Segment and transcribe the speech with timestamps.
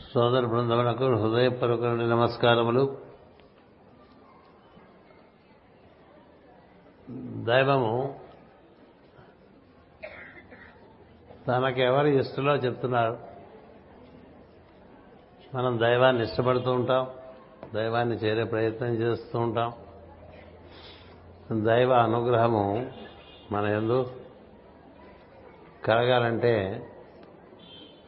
[0.00, 2.98] సోదర బృందములకు హృదయపూర్వక నమస్కారములు.
[7.44, 8.20] దైవము
[11.48, 13.18] తనకెవరు ఇష్టలో చెప్తున్నారు.
[15.54, 17.06] మనం దైవాన్ని ఇష్టపడుతూ ఉంటాం
[17.74, 19.72] దైవాన్ని చేరే ప్రయత్నం చేస్తూ ఉంటాం.
[21.64, 22.92] దైవ అనుగ్రహము
[23.52, 24.14] మన ఎందు
[25.84, 26.86] కలగాలంటే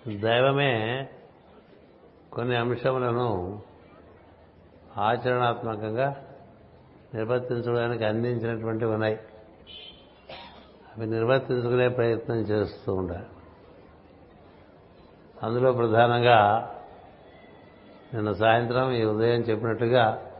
[0.09, 1.09] దైవమే
[2.37, 3.61] కొన్ని అంశములను
[4.97, 6.24] ఆచరణాత్మకంగా
[7.15, 9.19] నిర్వర్తించడానికి అందించినటువంటివి ఉన్నాయి.
[10.97, 13.27] అవి నిర్వర్తించుకునే ప్రయత్నం చేస్తూ ఉండాలి.
[15.42, 16.70] అందులో ప్రధానంగా
[18.14, 20.30] నిన్న సాయంత్రం ఈ ఉదయం చెప్పినట్టుగా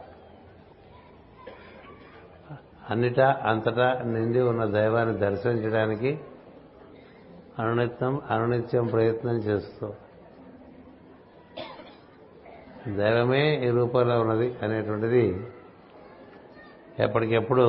[2.89, 6.19] అన్నిటా అంతటా నిండి ఉన్న దైవాన్ని దర్శించడానికి
[7.59, 9.93] అనునిత్యం అనునిత్యం ప్రయత్నం చేస్తూ
[12.95, 15.47] దైవమే ఈ రూపంలో ఉన్నది అనేటువంటిది
[16.99, 17.61] ఎప్పటికెప్పుడు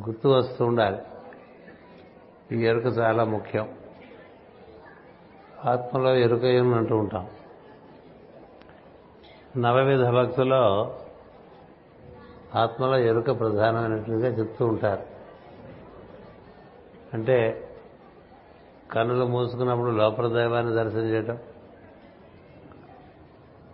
[0.00, 0.98] గుర్తు వస్తూ ఉండాలి.
[2.52, 3.74] ఈ ఎరుక చాలా ముఖ్యం.
[5.64, 7.30] ఆత్మలో ఎరుక అంటూ ఉంటాం?
[9.56, 10.94] నవవిధ భక్తులో
[12.54, 15.02] ఆత్మలో ఎరుక ప్రధానమైనట్లుగా చెప్తూ ఉంటారు.
[17.14, 17.68] అంటే
[18.90, 21.38] కన్నులు మూసుకున్నప్పుడు లోపల దైవాన్ని దర్శనం చేయటం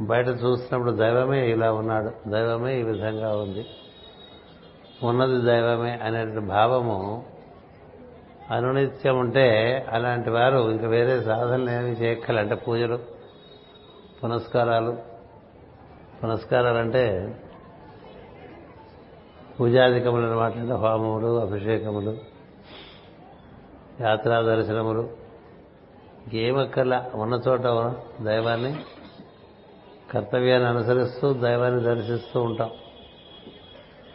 [0.00, 3.66] బయట చూసినప్పుడు దైవమే ఇలా ఉన్నాడు దైవమే ఈ విధంగా ఉంది.
[5.02, 7.24] ఉన్నది దైవమే అనే భావము
[8.50, 9.46] అనునిత్యం ఉంటే
[9.92, 12.98] అలాంటి వారు ఇంకా వేరే సాధనలు ఏమి చేయక్కల అంటే పూజలు
[14.24, 14.96] పునస్కారాలు.
[16.24, 17.36] పునస్కారాలు అంటే
[19.60, 22.16] పూజాధికములు అనమాట అంటే హోమములు అభిషేకములు
[24.00, 25.00] యాత్రా దర్శనములు.
[26.26, 27.60] ఇంకేమక్కర్లా ఉన్న చోట
[28.22, 28.76] దైవాన్ని
[30.12, 32.70] కర్తవ్యాన్ని అనుసరిస్తూ దైవాన్ని దర్శిస్తూ ఉంటాం.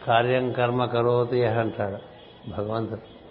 [0.06, 1.96] కార్యం కర్మ కరోతి అంటాడు
[2.50, 3.22] భగవంతుడు.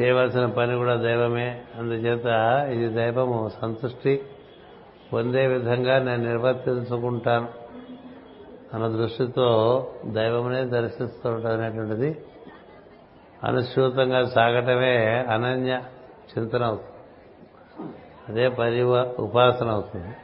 [0.00, 1.62] చేయవలసిన పని కూడా దైవమే.
[1.78, 2.26] అందుచేత
[2.72, 3.50] ఇది దైవము.
[3.62, 4.22] సంతృష్టి
[5.12, 7.48] పొందే విధంగా నేను నిర్వర్తించుకుంటాను.
[8.74, 9.48] అన్న దృష్టితో
[10.06, 12.24] దైవమునే దర్శిస్తుంటాం అనేటువంటిది
[13.44, 15.82] అనుసూతంగా సాగటమే అనన్య
[16.38, 16.96] చింతన అవుతుంది.
[18.28, 18.82] అదే పరి
[19.22, 20.16] ఉపాసన అవుతుంది.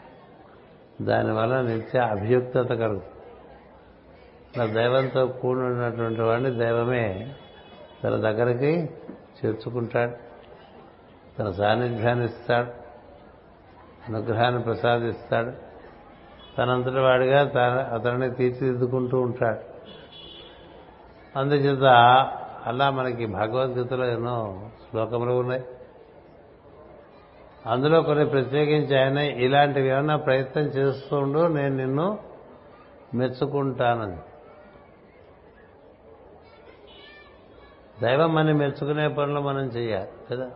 [1.03, 3.05] దానివల్ల నిత్య అభియుక్తత కలుగుతుంది.
[4.57, 7.35] ఇలా దైవంతో కూడినటువంటి వాడిని దైవమే
[8.05, 8.91] తన దగ్గరికి
[9.45, 10.13] చేర్చుకుంటాడు
[11.39, 12.71] తన సాన్నిధ్యాన్ని ఇస్తాడు
[14.09, 15.53] అనుగ్రహాన్ని ప్రసాదిస్తాడు.
[16.59, 19.61] తనంతటి వాడిగా తన తీర్చిదిద్దుకుంటూ ఉంటాడు.
[21.39, 21.85] అందుచేత
[22.67, 25.65] అలా మనకి భగవద్గీతలో ఎన్నో శ్లోకములు ఉన్నాయి.
[27.67, 32.19] అందులో కొన్ని ప్రత్యేకించి ఆయన ఇలాంటివి ఏమైనా ప్రయత్నం చేస్తుండు నేను నిన్ను
[33.15, 34.17] మెచ్చుకుంటానని.
[38.03, 40.51] దైవం అని మెచ్చుకునే పనులు మనం చేయాలి కదా?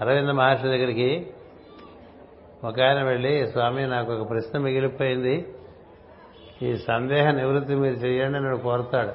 [0.00, 1.34] అరవింద మహర్షి దగ్గరికి
[2.64, 5.54] ఒక ఆయన వెళ్ళి స్వామి నాకు ఒక ప్రశ్న మిగిలిపోయింది.
[6.62, 9.12] ఈ సందేహ నివృత్తి మీరు చేయండి అని కోరుతాడు.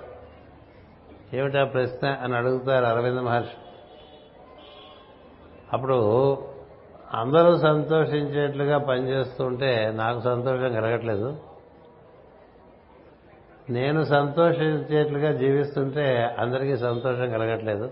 [1.35, 2.07] ఏమిటా ప్రశ్న?
[2.07, 3.68] అని అడుగుతారు అరవింద మహర్షి.
[5.73, 6.37] అప్పుడు
[7.13, 11.37] అందరూ సంతోషించేట్లుగా పనిచేస్తుంటే నాకు సంతోషం కలగట్లేదు.
[13.69, 17.91] నేను సంతోషించేట్లుగా జీవిస్తుంటే అందరికీ సంతోషం కలగట్లేదు.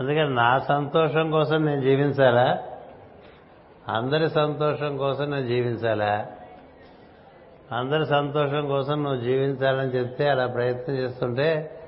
[0.00, 2.58] అందుకని నా సంతోషం కోసం నేను జీవించాలా?
[3.88, 6.26] అందరి సంతోషం కోసం నేను జీవించాలా?
[7.72, 11.78] అందరి సంతోషం కోసం నువ్వు జీవించాలని చెప్తే అలా ప్రయత్నం చేస్తుంటే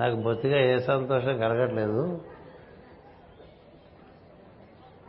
[0.00, 2.20] నాకు బొత్తిగా ఏ సంతోషం కలగట్లేదు.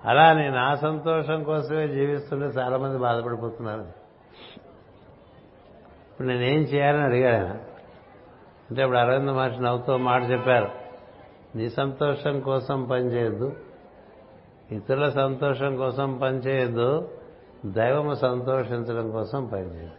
[0.06, 3.82] అలా నేను ఆ సంతోషం కోసమే జీవిస్తుంటే చాలా మంది బాధపడిపోతున్నారు.
[6.12, 7.56] ఇప్పుడు నేనేం చేయాలని అడిగాడు ఆయన.
[8.70, 10.70] అంటే ఇప్పుడు అరవింద మహర్షి నవ్వుతో మాట చెప్పారు.
[11.56, 13.56] నీ సంతోషం కోసం పనిచేయద్దు
[14.72, 17.12] ఇతరుల సంతోషం కోసం పనిచేయద్దు
[17.66, 19.92] దైవము సంతోషించడం కోసం పనిచేయదు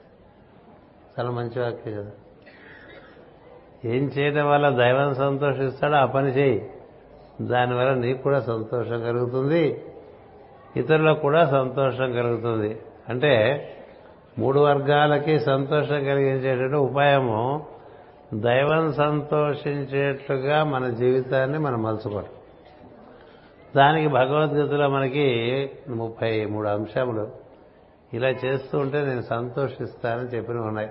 [1.18, 2.10] చాలా మంచి వాక్యం కదా.
[3.84, 6.70] ఏం చేయడం వల్ల దైవం సంతోషిస్తాడో ఆ పని చేయి.
[7.40, 9.84] దానివల్ల నీకు కూడా సంతోషం కలుగుతుంది.
[10.76, 12.80] ఇతరులకు కూడా సంతోషం కలుగుతుంది.
[13.08, 13.64] అంటే
[14.38, 17.66] మూడు వర్గాలకి సంతోషం కలిగించేటువంటి ఉపాయము
[18.34, 22.26] దైవం సంతోషించేట్లుగా మన జీవితాన్ని మనం మలుచుకోవడం
[23.76, 27.28] దానికి భగవద్గీతలో మనకి ముప్పై మూడు అంశములు.
[28.12, 30.90] ఇలా చేస్తూ ఉంటే నేను సంతోషిస్తానని చెప్పినవి ఉన్నాయి.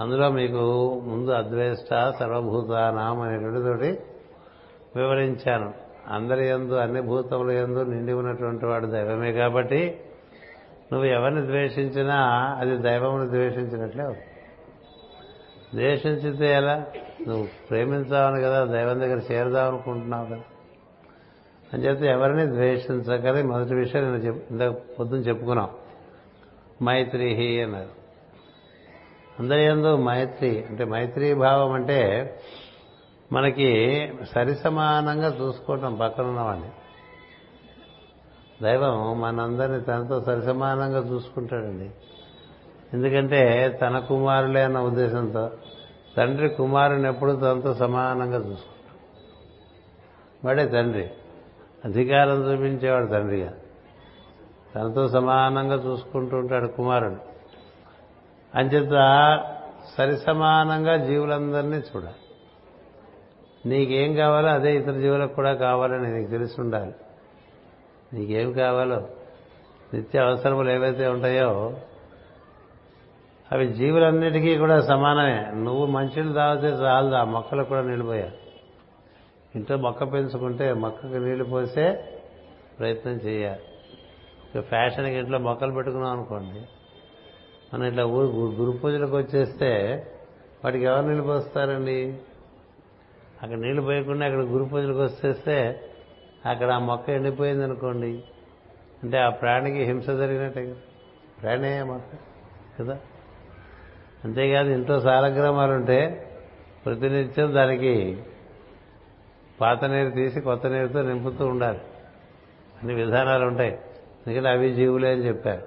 [0.00, 4.00] అందులో మీకు ముందు అద్వేష్ట సర్వభూతానాం అనేటువంటితోటి
[4.96, 5.89] వివరించాను.
[6.08, 10.00] అందరి ఎందు అన్ని భూతముల ఎందు నిండి ఉన్నటువంటి వాడు దైవమే కాబట్టి
[10.92, 12.16] నువ్వు ఎవరిని ద్వేషించినా
[12.58, 14.04] అది దైవమును ద్వేషించినట్లే
[15.74, 16.86] ద్వేషించితే ఎలా?
[17.28, 20.40] నువ్వు ప్రేమించావని కదా దైవం దగ్గర చేరదాం అనుకుంటున్నావు కదా.
[21.72, 25.68] అని చెప్తే ఎవరిని ద్వేషించకని మొదటి విషయం నేను చెప్ ఇందాక పొద్దున్న చెప్పుకున్నాం.
[26.82, 28.00] మైత్రిహి అన్నారు.
[29.38, 32.30] అందరి ఎందు మైత్రి అంటే మైత్రీ భావం అంటే
[33.32, 36.70] మనకి సరిసమానంగా చూసుకోవటం పక్కనున్న ఉన్నవాడిని.
[38.62, 41.90] దైవం మనందరినీ తనతో సరిసమానంగా చూసుకుంటాడండి.
[42.92, 45.50] ఎందుకంటే తన కుమారులే అన్న ఉద్దేశంతో
[46.16, 48.90] తండ్రి కుమారుని ఎప్పుడు తనతో సమానంగా చూసుకుంటాడు.
[50.46, 51.10] వాడే తండ్రి.
[51.84, 53.52] అధికారం చూపించేవాడు తండ్రిగా.
[54.74, 57.16] తనతో సమానంగా చూసుకుంటూ ఉంటాడు కుమారుడు.
[58.58, 58.92] అంచేత
[59.98, 62.14] సరిసమానంగా జీవులందరినీ చూడాలి.
[63.66, 66.94] నీకేం కావాలో అదే ఇతర జీవులకు కూడా కావాలని నీకు తెలిసి ఉండాలి.
[68.12, 69.08] నీకేం కావాలో
[69.94, 71.76] నిత్య అవసరములు ఏవైతే ఉంటాయో
[73.52, 75.50] అవి జీవులన్నిటికీ కూడా సమానమే.
[75.54, 78.30] నువ్వు మంచిని తాగితే చాలదు ఆ మొక్కలకు కూడా నిండిపోయా
[79.56, 82.04] ఇంట్లో మొక్క పెంచుకుంటే మొక్కకు నీళ్ళు పోసే
[82.78, 83.60] ప్రయత్నం చేయాలి.
[84.54, 86.60] ఇక ఫ్యాషన్కి ఇంట్లో మొక్కలు పెట్టుకున్నాం అనుకోండి
[87.74, 89.70] మనం ఇట్లా ఊరు గురు పూజలకు వచ్చేస్తే
[90.64, 92.18] వాటికి ఎవరు నీళ్ళు పోస్తారండి?
[93.42, 95.80] అక్కడ నీళ్ళు పోయకుండా అక్కడ గురు పూజలకు వచ్చేస్తే
[96.46, 98.22] అక్కడ ఆ మొక్క ఎండిపోయింది అనుకోండి.
[99.02, 100.74] అంటే ఆ ప్రాణికి హింస జరిగినట్టే కదా.
[101.42, 102.18] ప్రాణే మొక్క?
[102.82, 102.98] కదా.
[104.24, 106.26] అంతేకాదు ఇంట్లో సాలగ్రామాలు ఉంటే
[106.86, 108.22] ప్రతినిత్యం దానికి
[109.60, 111.78] పాత నీరు తీసి కొత్త నీరుతో నింపుతూ ఉండాలి.
[112.82, 113.78] అన్ని విధానాలు ఉంటాయి.
[114.26, 115.62] ఎందుకంటే అవి జీవులే అని చెప్పారు.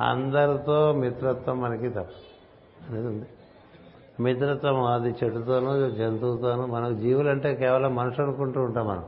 [0.00, 2.36] అందరితో మిత్రత్వం మనకి తప్పదు
[2.88, 3.26] అనేది ఉంది.
[4.20, 9.04] మిత్రత్వం అది చెట్టుతోనూ జంతువుతోనూ మనకు జీవులంటే కేవలం మనుషులు అనుకుంటూ ఉంటాం మనం.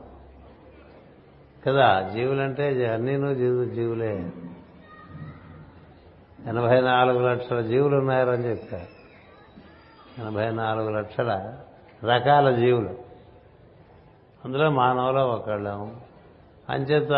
[1.67, 2.09] కదా?
[2.13, 4.31] జీవులంటే అన్నీను జీవు జీవులే.
[6.47, 8.99] ఎనభై నాలుగు లక్షల జీవులు ఉన్నారని చెప్పారు.
[10.21, 11.57] ఎనభై నాలుగు లక్షల
[12.05, 12.89] రకాల జీవులు.
[14.45, 15.95] అందులో మానవులో ఒకళ్ళం.
[16.69, 17.11] అంచేత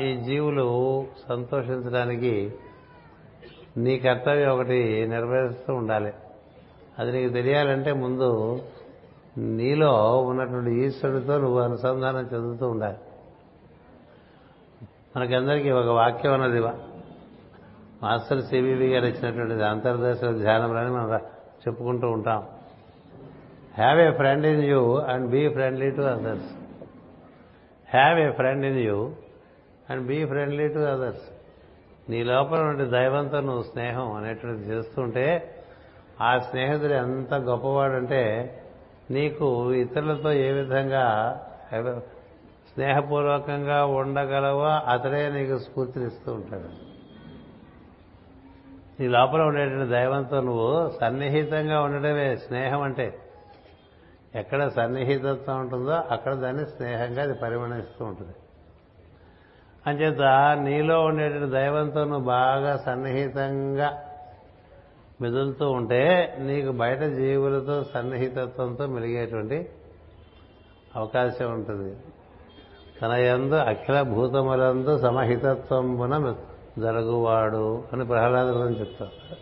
[0.00, 2.54] ఈ జీవులు సంతోషించడానికి
[3.76, 6.12] నీ కర్తవ్యం ఒకటి నెరవేరుస్తూ ఉండాలి.
[6.98, 8.62] అది నీకు తెలియాలంటే ముందు
[9.38, 12.96] నీలో ఉన్నటువంటి ఈశ్వరుడితో నువ్వు అనుసంధానం చెందుతూ ఉండాలి.
[15.16, 16.60] మనకందరికీ ఒక వాక్యం అన్నది
[18.02, 21.20] మాస్టర్ సిబివి గారు ఇచ్చినటువంటిది అంతర్దేశ ధ్యానంలోని మనం
[21.68, 22.46] చెప్పుకుంటూ ఉంటాం.
[23.78, 26.50] Have a friend in you and be friendly to others
[27.94, 29.10] have a friend in you
[29.90, 31.33] and be friendly to others
[32.10, 35.54] నీ లోపల నుండి దైవంతో నువ్వు స్నేహం అనేటువంటిది చేస్తుంటే
[36.20, 38.22] ఆ స్నేహితుడు ఎంత గొప్పవాడంటే
[39.10, 41.04] నీకు ఇతరులతో ఏ విధంగా
[42.74, 46.68] స్నేహపూర్వకంగా ఉండగలవో అతడే నీకు స్ఫూర్తినిస్తూ ఉంటాడు.
[49.00, 53.18] నీ లోపల ఉండేటువంటి దైవంతో నువ్వు సన్నిహితంగా ఉండడమే స్నేహం అంటే.
[54.34, 58.32] ఎక్కడ సన్నిహితత్వం ఉంటుందో అక్కడ దాన్ని స్నేహంగా అది పరిగణిస్తూ ఉంటుంది.
[59.86, 60.22] అంచేత
[60.62, 64.02] నీలో ఉండేటువంటి దైవంతో నువ్వు బాగా సన్నిహితంగా
[65.20, 69.68] మెదులుతూ ఉంటే నీకు బయట జీవులతో సన్నిహితత్వంతో మెలిగేటువంటి
[70.96, 71.96] అవకాశం ఉంటుంది.
[73.02, 76.34] తన యందు అఖిల భూతములందు సమహితత్వమున
[76.78, 79.36] జరుగువాడు అని ప్రహ్లాదులను చెప్తారు.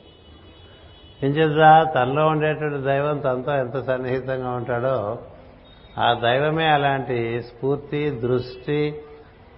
[1.26, 5.18] ఏం చేద్దా తనలో ఉండేటువంటి దైవం తనతో ఎంత సన్నిహితంగా ఉంటాడో
[5.98, 9.02] ఆ దైవమే అలాంటి స్ఫూర్తి దృష్టి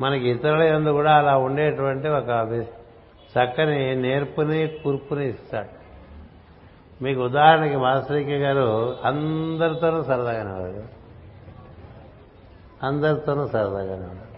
[0.01, 2.65] మనకి ఇతరుల ఎందు కూడా అలా ఉండేటువంటి ఒక
[3.39, 5.85] చక్కని నేర్పుని కూర్పుని ఇస్తాడు.
[7.05, 10.83] మీకు ఉదాహరణకి మాస్టరీకి గారు అందరితోనూ సరదాగానే వాడు
[12.87, 14.35] అందరితోనూ సరదాగానే ఉన్నాడు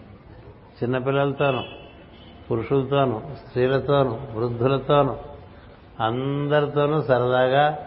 [0.83, 1.63] చిన్నపిల్లలతోనూ
[2.51, 5.15] పురుషులతోనూ స్త్రీలతోనూ వృద్ధులతోనూ
[6.03, 7.79] అందరితోనూ సరదాగా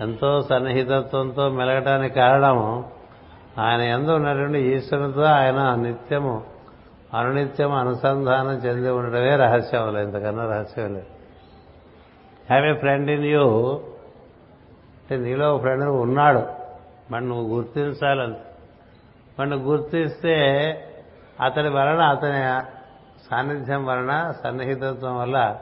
[0.00, 2.90] ఎంతో సన్నిహితత్వంతో మెలగటానికి కారణము
[3.58, 6.44] ఆయన ఎందు ఉన్నటువంటి ఈశ్వరునితో ఆయన నిత్యము
[7.14, 11.06] అనునిత్యం అనుసంధానం చెంది ఉండడమే రహస్యం లేదు ఇంతకన్నా రహస్యం లేదు.
[12.50, 13.46] Have a friend in you
[15.00, 16.60] అంటే నీలో ఒక ఫ్రెండ్ ఉన్నాడు.
[17.10, 18.36] మరి నువ్వు గుర్తించాలంత
[19.38, 20.36] మరి నువ్వు గుర్తిస్తే
[21.40, 22.70] అతడి వలన అతని
[23.30, 25.58] సాన్నిధ్యం వలన సన్నిహితత్వం వల్ల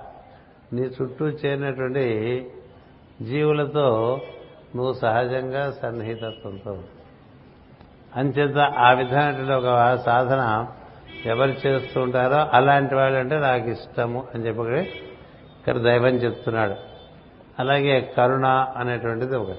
[0.72, 2.06] నీ చుట్టూ చేరినటువంటి
[3.22, 4.20] జీవులతో
[4.76, 6.78] నువ్వు సహజంగా సన్నిహితత్వంతో
[8.16, 10.66] అంచేత ఆ విధమైనటువంటి ఒక సాధన
[11.26, 14.62] ఎవరు చేస్తూ ఉంటారో అలాంటి వాళ్ళు అంటే నాకు ఇష్టము అని చెప్పి
[15.58, 16.74] ఇక్కడ దైవం చెప్తున్నాడు.
[17.58, 18.46] అలాగే కరుణ
[18.76, 19.58] అనేటువంటిది ఒకటి.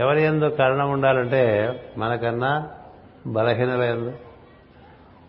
[0.00, 2.70] ఎవరి ఎందు కరుణ ఉండాలంటే మనకన్నా
[3.26, 4.12] బలహీనల ఎందు.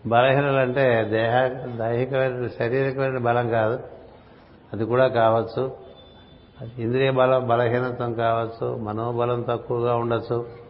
[0.06, 3.80] బలహీనలంటే దేహ దైహికమైన శారీరకమైన బలం కాదు.
[4.72, 5.76] అది కూడా కావచ్చు.
[6.78, 10.63] ఇంద్రియ బలం బలహీనత్వం కావచ్చు మనోబలం తక్కువగా ఉండొచ్చు.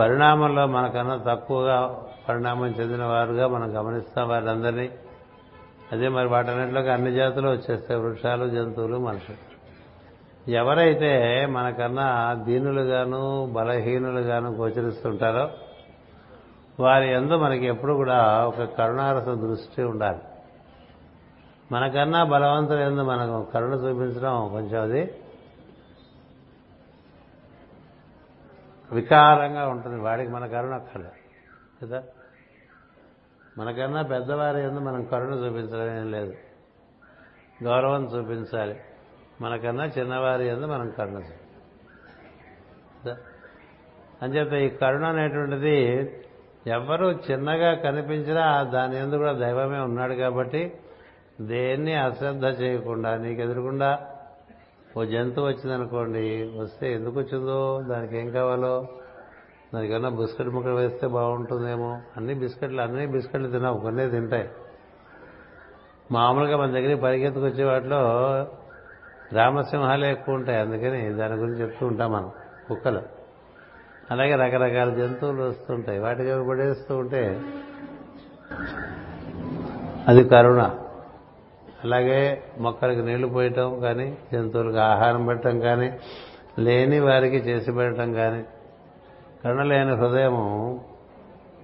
[0.00, 4.90] పరిణామంలో మనకన్నా తక్కువగా పరిణామం చెందిన వారుగా మనం గమనిస్తాం వారందరినీ.
[5.92, 8.00] అదే మరి వాటన్నింటిలోకి అన్ని జాతులు వచ్చేస్తాయి.
[8.00, 9.50] వృక్షాలు జంతువులు మనుషులు.
[10.50, 15.50] ఎవరైతే మనకన్నా దీనులుగాను బలహీనులుగాను గోచరిస్తుంటారో
[16.80, 20.18] వారి ఎందు మనకి ఎప్పుడు కూడా ఒక కరుణారస దృష్టి ఉండాలి.
[21.72, 25.14] మనకన్నా బలవంతులు ఎందు మనకు కరుణ చూపించడం కొంచెం అది
[28.92, 30.00] వికారంగా ఉంటుంది.
[30.00, 31.12] వాడికి మన కరుణ అక్కర్లేదు
[31.86, 32.02] కదా?
[33.58, 36.34] మనకన్నా పెద్దవారి ఎందు మనం కరుణ చూపించడం లేదు.
[37.64, 38.80] గౌరవం చూపించాలి.
[39.40, 41.22] మనకన్నా చిన్నవారి ఎందు మనం కరుణ
[44.22, 45.76] అంచేత ఈ కరుణ అనేటువంటిది
[46.66, 50.72] ఎవరు చిన్నగా కనిపించినా దాని ఎందు కూడా దైవమే ఉన్నాడు కాబట్టి
[51.40, 54.06] దేన్ని అశ్రద్ధ చేయకుండా నీకు ఎదురుకుండా
[54.98, 58.88] ఓ జంతువు వచ్చిందనుకోండి వస్తే ఎందుకు వచ్చిందో దానికి ఏం కావాలో
[59.74, 61.98] దానికన్నా బిస్కెట్ ముక్కలు వేస్తే బాగుంటుందేమో.
[62.16, 64.50] అన్ని బిస్కెట్లు అన్ని బిస్కెట్లు తిన్నావు కొన్ని తింటాయి
[66.12, 67.98] మామూలుగా మన దగ్గరికి పరిగెత్తుకొచ్చే వాటిలో
[69.32, 72.30] రామసింహాలే ఎక్కువ ఉంటాయి అందుకని దాని గురించి చెప్తూ ఉంటాం మనం
[72.68, 73.02] కుక్కలు.
[74.10, 77.40] అలాగే రకరకాల జంతువులు వస్తుంటాయి వాటికి పడేస్తూ ఉంటే
[80.08, 80.79] అది కరుణ.
[81.84, 85.98] అలాగే మొక్కలకి నీళ్ళు పోయటం కానీ జంతువులకు ఆహారం పెట్టడం కానీ
[86.58, 88.44] లేని వారికి చేసి పెట్టడం కానీ
[89.44, 90.80] కరుణ లేని హృదయము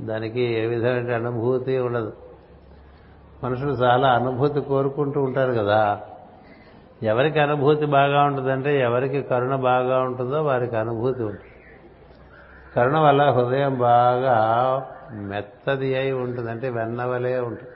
[0.01, 2.13] దానికి ఏ విధమైన అనుభూతి ఉండదు.
[3.45, 6.01] మనుషులు చాలా అనుభూతి కోరుకుంటూ ఉంటారు కదా.
[7.03, 11.45] ఎవరికి అనుభూతి బాగా ఉంటుందంటే ఎవరికి కరుణ బాగా ఉంటుందో వారికి అనుభూతి ఉంటుంది.
[12.77, 14.37] కరుణ వల్ల హృదయం బాగా
[15.13, 17.76] మెత్తది అయి ఉంటుంది అంటే వెన్నవలే ఉంటుంది.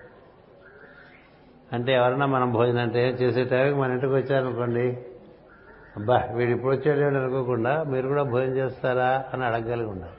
[1.73, 4.99] అంటే ఎవరన్నా మనం భోజనం అంటే చేసే టైంకి మన ఇంటికి వచ్చారనుకోండి
[5.97, 10.13] అబ్బా వీడు ఇప్పుడు వచ్చాడు అనుకోకుండా మీరు కూడా భోజనం చేస్తారా అని అడగగలిగి ఉండాలి.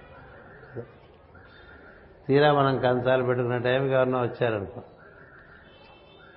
[2.27, 4.81] తీరా మనం కంచాలు పెట్టుకున్న టైంకి ఎవరన్నా వచ్చారనుకో.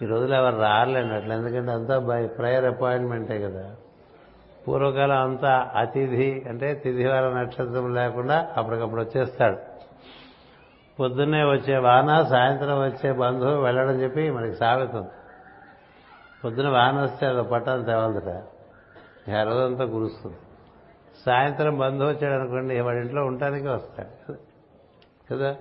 [0.02, 3.74] ఈ రోజులు ఎవరు రాలేండి అట్లా ఎందుకంటే అంతా బై ప్రయర్ అపాయింట్మెంటే కదా.
[4.68, 9.73] పూర్వకాలం అంతా అతిథి అంటే తిథివార నక్షత్రం లేకుండా అప్పటికప్పుడు వచ్చేస్తాడు.
[11.00, 15.08] పొద్దున్నే వచ్చే వాన సాయంత్రం వచ్చే బంధువు వెళ్ళడం చెప్పి మనకి సాగుతుంది
[16.44, 18.42] పొద్దున వాన వస్తే అది పట్టాన్ని తేవాలట
[19.28, 20.36] రోజంతా కురుస్తుంది.
[21.26, 24.34] సాయంత్రం బంధువు వచ్చాడు అనుకోండి వాడి ఇంట్లో ఉండటానికి వస్తాడు.
[25.30, 25.56] కదా?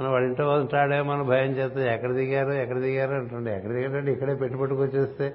[0.00, 3.56] మనం వాడి ఇంట్లో ఉంటాడేమో మనం భయం చేస్తాం ఎక్కడ దిగారు ఎక్కడ దిగారు అంటుండే.
[3.56, 5.34] ఎక్కడ దిగారంటే ఇక్కడే పెట్టుబడికి వచ్చేస్తే.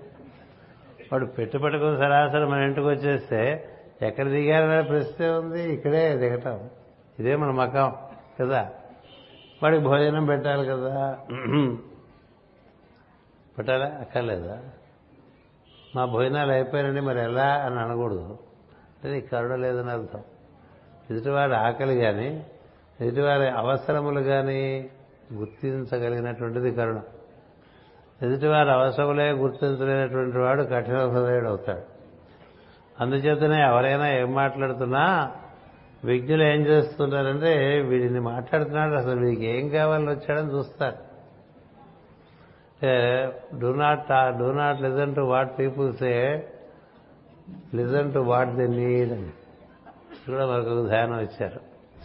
[1.11, 3.69] వాడు పెట్టుబడికి సరాసరి మన ఇంటికి వచ్చేస్తే
[4.01, 6.69] ఎక్కడ దిగారనే ప్రశ్న ఉంది ఇక్కడే దిగటం.
[7.19, 7.93] ఇదే మన మకం.
[8.41, 8.69] కదా?
[9.63, 11.17] వాడికి భోజనం పెట్టాలి కదా?
[13.57, 13.85] పెట్టాలా?
[13.85, 14.59] అక్కర్లేదా?
[15.95, 18.37] మా భోజనాలు అయిపోయినండి మరి ఎలా అని అనకూడదు.
[19.03, 20.23] అంటే నీకు కరుణ లేదని అర్థం.
[21.11, 22.45] ఎదుటివారి ఆకలి కానీ
[23.01, 24.89] ఎదుటివారి అవసరములు కానీ
[25.33, 27.01] గుర్తించగలిగినటువంటిది కరుణ.
[28.21, 31.99] ఎదుటివారి అవసరములే గుర్తించలేనటువంటి వాడు కఠిన హృదయుడు అవుతాడు.
[32.99, 35.35] అందుచేతనే ఎవరైనా ఏం మాట్లాడుతున్నా
[36.05, 41.09] విజ్ఞులు ఏం చేస్తున్నారంటే వీడిని మాట్లాడుతున్నాడు అసలు వీడికి ఏం కావాలని వచ్చాడని చూస్తారు.
[43.59, 44.07] Do not
[44.39, 46.13] do not listen to what people say
[47.75, 49.29] listen to what the need అని
[50.31, 51.59] కూడా మనకు ఒక ధ్యానం ఇచ్చారు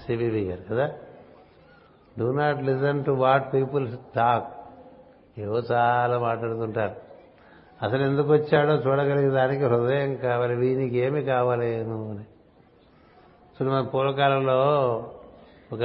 [0.06, 0.92] సివివి గారు కదా?
[2.18, 4.52] Do not listen to what people talk
[5.40, 6.94] ఏవో చాలా మాట్లాడుతుంటారు.
[7.82, 12.24] అసలు ఎందుకు వచ్చాడో చూడగలిగే దానికి హృదయం కావాలి వీనికి ఏమి కావాలి అని.
[13.54, 14.62] చూడు మన పూర్వకాలంలో
[15.72, 15.82] ఒక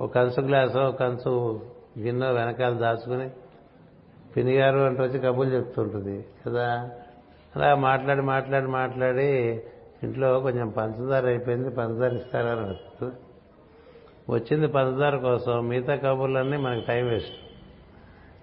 [0.00, 1.60] ఒక కంచు గ్లాసు ఒక కంచు
[1.98, 3.30] గిన్నె వెనకాల దాచుకుని
[4.36, 6.90] పినిగారు అంటూ వచ్చి కబుర్లు చెప్తుంటుంది కదా?
[7.56, 9.62] అలా మాట్లాడి మాట్లాడి మాట్లాడి
[10.02, 13.06] ఇంట్లో కొంచెం పంచదార అయిపోయింది పంచదార ఇస్తారని
[14.32, 17.34] వచ్చింది పంచదార కోసం మిగతా కబుర్లన్నీ మనకి టైం వేస్ట్.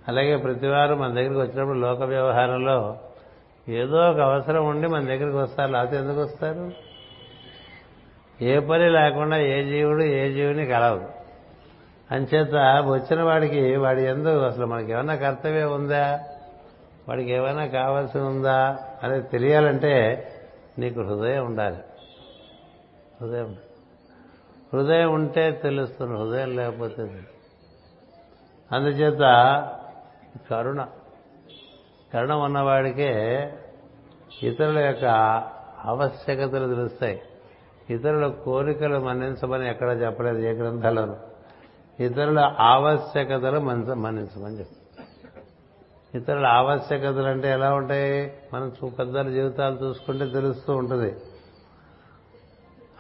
[0.08, 2.98] అలాగే ప్రతివారు మన దగ్గరికి వచ్చినప్పుడు లోక వ్యవహారంలో
[3.70, 6.91] ఏదో ఒక అవసరం ఉండి మన దగ్గరికి వస్తారు లేకపోతే ఎందుకు వస్తారు?
[8.42, 11.10] ఏ పని లేకుండా ఏ జీవుడు ఏ జీవుని కలవదు
[12.12, 12.56] అంచేత
[12.86, 16.20] వచ్చిన వాడికి వాడి ఎందు అసలు మనకి ఏమైనా కర్తవ్యం ఉందా?
[17.08, 18.80] వాడికి ఏమైనా కావాల్సి ఉందా?
[19.04, 20.28] అనేది తెలియాలంటే
[20.80, 21.78] నీకు హృదయం ఉండాలి.
[23.22, 23.56] హృదయం
[24.74, 27.20] హృదయం ఉంటే తెలుస్తుంది హృదయం లేకపోతే
[28.72, 29.20] అందుచేత
[30.50, 30.88] కరుణ.
[32.14, 33.14] కరుణ ఉన్నవాడికే
[34.44, 35.06] ఇతరుల యొక్క
[35.86, 37.22] ఆవశ్యకతలు తెలుస్తాయి.
[37.92, 41.18] ఇతరుల కోరికలు మన్నించమని ఎక్కడా చెప్పలేదు ఏ గ్రంథాలను
[42.00, 44.76] ఇతరుల ఆవశ్యకతలు మనస మన్నించమని చెప్పి
[46.18, 48.34] ఇతరుల ఆవశ్యకతలు అంటే ఎలా ఉంటాయి?
[48.54, 51.16] మనం చూ- పెద్దల జీవితాలు చూసుకుంటే తెలుస్తూ ఉంటుంది.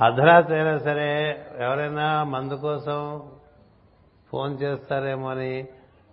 [0.01, 3.21] అర్ధరాత్రి అయినా సరే ఎవరైనా మందు కోసం
[4.29, 5.67] ఫోన్ చేస్తారేమో అని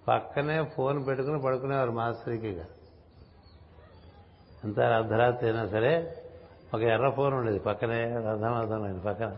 [0.08, 2.61] పక్కనే ఫోన్ పెట్టుకుని పడుకునేవారు మాస్టర్కి
[4.64, 6.23] ఎంత అర్ధరాత్రి అయినా సరే
[6.75, 9.37] ఒక ఎర్ర ఫోన్ ఉండేది పక్కనే అర్థమవుతుంది పక్కన.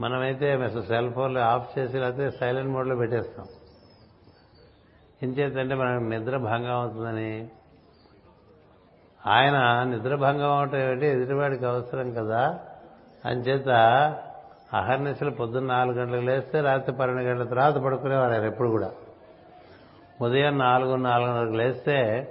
[0.00, 3.46] మనమైతే అసలు సెల్ ఫోన్లు ఆఫ్ చేసి లేకపోతే సైలెంట్ మోడ్లో పెట్టేస్తాం.
[5.22, 7.48] ఎంచేతంటే మనకు నిద్ర భంగం అవుతుందని.
[9.26, 11.06] ఆయన నిద్ర భంగం అవటం ఏమిటి?
[11.06, 12.58] ఎదుటివాడికి అవసరం కదా.
[13.24, 13.68] అంచేత
[14.74, 18.90] అహర్నిశలు పొద్దున్న నాలుగు గంటలకు లేస్తే రాత్రి పన్నెండు గంటల తర్వాత పడుకునేవారు ఆయన ఎప్పుడు కూడా.
[20.22, 22.28] ఉదయం నాలుగు నాలుగున్నరకు లేస్తే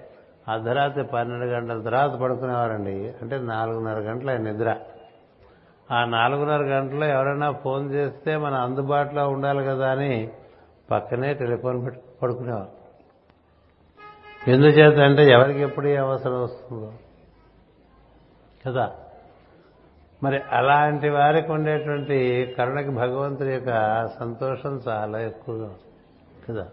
[0.48, 3.14] అర్ధరాత్రి పన్నెండు గంటల తర్వాత పడుకునేవారండి.
[3.22, 4.76] అంటే నాలుగున్నర గంటల ఆయన నిద్ర.
[5.92, 10.30] ఆ నాలుగున్నర గంటలో ఎవరైనా ఫోన్ చేస్తే మన అందుబాటులో ఉండాలి కదా అని
[10.92, 12.84] పక్కనే టెలిఫోన్ పెట్టి పడుకునేవారు.
[14.52, 16.94] ఎందుచేత అంటే ఎవరికి ఎప్పుడు అవసరం వస్తుందో.
[18.68, 18.92] కదా?
[20.24, 25.80] మరి అలాంటి వారికి ఉండేటువంటి కరుణకి భగవంతుడి యొక్క సంతోషం చాలా ఎక్కువగా ఉంది.
[26.50, 26.68] కదా?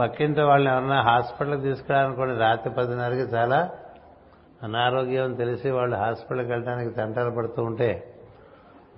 [0.00, 3.70] పక్కింటి వాళ్ళని ఎవరన్నా హాస్పిటల్కి తీసుకురానుకోండి రాత్రి పదిన్నరకి చాలా
[4.62, 8.14] అనారోగ్యం తెలిసి వాళ్ళు హాస్పిటల్కి వెళ్ళడానికి తంటాలు పడుతూ ఉంటే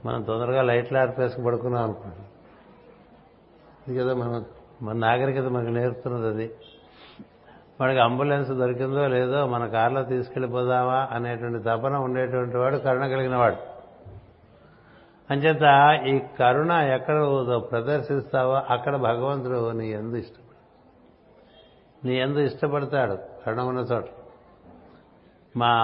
[0.06, 2.16] మనం తొందరగా లైట్లు ఆర్పేసుకు పడుకున్నాం అనుకోండి.
[3.88, 4.44] ఇది కదా మనం
[4.82, 6.50] మన నాగరికత మనకు నేర్పుతున్నది అది.
[7.80, 13.56] వాడికి అంబులెన్స్ దొరికిందో లేదో మన కారులో తీసుకెళ్ళిపోదామా అనేటువంటి తపన ఉండేటువంటి వాడు కరుణ కలిగిన వాడు.
[15.30, 17.22] అంచేత ఈ కరుణ ఎక్కడ
[17.72, 20.42] ప్రదర్శిస్తావో అక్కడ భగవంతుడు నీ ఎందు ఇష్టం
[22.04, 24.04] నీ ఎందు ఇష్టపడతాడు కరుణ ఉన్న చోట.
[25.56, 25.76] మా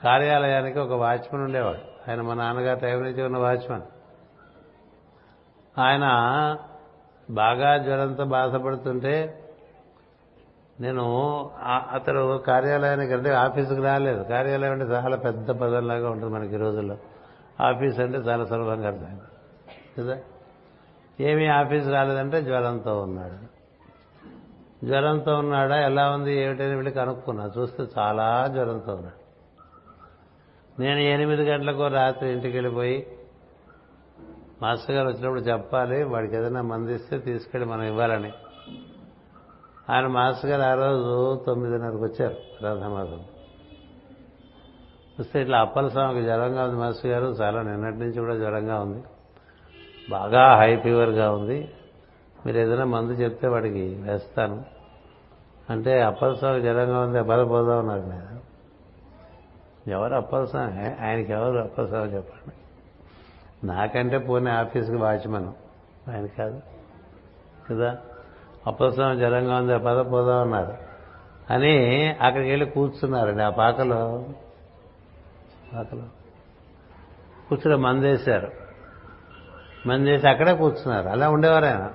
[0.00, 2.10] కార్యాలయానికి ఒక వాచ్మెన్ ఉండేవాడు.
[2.10, 3.82] ఆయన మా నాన్నగారు టైం నుంచి ఉన్న వాచ్మెన్.
[5.80, 6.04] ఆయన
[7.30, 9.40] బాగా జ్వరంతో బాధపడుతుంటే
[10.80, 11.30] నేను
[11.92, 14.22] అతడు కార్యాలయానికి అంటే ఆఫీసుకు రాలేదు.
[14.22, 16.96] కార్యాలయం అంటే చాలా పెద్ద పదంలాగా ఉంటుంది మనకి ఈ రోజుల్లో.
[17.60, 19.20] ఆఫీస్ అంటే చాలా సులభంగా అర్థం
[19.98, 20.18] కదా?
[21.20, 23.53] ఏమీ ఆఫీస్ రాలేదంటే జ్వరంతో ఉన్నాడు.
[24.84, 25.76] జ్వరంతో ఉన్నాడా?
[25.76, 26.40] ఎలా ఉంది?
[26.40, 27.50] ఏమిటని వెళ్ళి కనుక్కున్నా.
[27.58, 29.24] చూస్తే చాలా జ్వరంతో ఉన్నాడు.
[30.80, 33.06] నేను ఎనిమిది గంటలకు రాత్రి ఇంటికి వెళ్ళిపోయి
[34.62, 38.32] మాస్టర్ గారు వచ్చినప్పుడు చెప్పాలి వాడికి ఏదైనా మందిస్తే తీసుకెళ్ళి మనం ఇవ్వాలని.
[39.90, 43.20] ఆయన మాస్టర్ గారు ఆ రోజు తొమ్మిదిన్నరకు వచ్చారు రాధామాధం
[45.20, 47.26] వస్తే ఇట్లా అప్పల స్వామికి జ్వరంగా ఉంది మాస్టర్ గారు.
[47.26, 49.04] చాలా నిన్నటి నుంచి కూడా జ్వరంగా ఉంది.
[50.10, 51.74] బాగా హై ఫీవర్గా ఉంది.
[52.46, 54.73] మీరు ఏదైనా మందు చెప్తే వాడికి వేస్తాను.
[55.70, 58.34] అంటే అప్పల జనంగా ఉంది పద పోదాం ఉన్నారు నేను
[59.90, 62.54] ఎవరు అప్పలస్వామి ఆయనకి ఎవరు అప్పల చెప్పండి.
[63.66, 65.54] నాకంటే పోనీ ఆఫీస్కి వాచ్మను.
[66.10, 66.62] ఆయన కాదు.
[67.70, 67.98] కదా?
[68.66, 70.74] అప్పస్వామి జనంగా ఉంది పద పోదా ఉన్నారు
[71.50, 73.42] అని అక్కడికి వెళ్ళి కూర్చున్నారండి.
[73.42, 74.26] ఆ పాకలో
[75.74, 76.02] పాకలో
[77.48, 78.50] కూర్చుని మందేశారు.
[79.86, 81.08] మందేసి అక్కడే కూర్చున్నారు.
[81.08, 81.90] అలా ఉండేవారు ఆయన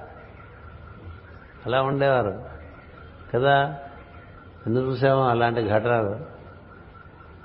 [1.65, 2.48] అలా ఉండేవారు.
[3.35, 3.77] కదా?
[4.67, 6.39] ఎందుకు చూసామో అలాంటి ఘటనలు.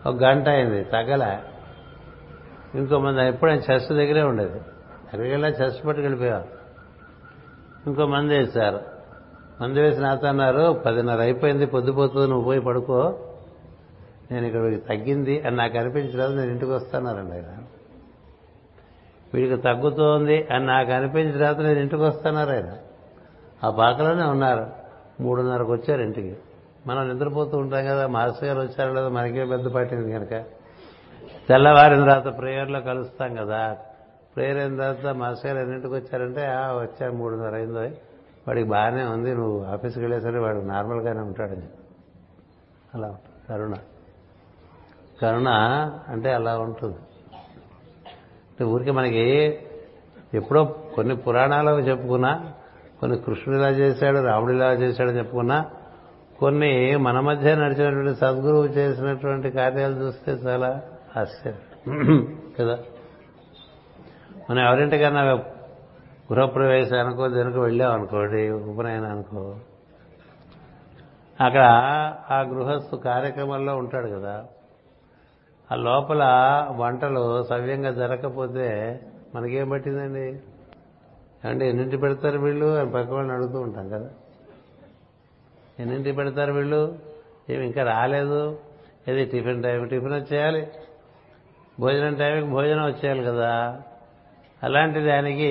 [0.09, 1.41] ఒక గంట అయింది తగ్గల
[2.75, 4.59] ఇంకో మంది ఎప్పుడైనా చెస్ దగ్గరే ఉండేది.
[5.05, 6.45] అక్కడికెళ్ళా వెళ్ళా చెస్ట్
[7.87, 8.81] ఇంకో మంది వేశారు.
[9.61, 13.19] మంది వేసి నాతో అన్నారు పదిన్నర అయిపోయింది పొద్దుపోతుంది నువ్వు పోయి పడుకో.
[14.31, 17.63] నేను ఇక్కడ తగ్గింది అని నాకు అనిపించలేదు నేను ఇంటికి వస్తానారండి ఆయన.
[19.35, 22.77] వీడికి తగ్గుతోంది అని నాకు అనిపించిన తర్వాత నేను ఇంటికి వస్తున్నారు ఆయన.
[23.67, 24.84] ఆ పాకలోనే ఉన్నారు.
[25.21, 26.37] మూడున్నరకు వచ్చారు ఇంటికి.
[26.87, 30.31] మనం నిద్రపోతూ ఉంటాం కదా మాస్టర్ గారు వచ్చారు లేదా మనకే పెద్ద పట్టింది కనుక.
[31.49, 33.77] తెల్లవారిన తర్వాత ప్రేయర్లో కలుస్తాం కదా.
[34.37, 37.81] ప్రేయర్ అయిన తర్వాత మాస్టర్ గారు ఎన్నింటికి వచ్చారంటే వచ్చారు మూడున్నర అయిందో.
[38.49, 41.63] వాడికి బాగానే ఉంది నువ్వు ఆఫీస్కి వెళ్ళేసరికి వాడు నార్మల్గానే ఉంటాడని.
[42.95, 43.49] అలా ఉంటుంది.
[43.49, 43.75] కరుణ.
[45.23, 45.49] కరుణ
[46.09, 46.97] అంటే అలా ఉంటుంది.
[47.35, 49.59] అంటే ఊరికే మనకి
[50.35, 52.53] ఎప్పుడో కొన్ని పురాణాలకు చెప్పుకున్నా
[53.05, 55.65] కొన్ని కృష్ణుడు ఇలా చేశాడు రాముడు ఇలా చేశాడని చెప్పుకున్నా
[56.39, 60.83] కొన్ని మన మధ్య నడిచినటువంటి సద్గురువు చేసినటువంటి కార్యాలు చూస్తే చాలా
[61.17, 62.39] ఆశ్చర్యం.
[62.61, 62.79] కదా?
[64.51, 65.23] మనం ఎవరింటికన్నా
[66.33, 69.57] గృహప్రవేశానికో దేనికి వెళ్ళాం అనుకోండి ఉపనయనానికో
[71.41, 71.63] అక్కడ
[72.31, 74.45] ఆ గృహస్థు కార్యక్రమంలో ఉంటాడు కదా.
[75.73, 76.25] ఆ లోపల
[76.77, 79.01] వంటలు సవ్యంగా జరగకపోతే
[79.35, 80.41] మనకేం పట్టిందండి?
[81.45, 84.11] అంటే ఎన్నింటి పెడతారు వీళ్ళు అని పక్క వాళ్ళని అడుగుతూ ఉంటాం కదా.
[85.81, 86.99] ఎన్నింటి పెడతారు వీళ్ళు?
[87.51, 88.59] ఏమి ఇంకా రాలేదు.
[89.09, 90.69] ఇది టిఫిన్ టైం టిఫిన్ వచ్చేయాలి.
[91.81, 93.83] భోజనం టైంకి భోజనం వచ్చేయాలి కదా.
[94.63, 95.51] అలాంటి దానికి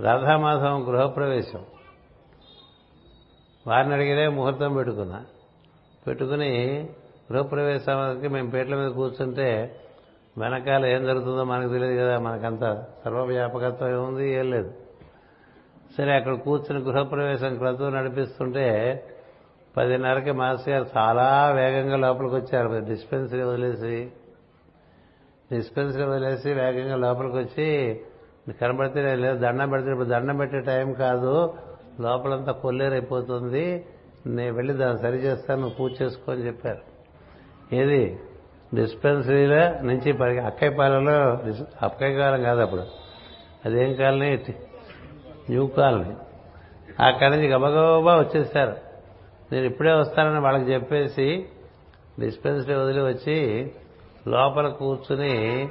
[0.00, 1.64] రథమాసం గృహప్రవేశం.
[3.66, 5.24] వారిని అడిగితే ముహూర్తం పెట్టుకున్నా.
[6.06, 6.82] పెట్టుకుని
[7.32, 9.80] గృహప్రవేశానికి మేము పేట్ల మీద కూర్చుంటే
[10.38, 14.70] వెనకాల ఏం జరుగుతుందో మనకు తెలియదు కదా మనకంత సర్వవ్యాపకత్వం ఏముంది ఏం లేదు.
[15.98, 18.66] సరే అక్కడ కూర్చుని గృహప్రవేశం క్రతువు నడిపిస్తుంటే
[19.76, 22.84] పదిన్నరకి మాస్టర్ గారు చాలా వేగంగా లోపలికి వచ్చారు.
[22.84, 24.10] డిస్పెన్సరీ వదిలేసి
[25.52, 28.00] డిస్పెన్సరీ వదిలేసి వేగంగా లోపలికి వచ్చి
[28.60, 31.54] కనబడితే లేదు దండం పెడితే ఇప్పుడు దండం పెట్టే టైం కాదు
[32.00, 33.86] లోపలంతా కొల్లేరైపోతుంది
[34.26, 36.78] నేను వెళ్ళి దాన్ని సరి చేస్తాను నువ్వు పూజ చేసుకో అని చెప్పారు.
[37.74, 38.18] ఏది?
[38.74, 41.38] డిస్పెన్సరీలో నుంచి పరి అక్కయ్య పాలలో
[41.82, 42.82] అక్కయ్య కాలం కాదు అప్పుడు.
[43.64, 44.36] అదేం కాలనీ?
[45.50, 46.16] New colony.
[47.06, 48.76] అక్కడి నుంచి గబగబా వచ్చేసారు
[49.52, 51.46] నేను ఇప్పుడే వస్తానని వాళ్ళకి చెప్పేసి
[52.20, 53.70] డిస్పెన్సరీ వదిలి వచ్చి
[54.28, 55.68] లోపల కూర్చుని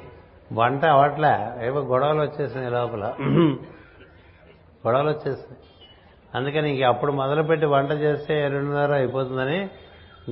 [0.52, 3.14] వంట అవట్లే ఏవో గొడవలు వచ్చేసినాయి లోపల.
[4.86, 5.56] గొడవలు వచ్చేసినాయి.
[6.34, 9.70] అందుకని ఇంక అప్పుడు మొదలుపెట్టి వంట చేస్తే రెండున్నర అయిపోతుందని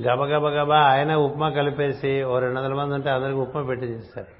[0.05, 4.31] గబగబగబా ఆయన ఉప్మా కలిపేసి ఓ రెండు వందల మంది ఉంటే అందరికి ఉప్మా పెట్టి చేస్తారు.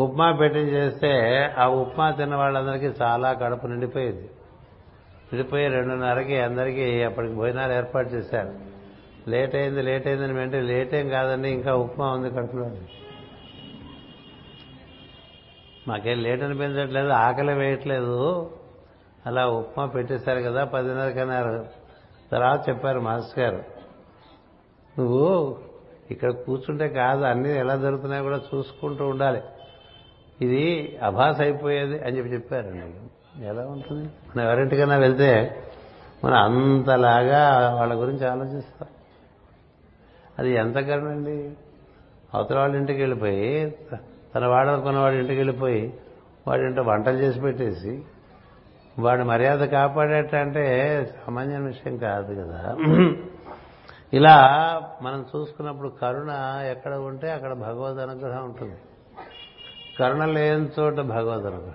[0.00, 1.10] ఉప్మా పెట్టి చేస్తే
[1.58, 4.30] ఆ ఉప్మా తిన్న వాళ్ళందరికీ చాలా కడుపు నిండిపోయింది.
[5.32, 8.52] నిండిపోయి రెండున్నరకి అందరికీ అప్పటికి భోజనాలు ఏర్పాటు చేశారు.
[9.30, 12.70] లేట్ అయింది లేట్ అయిందని వెంటే లేట్ ఏం కాదండి ఇంకా ఉప్మా ఉంది కడుపులో
[15.88, 18.50] మాకేం లేట్ అనిపించట్లేదు ఆకలి వేయట్లేదు.
[19.26, 21.66] అలా ఉప్మా పెట్టేశారు కదా పదిన్నరకి అన్నారు
[22.32, 23.71] తర్వాత చెప్పారు మాస్టర్ గారు
[24.98, 25.56] నువ్వు
[26.10, 29.40] ఇక్కడ కూర్చుంటే కాదు అన్ని ఎలా జరుగుతున్నాయో కూడా చూసుకుంటూ ఉండాలి.
[30.40, 33.44] ఇది అభాస్ అయిపోయేది అని చెప్పి చెప్పారండి.
[33.44, 34.08] ఎలా ఉంటుంది?
[34.08, 35.62] మనం ఎవరింటికైనా వెళ్తే
[36.24, 38.88] మనం అంతలాగా వాళ్ళ గురించి ఆలోచిస్తాం.
[40.38, 41.52] అది ఎంత కరణండి.
[42.34, 43.76] అవతల వాళ్ళ ఇంటికి వెళ్ళిపోయి
[44.34, 45.94] తన వాడనుకున్న వాడి ఇంటికి వెళ్ళిపోయి
[46.48, 48.02] వాడి ఇంట వంటలు చేసి పెట్టేసి
[48.98, 52.76] వాడి మర్యాద కాపాడేట అంటే సామాన్య విషయం కాదు కదా.
[54.12, 54.36] ఇలా
[55.02, 56.30] మనం చూసుకున్నప్పుడు కరుణ
[56.70, 58.78] ఎక్కడ ఉంటే అక్కడ భగవద్ అనుగ్రహం ఉంటుంది.
[59.98, 61.74] కరుణ లేని చోట భగవద్ అనుగ్రహం.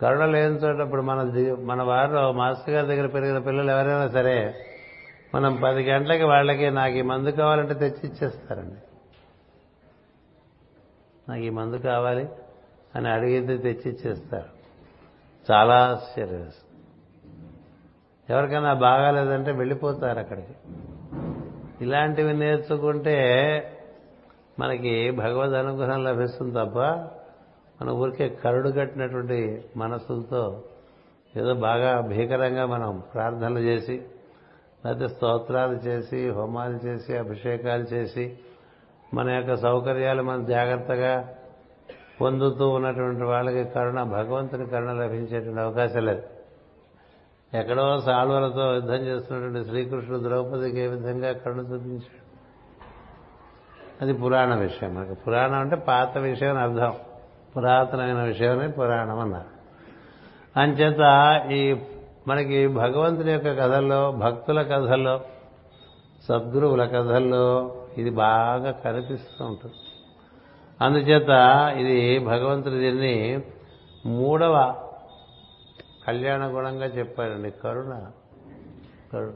[0.00, 1.22] కరుణ లేని చోట ఇప్పుడు మన
[1.60, 4.66] మన వారిలో మాస్టర్ గారి దగ్గర పెరిగిన పిల్లలు ఎవరైనా సరే
[5.34, 8.76] మనం పది గంటలకి వాళ్ళకి నాకు ఈ మందు కావాలంటే తెచ్చి ఇచ్చేస్తారండి.
[11.28, 12.28] నాకు ఈ మందు కావాలి
[12.94, 14.48] అని అడిగితే తెచ్చి ఇచ్చేస్తారు.
[15.52, 16.52] చాలా ఆశ్చర్యం
[18.30, 20.54] ఎవరికైనా బాగాలేదంటే వెళ్ళిపోతారు అక్కడికి.
[21.80, 23.16] ఇలాంటివి నేర్చుకుంటే
[24.58, 26.78] మనకి భగవద్ అనుగ్రహం లభిస్తుంది తప్ప
[27.82, 30.62] మన ఊరికే కరుడు కట్టినటువంటి మనస్సులతో
[31.36, 34.02] ఏదో బాగా భీకరంగా మనం ప్రార్థనలు చేసి
[34.86, 38.38] లేకపోతే స్తోత్రాలు చేసి హోమాలు చేసి అభిషేకాలు చేసి
[39.14, 41.28] మన యొక్క సౌకర్యాలు మనం జాగ్రత్తగా
[42.20, 46.22] పొందుతూ ఉన్నటువంటి వాళ్ళకి కరుణ భగవంతుని కరుణ లభించేటువంటి అవకాశం లేదు.
[47.54, 52.20] ఎక్కడో సాల్వలతో యుద్ధం చేస్తున్నటువంటి శ్రీకృష్ణుడు ద్రౌపదికి ఏ విధంగా కరుణ చూపించాడు?
[54.02, 54.94] అది పురాణ విషయం.
[54.94, 56.94] మనకు పురాణం అంటే పాత విషయం అని అర్థం.
[57.56, 59.60] పురాతనమైన విషయమే పురాణం అన్నారు.
[60.60, 61.00] అంచేత
[61.50, 61.76] ఈ
[62.28, 65.20] మనకి భగవంతుని యొక్క కథల్లో భక్తుల కథల్లో
[66.28, 69.74] సద్గురువుల కథల్లో ఇది బాగా కనిపిస్తూ ఉంటుంది.
[70.80, 71.28] అందుచేత
[71.78, 73.40] ఇది భగవంతుడు దీన్ని
[74.06, 74.74] మూడవ
[76.06, 77.50] కళ్యాణ గుణంగా చెప్పారండి.
[77.50, 78.10] కరుణ.
[79.12, 79.32] కరుణ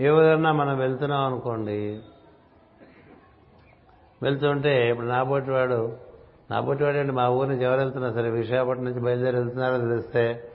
[0.00, 2.00] ఏ మనం వెళ్తున్నాం అనుకోండి.
[4.22, 5.96] వెళ్తుంటే ఇప్పుడు నాబోటి వాడు
[6.50, 10.52] నాబోటి వాడు అంటే మా ఊరి నుంచి ఎవరు వెళ్తున్నా సరే విశాఖపట్నం నుంచి బయలుదేరి వెళ్తున్నారో తెలిస్తే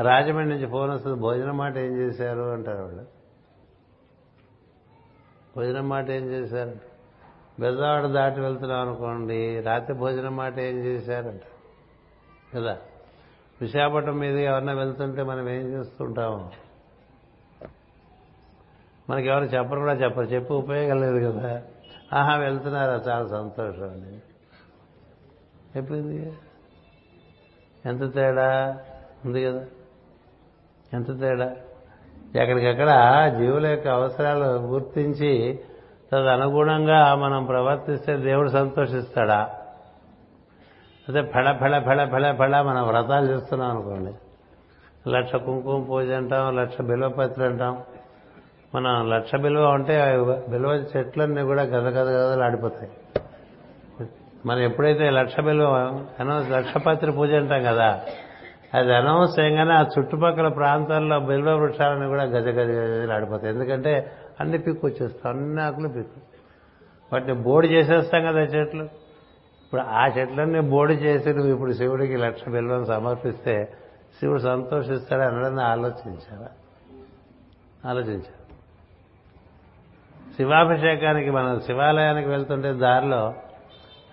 [0.00, 2.40] రాజమండ్రి నుంచి ఫోన్ వస్తుంది భోజనం మాట ఏం చేశారు?
[2.40, 3.02] అంటారు వాళ్ళు.
[5.56, 6.91] భోజనం మాట ఏం చేశారు?
[7.60, 11.40] బెజవాడ దాటి వెళ్తున్నాం అనుకోండి రాత్రి భోజనం మాట ఏం చేశారంట?
[12.56, 12.76] కదా?
[13.60, 16.50] విశాఖపట్నం మీద ఎవరన్నా వెళ్తుంటే మనం ఏం చేస్తుంటాము
[19.10, 20.26] మనకి ఎవరు చెప్పరు కూడా చెప్పరు.
[20.26, 21.62] చెప్పి ఉపయోగం లేదు కదా?
[22.12, 22.92] ఆహా వెళ్తున్నారా?
[22.92, 24.22] చాలా సంతోషం అండి.
[25.76, 26.32] చెప్పింది
[27.86, 28.78] ఎంత తేడా?
[29.24, 29.66] ఉంది కదా?
[30.92, 31.56] ఎంత తేడా?
[32.36, 32.90] ఎక్కడికక్కడ
[33.38, 35.60] జీవుల యొక్క అవసరాలు గుర్తించి
[36.12, 39.50] తదనుగుణంగా మనం ప్రవర్తిస్తే దేవుడు సంతోషిస్తాడా?
[41.08, 44.12] అదే ఫెళ ఫెళ ఫెళ ఫెళ ఫెళ మనం వ్రతాలు చేస్తున్నాం అనుకోండి.
[45.10, 47.82] లక్ష కుంకుమ పూజ అంటాం లక్ష బిల్వపత్రి అంటాం.
[48.74, 52.90] మనం లక్ష బిల్వ ఉంటే బిల్వ చెట్లన్నీ కూడా గద గద గదలు ఆడిపోతాయి.
[54.46, 55.64] మనం ఎప్పుడైతే లక్ష బిల్వ
[56.20, 58.00] అనౌన్స్ లక్షపత్రి పూజ అంటాం కదా
[58.74, 63.54] అది అనవసరంగానే ఆ చుట్టుపక్కల ప్రాంతాల్లో బిల్వ వృక్షాలన్నీ కూడా గజ గజ గజలు ఆడిపోతాయి.
[63.54, 66.20] ఎందుకంటే అన్ని పిక్కు వచ్చేస్తాం అన్ని ఆకులు పిక్కు.
[67.12, 68.84] వాటిని బోడి చేసేస్తాం కదా చెట్లు.
[69.62, 73.72] ఇప్పుడు ఆ చెట్లన్నీ బోడి చేసి నువ్వు ఇప్పుడు శివుడికి లక్ష బిల్వం సమర్పిస్తే
[74.20, 76.48] శివుడు సంతోషిస్తాడు అనడాన్ని ఆలోచించారా?
[77.90, 78.42] ఆలోచించారు.
[80.36, 83.34] శివాభిషేకానికి మనం శివాలయానికి వెళ్తుంటే దారిలో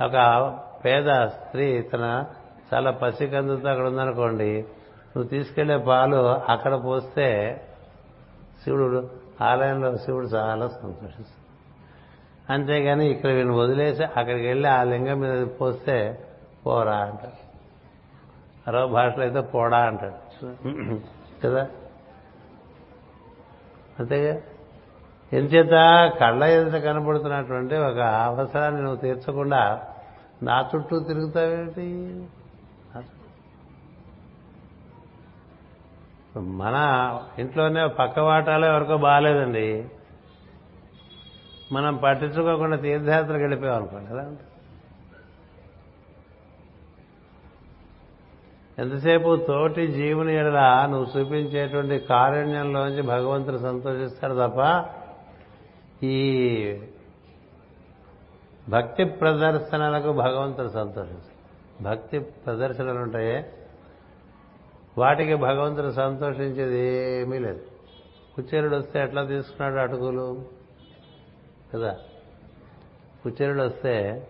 [0.06, 2.26] ఒక పేద స్త్రీ తన
[2.74, 4.54] చాలా పసికందుతో అక్కడ ఉందనుకోండి
[5.18, 7.62] నువ్వు తీసుకెళ్ళే పాలు అక్కడ పోస్తే
[8.64, 9.10] శివుడు
[9.42, 11.50] ఆలయంలో శివుడు చాలా సంతోషిస్తాడు.
[12.54, 16.26] అంతేగాని ఇక్కడ వీళ్ళు వదిలేసి అక్కడికి వెళ్ళి ఆ లింగం మీద పోస్తే
[16.66, 17.50] పోరా అంటాడు.
[18.68, 20.40] మరో భాషలో అయితే పోడా అంటాడు.
[21.48, 21.68] కదా?
[24.00, 24.42] అంతేగా?
[25.34, 25.70] ఎంచేత
[26.20, 29.82] కళ్ళ ఎదుట కనబడుతున్నటువంటి ఒక అవసరాన్ని నువ్వు తీర్చకుండా
[30.44, 32.28] నా చుట్టూ తిరుగుతావేంటి?
[36.38, 36.78] మన
[37.40, 39.90] ఇంట్లోనే పక్క వాటాలే వరకు బాగాలేదండి.
[41.72, 44.42] మనం పట్టించుకోకుండా తీర్థయాత్రకు వెళ్ళిపోయాం అనుకోండి ఎలా ఉంటుంది?
[48.80, 54.86] ఎంతసేపు తోటి జీవుని ఎడల నువ్వు చూపించేటువంటి కారుణ్యంలోంచి భగవంతుడు సంతోషిస్తాడు తప్ప
[56.04, 56.80] ఈ
[58.70, 61.84] భక్తి ప్రదర్శనలకు భగవంతుడు సంతోషిస్తాడు.
[61.84, 63.54] భక్తి ప్రదర్శనలు ఉంటాయే.
[64.98, 66.80] వాటికి భగవంతుడు సంతోషించేది
[67.22, 67.62] ఏమీ లేదు.
[68.36, 70.46] కుచేరుడు వస్తే ఎట్లా తీసుకున్నాడు అటుకులు?
[71.74, 71.98] కదా?
[73.24, 74.28] కుచేరుడు వస్తే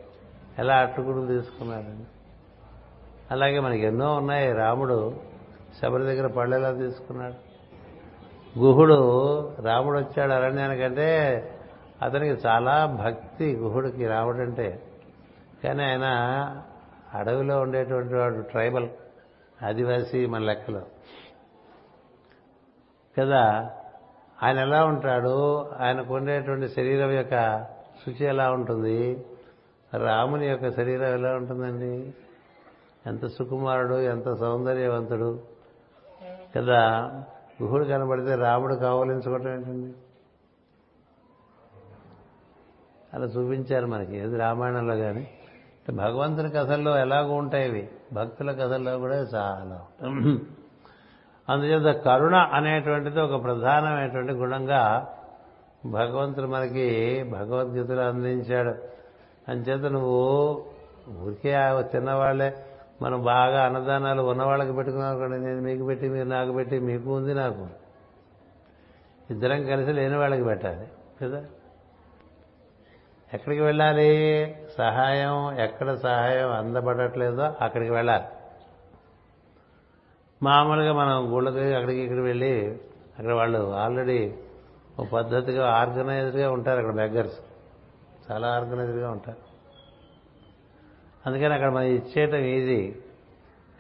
[0.60, 2.06] ఎలా అటుకులు తీసుకున్నాడని
[3.32, 4.52] అలాగే మనకి ఎన్నో ఉన్నాయి.
[4.52, 5.13] రాముడు
[5.82, 7.50] శబరి దగ్గర పళ్ళు ఎలా తీసుకున్నాడు?
[8.60, 11.36] గుహుడు రాముడు వచ్చాడు అరణ్యానికంటే
[12.02, 14.84] అతనికి చాలా భక్తి గుహుడికి రాముడంటే.
[15.63, 16.06] కానీ ఆయన
[17.13, 18.89] అడవిలో ఉండేటువంటి వాడు ట్రైబల్.
[19.65, 20.82] ఆదివాసీ మన లెక్కలో.
[23.19, 23.72] కదా?
[24.43, 25.65] ఆయన ఎలా ఉంటాడు?
[25.80, 27.63] ఆయనకు ఉండేటువంటి శరీరం యొక్క
[28.06, 29.26] శుచి ఎలా ఉంటుంది?
[29.93, 32.13] రాముని యొక్క శరీరం ఎలా ఉంటుందండి?
[33.08, 35.43] ఎంత సుకుమారుడు ఎంత సౌందర్యవంతుడు.
[36.58, 37.00] కదా?
[37.63, 39.93] గుహుడు కనబడితే రాముడు కావలించుకోవటం ఏంటండి?
[43.13, 44.17] అలా చూపించారు మనకి.
[44.17, 45.38] ఏది రామాయణంలో కానీ
[45.91, 47.89] భగవంతుని కథల్లో ఎలాగో ఉంటాయి ఇవి.
[48.13, 49.82] భక్తుల కథల్లో కూడా చాలా
[51.49, 55.08] అందుచేత కరుణ అనేటువంటిది ఒక ప్రధానమైనటువంటి గుణంగా
[55.86, 58.75] భగవంతుడు మనకి భగవద్గీతలు అందించాడు.
[59.52, 60.63] అంచేత నువ్వు
[61.25, 61.54] ఊరికే
[61.91, 62.54] తిన్నవాళ్ళే
[63.02, 67.67] మనం బాగా అన్నదానాలు ఉన్నవాళ్ళకి పెట్టుకున్నాం నేను మీకు పెట్టి మీరు నాకు పెట్టి మీకు ఉంది నాకు.
[69.32, 70.88] ఇద్దరం కలిసి లేని వాళ్ళకి పెట్టాలి
[71.23, 71.43] కదా?
[73.34, 74.56] ఎక్కడికి వెళ్ళాలి?
[74.78, 78.24] సహాయం ఎక్కడ సహాయం అందబడట్లేదో అక్కడికి వెళ్ళాలి.
[80.44, 82.78] మామూలుగా మనం గుళ్ళకి అక్కడికి ఇక్కడికి వెళ్ళి
[83.20, 84.36] అక్కడ వాళ్ళు ఆల్రెడీ
[85.00, 87.39] ఒక పద్ధతిగా ఆర్గనైజ్డ్గా ఉంటారు అక్కడ బెగ్గర్స్.
[88.32, 89.38] చాలా ఆర్గనైజ్డ్గా ఉంటారు.
[91.26, 92.96] అందుకని అక్కడ మనం ఇచ్చేయటం ఈజీ.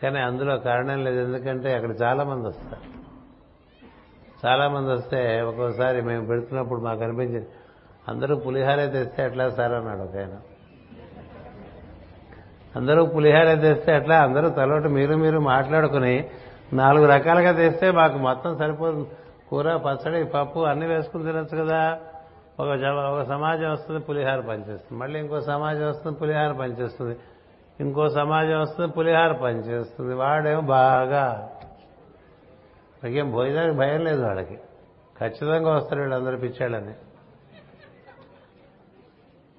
[0.03, 1.19] కానీ అందులో కారణం లేదు.
[1.19, 2.99] ఎందుకంటే అక్కడ చాలామంది వస్తారు.
[4.47, 7.47] చాలామంది వస్తే ఒక్కోసారి మేము పెడుతున్నప్పుడు మాకు అనిపించింది
[8.07, 10.35] అందరూ పులిహారే తెస్తే ఎట్లా సార్ అన్నాడు ఒక ఆయన.
[12.75, 14.19] అందరూ పులిహారే తెస్తే ఎట్లా?
[14.19, 16.29] అందరూ తలోటి మీరు మీరు మాట్లాడుకుని
[16.73, 19.09] నాలుగు రకాలుగా తెస్తే మాకు మొత్తం సరిపోతుంది
[19.49, 21.99] కూర పచ్చడి పప్పు అన్ని వేసుకుని తినచ్చు కదా.
[22.59, 22.67] ఒక
[23.11, 25.01] ఒక సమాజం వస్తుంది పులిహార పనిచేస్తుంది.
[25.01, 27.17] మళ్ళీ ఇంకో సమాజం వస్తుంది పులిహార పనిచేస్తుంది.
[27.79, 30.15] ఇంకో సమాజం వస్తుంది పులిహార పనిచేస్తుంది.
[30.15, 31.49] వాడేమో బాగా.
[33.03, 34.59] ఇంకేం భోజనానికి భయం లేదు వాళ్ళకి
[35.19, 36.93] ఖచ్చితంగా వస్తారు వీళ్ళందరూ పిచ్చాళ్ళని.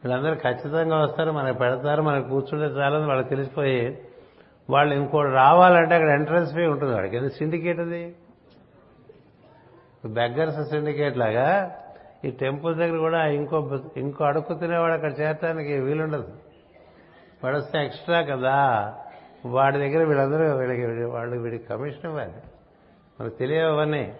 [0.04, 3.98] వీళ్ళందరూ ఖచ్చితంగా వస్తారు మనకు పెడతారు మనకు కూర్చుంటే చాలని వాళ్ళకి తెలిసిపోయి
[4.70, 7.16] వాళ్ళు ఇంకోటి రావాలంటే అక్కడ ఎంట్రన్స్ ఫీ ఉంటుంది వాడికి.
[7.16, 8.16] ఎందుకు సిండికేట్ అది.
[10.04, 11.76] బెగ్గర్స్ సిండికేట్ లాగా
[12.24, 16.28] ఈ టెంపుల్ దగ్గర కూడా ఇంకో ఇంకో అడుక్కు తినేవాడు అక్కడ చేరటానికి వీలుండదు.
[17.44, 18.94] వాడు వస్తే ఎక్స్ట్రా కదా.
[19.46, 22.32] వాడి దగ్గర వీళ్ళందరూ వీళ్ళకి వాళ్ళు వీడికి కమిషన్ ఇవ్వాలి.
[23.20, 24.12] మనకు తెలియవన్నీ.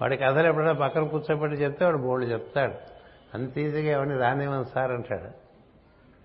[0.00, 2.95] వాడికి కథలు ఎప్పుడైనా పక్కన కూర్చోబెట్టి చెప్తే వాడు బోల్డ్ చెప్తాడు.
[3.36, 5.46] అంత ఈజీగా ఎవరిని రానివ్వను సార్ అంటాడు.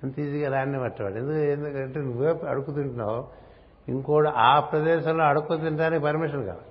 [0.03, 3.27] అంత ఈజీగా రానివ్వట్టాడు ఎందుకు ఎందుకంటే నువ్వే అడుగు తింటున్నావు.
[3.89, 6.61] ఇంకోటి ఆ ప్రదేశంలో అడుక్కు తినడానికి పర్మిషన్ కాదు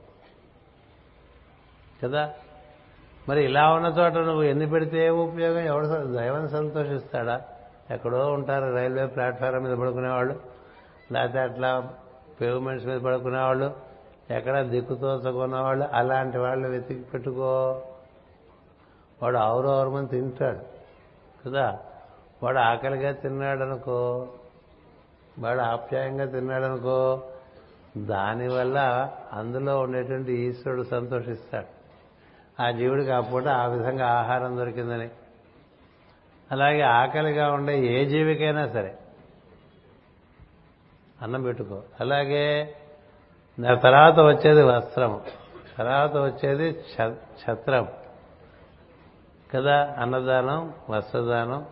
[2.04, 2.32] కదా?
[3.28, 5.58] మరి ఇలా ఉన్న చోట నువ్వు ఎన్ని పెడితే ఏ ఉపయోగం?
[5.58, 7.40] ఎవడు దైవం సంతోషిస్తాడా?
[7.90, 10.40] ఎక్కడో ఉంటారు రైల్వే ప్లాట్ఫారం మీద పడుకునేవాళ్ళు.
[11.12, 11.94] లేకపోతే అట్లా
[12.40, 13.74] పేమెంట్స్ మీద పడుకునేవాళ్ళు.
[14.30, 17.82] ఎక్కడ దిక్కుతోచకున్నవాళ్ళు అలాంటి వాళ్ళు వెతికి పెట్టుకో.
[19.22, 20.58] వాడు ఆవురవరమని తింటాడు.
[21.48, 21.78] కదా?
[22.42, 24.28] వాడు ఆకలిగా తిన్నాడనుకో
[25.38, 27.22] వాడు ఆప్యాయంగా తిన్నాడనుకో
[27.96, 31.80] దానివల్ల అందులో ఉండేటువంటి ఈశ్వరుడు సంతోషిస్తాడు.
[32.62, 35.10] ఆ జీవుడికి ఆ పూట ఆ విధంగా ఆహారం దొరికిందని.
[36.52, 38.98] అలాగే ఆకలిగా ఉండే ఏ జీవికైనా సరే
[41.22, 41.82] అన్నం పెట్టుకో.
[42.00, 42.76] అలాగే
[43.82, 45.20] తర్వాత వచ్చేది వస్త్రం
[45.78, 47.88] తర్వాత వచ్చేది ఛత్రం
[49.54, 51.66] కదా అన్నదానం వస్త్రదానం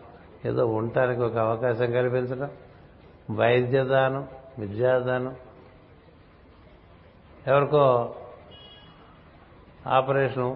[0.45, 2.51] ఏదో ఉండటానికి ఒక అవకాశం కల్పించడం
[3.35, 4.27] వైద్యదానం
[4.59, 5.35] విద్యాదానం.
[7.47, 8.15] ఎవరికో
[9.87, 10.55] ఆపరేషన్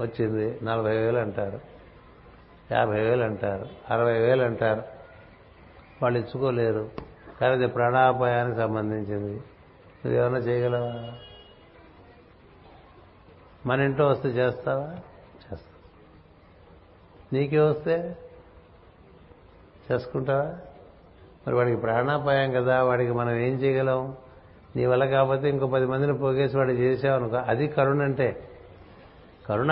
[0.00, 1.60] వచ్చింది నలభై వేలు అంటారు
[2.72, 4.82] యాభై వేలు అంటారు అరవై వేలు అంటారు.
[6.02, 6.90] వాళ్ళు ఇచ్చుకోలేరు.
[7.40, 9.42] కానీ అది ప్రాణాపాయానికి సంబంధించింది.
[10.06, 11.12] నువ్వు ఏమైనా చేయగలవా?
[13.66, 14.94] మన ఇంట్లో వస్తే చేస్తావా?
[17.32, 18.16] నీకే వస్తే
[19.92, 20.52] చేసుకుంటావా?
[21.46, 24.16] మరి వాడికి ప్రాణాపాయం కదా వాడికి మనం ఏం చేయగలం?
[24.76, 28.48] నీ వల్ల కాకపోతే ఇంకో పది మందిని పోగేసి వాడు చేసావనుకో అది కరుణ అంటే
[29.48, 29.70] కరుణ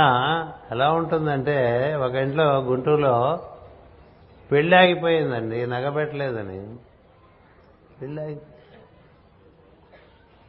[0.71, 3.41] ఎలా ఉంటుందంటే ఒక ఇంట్లో గుంటూరులో
[4.53, 6.77] పెళ్ళి ఆగిపోయిందండి నగపెట్టలేదని
[8.01, 8.41] పెళ్ళి ఆగి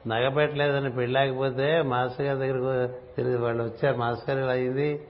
[0.08, 3.98] నగపెట్టలేదని పెళ్ళి ఆగిపోతే మాస్టర్ గారి దగ్గరకు తెలియదు వాళ్ళు వచ్చారు.
[3.98, 5.08] మాస్టర్ గారు ఇలా అయింది?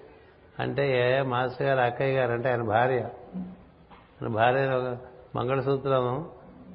[0.59, 2.99] అంటే మాస్టర్ గారు అక్కయ్య గారు అంటే ఆయన భార్య.
[2.99, 4.97] ఆయన భార్య
[5.35, 6.29] మంగళసూత్రం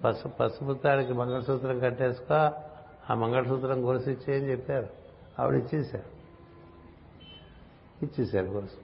[0.05, 2.35] పసు పసుపుత్తాడికి మంగళసూత్రం కట్టేసుకో
[3.11, 4.89] ఆ మంగళసూత్రం గొలుసు ఇచ్చేయని చెప్పారు.
[5.39, 6.23] ఆవిడ ఇచ్చేశారు.
[8.05, 8.77] ఇచ్చేశారు గొలుసు.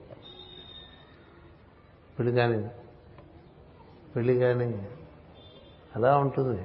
[2.19, 2.69] పెళ్ళి కానీ
[4.15, 4.87] పెళ్ళి కానీ
[5.95, 6.61] అలా ఉంటుంది.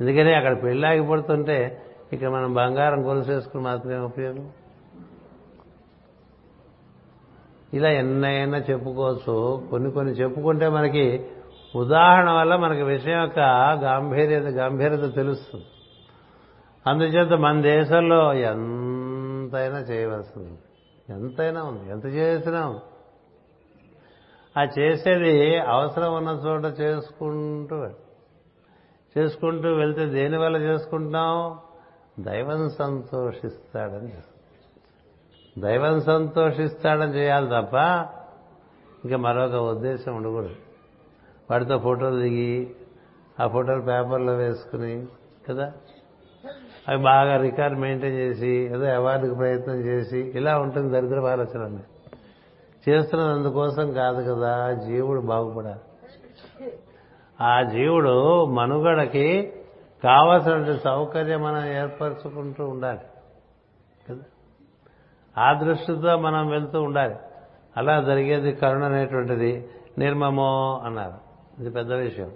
[0.00, 4.52] ఎందుకని అక్కడ పెళ్ళి ఆగిపోతుంటే ఇక్కడ మనం బంగారం గొలుసు వేసుకుని మాత్రమే ఉపయోగం?
[7.74, 9.66] ఇలా ఎన్నైనా చెప్పుకోవచ్చు.
[9.70, 11.26] కొన్ని కొన్ని చెప్పుకుంటే మనకి
[11.76, 13.38] ఉదాహరణ వల్ల మనకి విషయం యొక్క
[13.82, 15.64] గాంభీర్యత గాంభీర్యత తెలుస్తుంది.
[16.86, 20.58] అందుచేత మన దేశంలో ఎంతైనా చేయవలసింది.
[21.08, 21.90] ఎంతైనా ఉంది.
[21.90, 22.80] ఎంత చేసినా ఉంది.
[24.58, 27.88] ఆ చేసేది అవసరం ఉన్న చోట చేసుకుంటూ
[29.18, 31.58] చేసుకుంటూ వెళ్తే దేనివల్ల చేసుకుంటున్నాం
[32.24, 34.12] దైవం సంతోషిస్తాడని
[35.58, 37.74] దైవం సంతోషిస్తాడని చేయాలి తప్ప
[39.04, 40.54] ఇంకా మరొక ఉద్దేశం ఉండకూడదు.
[41.50, 42.70] వాడితో ఫోటోలు దిగి
[43.40, 45.06] ఆ ఫోటోలు పేపర్లో వేసుకుని
[45.48, 45.72] కదా?
[46.88, 51.78] అవి బాగా రికార్డ్ మెయింటైన్ చేసి ఏదో అవార్డుకి ప్రయత్నం చేసి ఇలా ఉంటుంది దరిద్ర ఆలోచన
[52.88, 55.80] చేస్తున్నది అందుకోసం కాదు కదా జీవుడు బాగుపడాలి.
[57.40, 59.52] ఆ జీవుడు మనుగడకి
[60.04, 62.98] కావలసినటువంటి సౌకర్యం మనం ఏర్పరచుకుంటూ ఉండాలి.
[65.38, 67.16] ఆ దృష్టితో మనం వెళ్తూ ఉండాలి.
[67.76, 71.14] అలా జరిగేది కరుణ అనేటువంటిది నిర్మమో అన్నారు.
[71.60, 72.32] ఇది పెద్ద విషయం.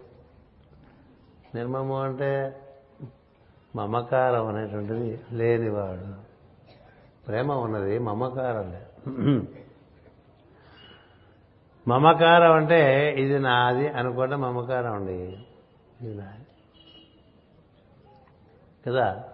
[1.55, 2.61] నిర్మము అంటే
[3.77, 6.35] మమకారం అనేటువంటిది లేనివాడు.
[7.27, 9.43] ప్రేమ ఉన్నది మమకారం లేదు.
[11.89, 15.47] మమకారం అంటే ఇది నాది అనుకోవడం మమకారం అండి.
[16.01, 16.47] ఇది నాది.
[18.87, 19.25] కదా?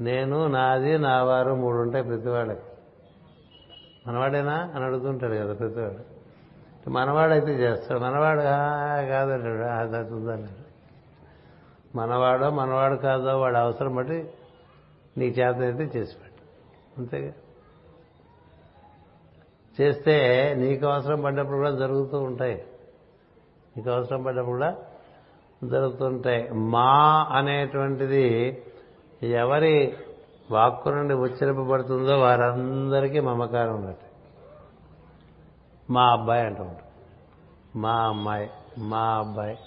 [0.00, 2.60] నేను నాది నా వారు మూడు ఉంటాయి ప్రతివాళ్ళకి
[4.06, 6.20] మనవాడేనా అని అడుగుతుంటాడు కదా ప్రతివాడు
[6.90, 8.00] మనవాడైతే చేస్తాడు.
[8.00, 8.40] మనవాడు
[9.08, 9.64] కాదంటాడు
[10.30, 10.48] అది
[11.96, 14.30] మనవాడో మనవాడు కాదో వాడు అవసరం బట్టి
[15.18, 16.42] నీ చేత అయితే చేసి పెట్టు.
[16.98, 17.32] అంతేగా?
[19.80, 22.64] చేస్తే నీకు అవసరం పడ్డప్పుడు కూడా జరుగుతూ ఉంటాయి.
[23.76, 24.76] నీకు అవసరం పడ్డప్పుడు కూడా
[25.64, 28.62] జరుగుతుంటాయి మా అనేటువంటిది
[29.22, 29.96] ఎవరి
[30.50, 34.10] వాక్కు నుండి ఉచ్చరింపబడుతుందో వారందరికీ మమకారం ఉన్నట్టు
[35.92, 36.86] మా అబ్బాయి అంటూ ఉంటాం
[37.82, 39.58] మా అమ్మాయి మా అబ్బాయి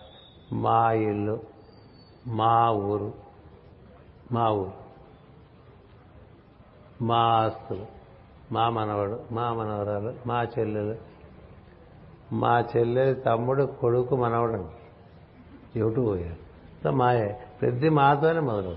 [0.53, 1.39] మా ఇల్లు
[2.27, 3.13] మా ఊరు
[4.31, 4.83] మా ఊరు.
[7.01, 7.85] మా ఆస్తులు
[8.51, 10.95] మా మనవడు మా మనవరాలు మా చెల్లెలు.
[12.33, 14.69] మా చెల్లెలు తమ్ముడు కొడుకు మనవడు
[15.75, 17.39] ఎవటూ పోయాడు మాయే.
[17.61, 18.75] ప్రతి మాతోనే మొదలు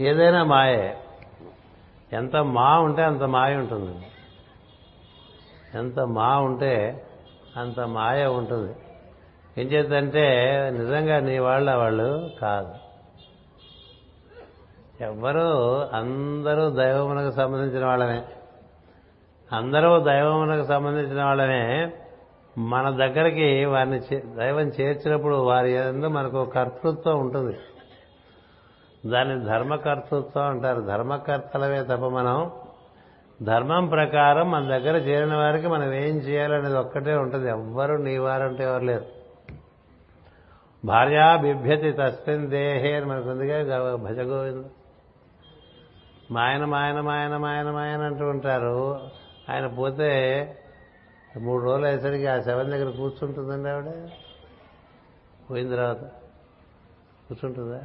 [0.00, 0.96] ఏదైనా మాయే.
[2.12, 4.06] ఎంత మా ఉంటే అంత మాయ ఉంటుంది.
[5.74, 7.04] ఎంత మా ఉంటే
[7.56, 8.74] అంత మాయ ఉంటుంది.
[9.58, 10.24] ఏం చేద్దంటే
[10.78, 12.74] నిజంగా నీ వాళ్ళ వాళ్ళు కాదు.
[15.04, 18.22] ఎవ్వరూ అందరూ దైవమునకు సంబంధించిన వాళ్ళమే.
[19.52, 21.92] అందరూ దైవమునకు సంబంధించిన వాళ్ళమే.
[22.58, 27.56] మన దగ్గరికి వారిని దైవం చేర్చినప్పుడు వారి ఎందు మనకు కర్తృత్వం ఉంటుంది.
[29.06, 30.80] దాన్ని ధర్మకర్తృత్వం అంటారు.
[30.80, 32.50] ధర్మకర్తలవే తప్ప మనం
[33.42, 37.48] ధర్మం ప్రకారం మన దగ్గర చేరిన వారికి మనం ఏం చేయాలనేది ఒక్కటే ఉంటుంది.
[37.48, 39.04] ఎవ్వరు నీవారంటే ఎవరు లేరు.
[40.84, 44.62] భార్యా బిభ్యతి తస్మిన్ దేహే అని మనకు ఉందిగా గవ-
[46.30, 49.00] మాయన మాయన మాయన మాయన మాయన అంటూ ఉంటారు.
[49.50, 50.58] ఆయన పోతే
[51.40, 54.08] మూడు రోజులు అయ్యేసరికి ఆ శవం దగ్గర కూర్చుంటుందండి ఆవిడ.
[55.50, 56.00] పోయిన తర్వాత
[57.28, 57.80] కూర్చుంటుందా?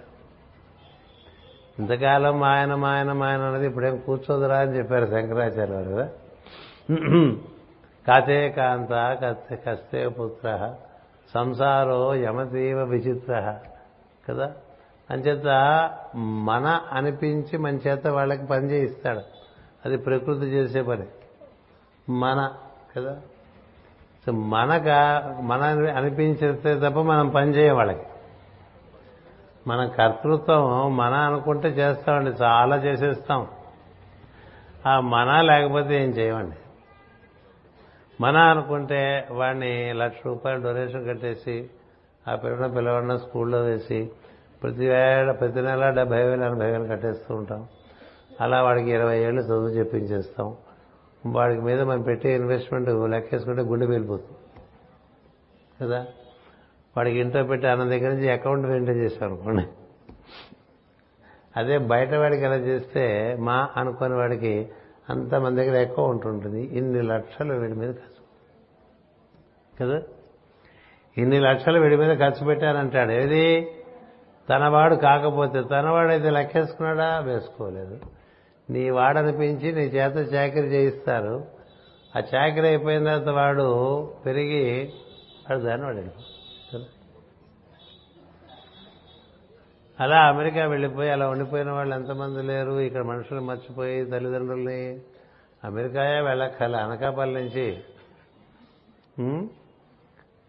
[1.79, 6.09] ఇంతకాలం మాయన మాయన మాయన అన్నది ఇప్పుడేం కూర్చోదురా అని చెప్పారు శంకరాచార్య వారు కదా
[8.07, 10.73] కాతే కాంత కస్తే కస్తే పుత్ర
[11.33, 13.59] సంసారో యమతీవ విచిత్ర
[14.29, 14.51] కదా?
[15.11, 15.47] అంచేత
[16.15, 19.21] మన అనిపించి మన చేత వాళ్ళకి పని చేయిస్తాడు.
[19.85, 21.05] అది ప్రకృతి చేసే పని.
[22.11, 22.51] మన
[22.97, 23.17] కదా?
[24.25, 24.87] సో మనక
[25.41, 25.63] మన
[25.97, 28.03] అనిపించితే తప్ప మనం పని చేయం వాళ్ళకి.
[29.67, 33.47] మన కర్తృత్వం మన అనుకుంటే చేస్తామండి చాలా చేసేస్తాం.
[34.87, 36.55] ఆ మన లేకపోతే ఏం చేయమండి?
[38.21, 41.69] మన అనుకుంటే వాడిని లక్ష రూపాయలు డొనేషన్ కట్టేసి
[42.27, 44.11] ఆ పిల్లల పిల్లవాడిన స్కూల్లో వేసి
[44.63, 47.67] ప్రతి ఏడ ప్రతి నెల డెబ్బై వేలు ఎనభై వేలు కట్టేస్తూ ఉంటాం.
[48.41, 50.55] అలా వాడికి ఇరవై ఏళ్ళు చదువు చెప్పించేస్తాం.
[51.25, 54.37] వాడికి మీద మనం పెట్టే ఇన్వెస్ట్మెంట్ లెక్కేసుకుంటే గుండె వెళ్ళిపోతుంది
[55.81, 56.05] కదా?
[56.97, 59.63] వాడికి ఇంట్లో పెట్టి అన్న దగ్గర నుంచి అకౌంట్ మెయింటైన్ చేశాం అనుకోండి.
[61.57, 64.69] అదే బయట వాడికి ఎలా చేస్తే మా అనుకునే వాడికి
[65.09, 66.61] అంత మన దగ్గర అకౌంట్ ఉంటుంది.
[66.61, 68.23] ఇన్ని లక్షలు వీడి మీద ఖర్చు.
[69.81, 70.03] కదా?
[71.17, 73.11] ఇన్ని లక్షలు వీడి మీద ఖర్చు పెట్టానంటాడు.
[73.11, 73.67] ఏది?
[74.49, 77.19] తనవాడు కాకపోతే తనవాడైతే లెక్కేసుకున్నాడా?
[77.19, 77.99] వేసుకోలేదు.
[78.69, 81.45] నీ వాడనిపించి నీ చేత చాకరీ చేయిస్తారు.
[82.17, 84.93] ఆ చాకరీ అయిపోయిన తర్వాత వాడు పెరిగి
[85.49, 86.33] వాడు దాన్ని వాడు వెళ్ళిపోతాడు.
[86.77, 86.85] కదా
[89.99, 94.79] అలా అమెరికా వెళ్ళిపోయి అలా ఉండిపోయిన వాళ్ళు ఎంతమంది లేరు ఇక్కడ మనుషులు మర్చిపోయి తల్లిదండ్రుల్ని.
[95.63, 97.67] అమెరికాయే వెళ్ళక్కల అనకాపల్లి నుంచి.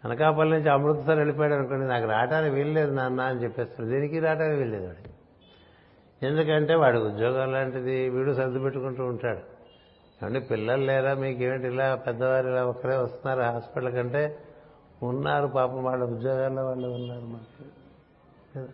[0.05, 3.89] అనకాపల్లి నుంచి అమృత్సర్ వెళ్ళిపోయాడు అనుకోండి నాకు రావడానికి వీల్లేదు నాన్న అని చెప్పేస్తాడు.
[3.89, 5.13] దీనికి రావడానికి వీల్లేదు వాడు
[6.23, 9.43] ఎందుకంటే వాడు ఉద్యోగం లాంటిది వీడు సర్ది పెట్టుకుంటూ ఉంటాడు.
[10.21, 11.67] ఏమంటే పిల్లలు లేరా మీకేమిటి?
[11.67, 14.25] ఇలా పెద్దవారు ఇలా ఒకరే వస్తున్నారు హాస్పిటల్ కంటే?
[15.03, 17.65] ఉన్నారు పాపం వాళ్ళ ఉద్యోగాల్లో వాళ్ళు ఉన్నారు మాకు
[18.55, 18.73] కదా.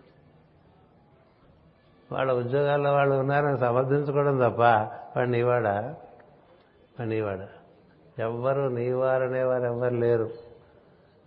[2.13, 4.63] వాళ్ళ ఉద్యోగాల్లో వాళ్ళు ఉన్నారని సమర్థించుకోవడం తప్ప
[5.17, 5.95] వాడు నీవాడా?
[6.99, 7.49] వాడు నీవాడా?
[8.19, 10.31] ఎవ్వరు నీవారనేవారు ఎవ్వరు లేరు.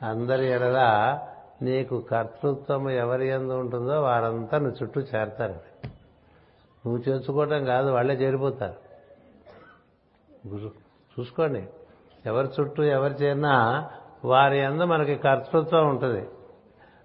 [0.04, 0.80] అందరి ఎడల
[1.62, 5.56] నీకు కర్తృత్వం ఎవరి ఎందు ఉంటుందో వారంతా నువ్వు చుట్టూ చేరతారు.
[6.86, 8.74] నువ్వు చేర్చుకోవటం కాదు వాళ్ళే చేరిపోతారు.
[11.20, 11.68] చూసుకోండి.
[12.26, 13.90] ఎవరి చుట్టూ ఎవరు చేరినా
[14.26, 16.30] వారి అందు మనకి కర్తృత్వం ఉంటుంది.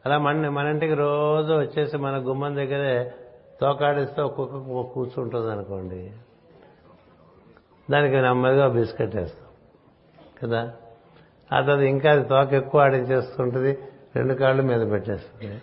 [0.07, 3.14] అలా మన మన ఇంటికి రోజు వచ్చేసి మన గుమ్మం దగ్గరే
[3.61, 6.12] తోకాడిస్తే ఒక్కొక్క కూర్చుంటుంది అనుకోండి.
[7.90, 9.48] దానికి నెమ్మదిగా బిస్కెట్ వేస్తాం.
[10.42, 10.72] కదా?
[11.52, 13.78] ఆ తర్వాత ఇంకా అది తోక ఎక్కువ ఆడించేస్తుంటుంది
[14.16, 15.61] రెండు కాళ్ళు మీద పెట్టేస్తుంది.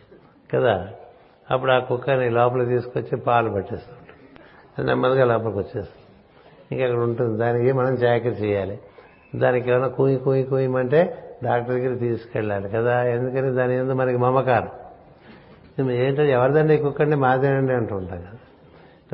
[0.53, 0.89] కదా?
[1.51, 6.05] అప్పుడు ఆ కుక్కని లోపల తీసుకొచ్చి పాలు పెట్టేస్తుంటుంది నెమ్మదిగా లోపలికి వచ్చేస్తుంది.
[6.71, 7.37] ఇంకా అక్కడ ఉంటుంది.
[7.37, 8.79] దానికి మనం జాగ్రత్త చేయాలి.
[9.35, 12.69] దానికి ఏమైనా కూయి కూయి కూయమంటే డాక్టర్ దగ్గర తీసుకెళ్ళాలి.
[12.69, 13.03] కదా?
[13.03, 13.51] ఎందుకని?
[13.51, 14.69] దాని ఎందుకు మనకి మమకారం.
[15.79, 18.29] ఏంటంటే ఎవరిదండి కుక్కండి మాదేనండి అంటూ ఉంటాం కదా.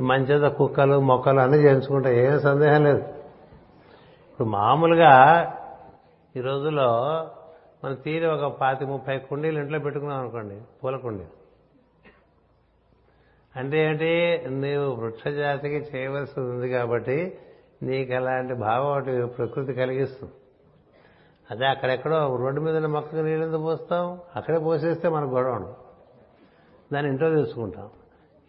[0.02, 3.02] మంచిదా కుక్కలు మొక్కలు అన్నీ చేయించుకుంటాం ఏం సందేహం లేదు.
[4.32, 5.14] ఇప్పుడు మామూలుగా
[6.38, 7.02] ఈ రోజుల్లో
[7.86, 11.42] మనం తీరి ఒక పాతి ముప్పై కుండీలు ఇంట్లో పెట్టుకున్నాం అనుకోండి పూల కుండీలు.
[13.56, 14.44] అంటే ఏంటి?
[14.50, 17.38] నీవు వృక్షజాతికి చేయవలసి ఉంది కాబట్టి
[17.84, 20.34] నీకు అలాంటి భావం ఒకటి ప్రకృతి కలిగిస్తుంది.
[21.52, 24.20] అదే అక్కడెక్కడో రోడ్డు మీద ఉన్న మొక్కకు నీళ్ళు పోస్తాం?
[24.36, 25.91] అక్కడే పోసేస్తే మనకు గొడవ ఉండదు.
[26.94, 27.90] దాన్ని ఇంట్లో తెచ్చుకుంటాం.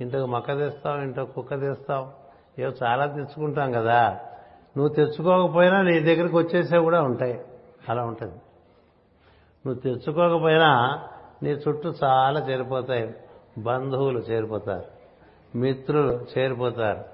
[0.01, 2.11] ఇంట్లో మొక్క తెస్తాం ఇంట్లో కుక్క తెస్తాం.
[2.59, 4.21] ఏవో చాలా తెచ్చుకుంటాం కదా.
[4.77, 7.41] నువ్వు తెచ్చుకోకపోయినా నీ దగ్గరికి వచ్చేసే కూడా ఉంటాయి.
[7.89, 8.35] అలా ఉంటుంది.
[9.67, 11.03] నువ్వు తెచ్చుకోకపోయినా
[11.43, 13.15] నీ చుట్టూ చాలా చేరిపోతాయి.
[13.59, 15.03] బంధువులు చేరిపోతారు.
[15.59, 17.05] మిత్రులు చేరిపోతారు.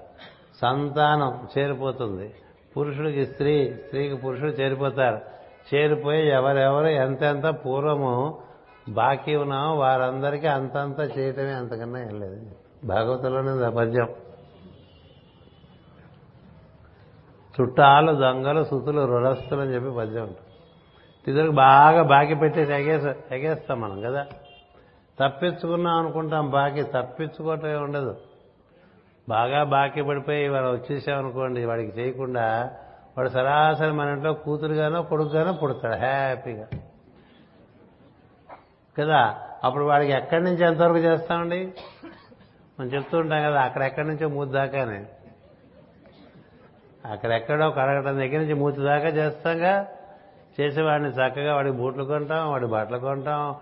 [0.61, 2.33] సంతానం చేరిపోతుంది.
[2.77, 5.21] పురుషుడికి స్త్రీ స్త్రీకి పురుషుడు చేరిపోతారు.
[5.75, 8.41] చేరిపోయి ఎవరెవరు ఎంతెంత పూర్వము
[8.89, 12.41] బాకీ ఉన్నాం వారందరికీ అంతంత చేయటమే అంతకన్నా ఏం లేదు.
[12.83, 14.07] భాగవతంలోనే పద్యం.
[17.61, 20.39] చుట్టాలు దొంగలు సుతులు రుణస్తులు అని చెప్పి పద్యం ఉంటుంది
[21.27, 24.25] ఇద్దరికి బాగా బాకీ పెట్టేసి ఎగేస ఎగేస్తాం మనం కదా?
[25.19, 28.17] తప్పించుకున్నాం అనుకుంటాం బాకీ తప్పించుకోవటమే ఉండదు.
[29.29, 32.71] బాగా బాకీ పడిపోయి వాళ్ళు వచ్చేసామనుకోండి వాడికి చేయకుండా
[33.17, 36.67] వాడు సరాసరి మన ఇంట్లో కూతురుగానో కొడుకుగానో పుడతాడు హ్యాపీగా.
[38.97, 39.37] కదా?
[39.63, 41.73] అప్పుడు వాడికి ఎక్కడి నుంచి ఎంతవరకు చేస్తామండి?
[42.79, 45.05] మనం చెప్తూ ఉంటాం కదా అక్కడెక్కడి నుంచో మూతి దాకానే.
[47.05, 49.87] అక్కడెక్కడో కడగటం దగ్గర నుంచి మూతి దాకా చేస్తాంగా.
[50.61, 53.55] చేసేవాడిని చక్కగా వాడికి బూట్లు కొంటాం వాడి బట్టలు కొంటాం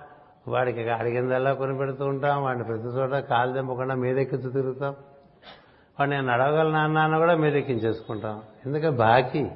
[0.48, 4.96] వాడికి అడిగిందల్లా కొని పెడుతూ ఉంటాం వాడిని ప్రతి చోట కాలు దింపకుండా మీదెక్కించు తిరుగుతాం.
[6.00, 8.42] వాడు నేను నడవగల నాన్న అన్న కూడా మీదెక్కించేసుకుంటాం.
[8.66, 9.48] ఎందుకంటే బాకీ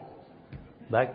[0.92, 1.14] బాకీ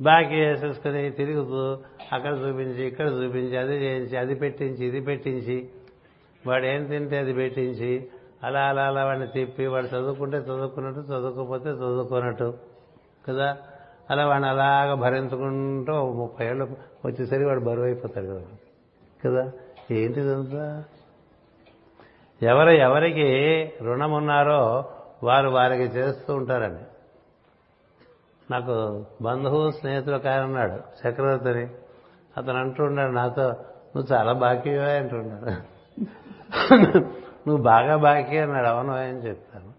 [0.00, 1.78] బాకీ వేసేసుకుని తిరుగుతూ
[2.12, 5.68] అక్కడ చూపించి ఇక్కడ చూపించి అది చేయించి అది పెట్టించి ఇది పెట్టించి.
[6.46, 8.08] వాడు ఏం తింటే అది పెట్టించి
[8.44, 12.54] అలా అలా అలా వాడిని తిప్పి వాడు చదువుకుంటే చదువుకున్నట్టు చదువుకోకపోతే చదువుకున్నట్టు
[13.28, 13.58] కదా?
[14.10, 16.64] అలా వాడిని అలాగ భరించుకుంటూ ముప్పై ఏళ్ళు
[17.04, 18.42] వచ్చేసరికి వాడు బరువు అయిపోతాడు కదా.
[19.24, 19.52] కదా?
[19.90, 20.84] ఏంటిదంతా
[22.42, 23.32] ఎవరు ఎవరికి
[23.82, 24.90] రుణం ఉన్నారో
[25.22, 26.82] వారు వారికి చేస్తూ ఉంటారండి
[28.50, 31.68] నాకు బంధువు స్నేహితుడు ఒక ఆయన ఉన్నాడు చక్రవర్తిని.
[32.40, 33.52] అతను అంటున్నాడు నాతో
[33.96, 35.70] నువ్వు చాలా బాకీవా అంటున్నాడు
[37.48, 38.66] నువ్వు బాగా బాకీ అన్నాడు.
[38.66, 39.72] అవును అని చెప్తాను.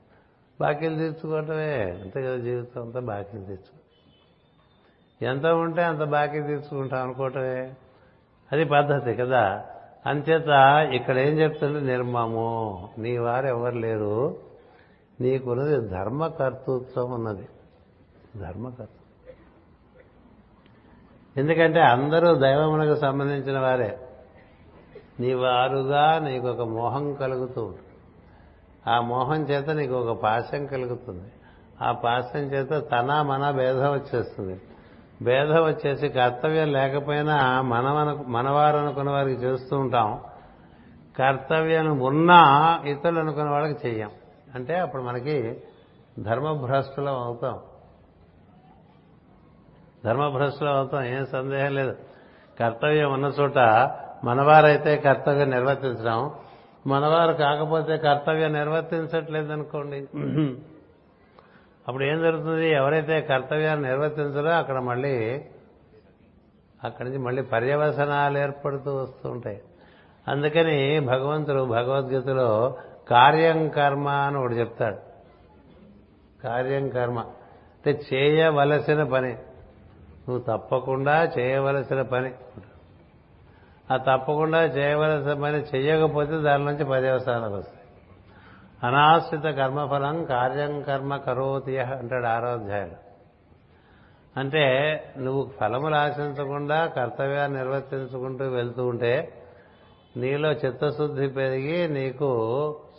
[0.62, 2.00] బాకీలు తీర్చుకోవటమే.
[2.04, 3.82] అంతే కదా జీవితం అంతా బాకీలు తీర్చు
[5.26, 7.74] ఎంత ఉంటే అంత బాకీ తీర్చుకుంటాం అనుకోవటమే.
[8.52, 9.66] అది పద్ధతి కదా.
[10.06, 10.50] అంచేత
[10.94, 12.90] ఇక్కడ ఏం చెప్తుంటే నిర్మము.
[12.98, 14.38] నీ వారు ఎవరు లేరు?
[15.22, 17.48] నీకున్నది ధర్మకర్తృత్వం ఉన్నది.
[18.40, 19.01] ధర్మకర్త
[21.38, 24.00] ఎందుకంటే అందరూ దైవమునకు సంబంధించిన వారే.
[25.20, 27.88] నీ వారుగా నీకు ఒక మోహం కలుగుతూ ఉంటుంది.
[28.88, 31.32] ఆ మోహం చేత నీకు ఒక పాశం కలుగుతుంది.
[31.82, 34.62] ఆ పాశం చేత తన మన భేదం వచ్చేస్తుంది.
[35.22, 40.20] భేదం వచ్చేసి కర్తవ్యం లేకపోయినా మనవను మనవారు అనుకున్న వారికి చేస్తూ ఉంటాం.
[41.18, 44.10] కర్తవ్యం ఉన్నా ఇతరులు అనుకున్న వాళ్ళకి చెయ్యం.
[44.56, 45.62] అంటే అప్పుడు మనకి
[46.20, 47.60] ధర్మభ్రష్టులం అవుతాం.
[50.06, 51.96] ధర్మభ్రష్టులం అవుతాం ఏం సందేహం లేదు.
[52.60, 53.58] కర్తవ్యం ఉన్న చోట
[54.24, 56.32] మనవారైతే కర్తవ్యం నిర్వర్తించడం.
[56.88, 60.08] మనవారు కాకపోతే కర్తవ్యం నిర్వర్తించట్లేదు అనుకోండి
[61.88, 62.72] అప్పుడు ఏం జరుగుతుంది?
[62.72, 65.46] ఎవరైతే కర్తవ్యాన్ని నిర్వర్తించరో అక్కడ మళ్ళీ
[66.84, 69.62] అక్కడి నుంచి మళ్ళీ పర్యవసనాలు ఏర్పడుతూ వస్తూ ఉంటాయి.
[70.28, 72.76] అందుకని భగవంతుడు భగవద్గీతలో
[73.10, 74.98] కార్యం కర్మ అని ఒకటి చెప్తాడు.
[76.44, 77.20] కార్యం కర్మ.
[77.20, 79.38] అంటే చేయవలసిన పని.
[80.30, 82.32] నువ్వు తప్పకుండా చేయవలసిన పని.
[83.94, 87.82] ఆ తప్పకుండా చేయవలసిన పని చేయకపోతే దాని నుంచి పర్యవసానాలు వస్తాయి.
[88.84, 93.12] అనాశ్రిత కర్మఫలం కార్యం కర్మ కరోతి అంటాడు ఆరాధ్యాయుడు
[94.40, 94.64] అంటే
[95.18, 99.34] నువ్వు ఫలములు ఆశించకుండా కర్తవ్యాన్ని నిర్వర్తించుకుంటూ వెళ్తూ ఉంటే
[100.18, 102.30] నీలో చిత్తశుద్ధి పెరిగి నీకు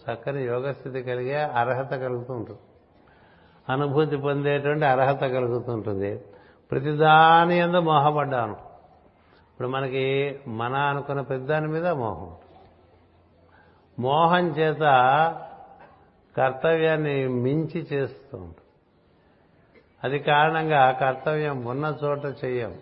[0.02, 2.60] చక్కని యోగస్థితి కలిగే అర్హత కలుగుతూ ఉంటుంది.
[3.68, 6.20] అనుభూతి పొందేటువంటి అర్హత కలుగుతుంటుంది
[6.72, 8.52] ప్రతిదాని ఎందు మోహపడ్డాను.
[9.52, 12.36] ఇప్పుడు మనకి మన అనుకున్న ప్రతిదాని మీద మోహం.
[13.98, 14.80] మోహం చేత
[16.36, 18.58] కర్తవ్యాన్ని మించి చేస్తూ ఉంటుంది
[20.04, 22.78] అది కారణంగా కర్తవ్యం ఉన్న చోట చెయ్యం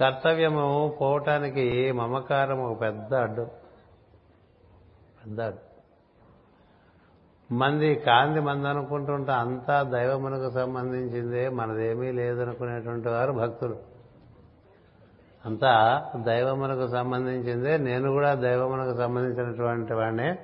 [0.00, 3.42] కర్తవ్యము పోవటానికి మమకారం ఒక పెద్ద అడ్డు.
[5.24, 5.65] పెద్ద అడ్డు.
[7.52, 13.76] మంది కాంతి మంది అనుకుంటుంటే అంతా దైవమునకు సంబంధించిందే మనదేమీ లేదనుకునేటువంటి వారు భక్తులు.
[15.46, 20.38] అంతా దైవమునకు సంబంధించిందే నేను కూడా దైవమునకు సంబంధించినటువంటి వాడినే.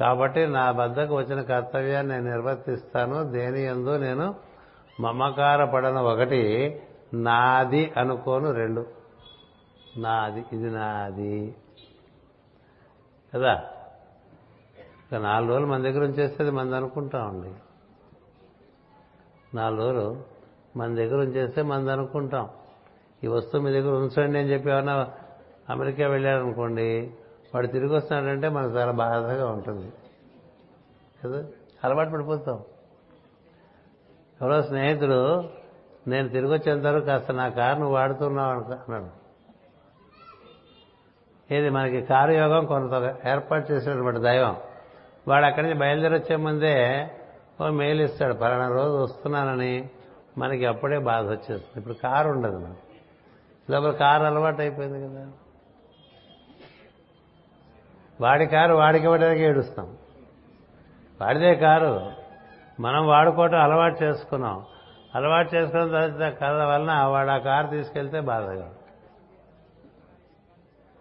[0.00, 4.34] కాబట్టి నా వద్దకు వచ్చిన కర్తవ్యాన్ని నేను నిర్వర్తిస్తాను దేని ఎందు నేను
[5.00, 6.82] మమకార పడను ఒకటి
[7.14, 8.86] నాది అనుకోను రెండు.
[9.96, 11.54] నాది ఇది నాది.
[13.34, 13.62] కదా?
[15.12, 17.54] నాలుగు రోజులు మన దగ్గర ఉంచేస్తే మంది అనుకుంటామండి
[19.56, 20.22] నాలుగు రోజులు
[20.76, 22.48] మన దగ్గర ఉంచేస్తే మంది అనుకుంటాం.
[23.24, 25.10] ఈ వస్తువు మీ దగ్గర ఉంచండి అని చెప్పి ఏమన్నా
[25.70, 27.14] అమెరికా వెళ్ళారనుకోండి
[27.54, 29.92] వాడు తిరిగి వస్తున్నాడంటే మనకు చాలా బాధగా ఉంటుంది.
[31.24, 31.48] కదా?
[31.84, 32.62] అలవాటు పడిపోతాం.
[34.42, 35.48] ఎవరో స్నేహితుడు
[36.08, 39.24] నేను తిరిగి వచ్చేంతవరకు కాస్త నా కారును నువ్వు వాడుతున్నావు అన్నాడు.
[41.54, 44.56] ఏది మనకి కారు యోగం కొంత ఏర్పాటు చేసినటువంటి దైవం.
[45.28, 47.08] వాడు అక్కడి నుంచి బయలుదేరొచ్చే ముందే
[47.62, 49.88] ఓ మెయిల్ ఇస్తాడు పలానా రోజు వస్తున్నానని
[50.38, 51.64] మనకి అప్పుడే బాధ వచ్చేస్తుంది.
[51.76, 53.00] ఇప్పుడు కారు ఉండదు మనకి.
[53.72, 55.30] లోపల కారు అలవాటు అయిపోయింది కదా.
[58.20, 59.96] వాడి కారు వాడికి ఇవ్వడానికి ఏడుస్తాం.
[61.20, 62.12] వాడిదే కారు.
[62.80, 64.64] మనం వాడుకోవటం అలవాటు చేసుకున్నాం.
[65.14, 68.74] అలవాటు చేసుకున్న తర్వాత కథ వలన వాడు ఆ కారు తీసుకెళ్తే బాధగా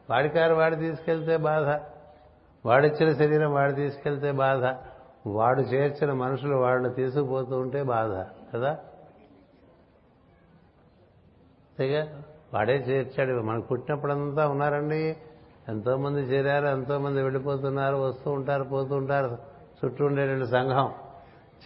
[0.10, 1.93] వాడి కారు వాడు తీసుకెళ్తే బాధ.
[2.66, 4.76] వాడిచ్చిన శరీరం వాడు తీసుకెళ్తే బాధ.
[5.28, 8.12] వాడు చేర్చిన మనుషులు వాడిని తీసుకుపోతూ ఉంటే బాధ
[8.56, 8.70] కదా?
[11.70, 12.22] అంతేగా?
[12.54, 13.42] వాడే చేర్చాడు.
[13.42, 15.18] మనకు పుట్టినప్పుడంతా ఉన్నారండి.
[15.70, 19.38] ఎంతోమంది చేరారు ఎంతోమంది వెళ్ళిపోతున్నారు వస్తూ ఉంటారు పోతూ ఉంటారు.
[19.86, 20.94] చుట్టూ ఉండేటువంటి సంఘం.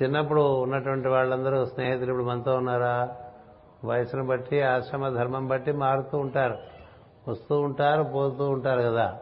[0.04, 3.16] చిన్నప్పుడు ఉన్నటువంటి వాళ్ళందరూ స్నేహితులు ఇప్పుడు మనతో ఉన్నారా?
[3.86, 6.58] వయసును బట్టి ఆశ్రమ ధర్మం బట్టి మారుతూ ఉంటారు.
[7.28, 9.20] వస్తూ ఉంటారు పోతూ ఉంటారు కదా?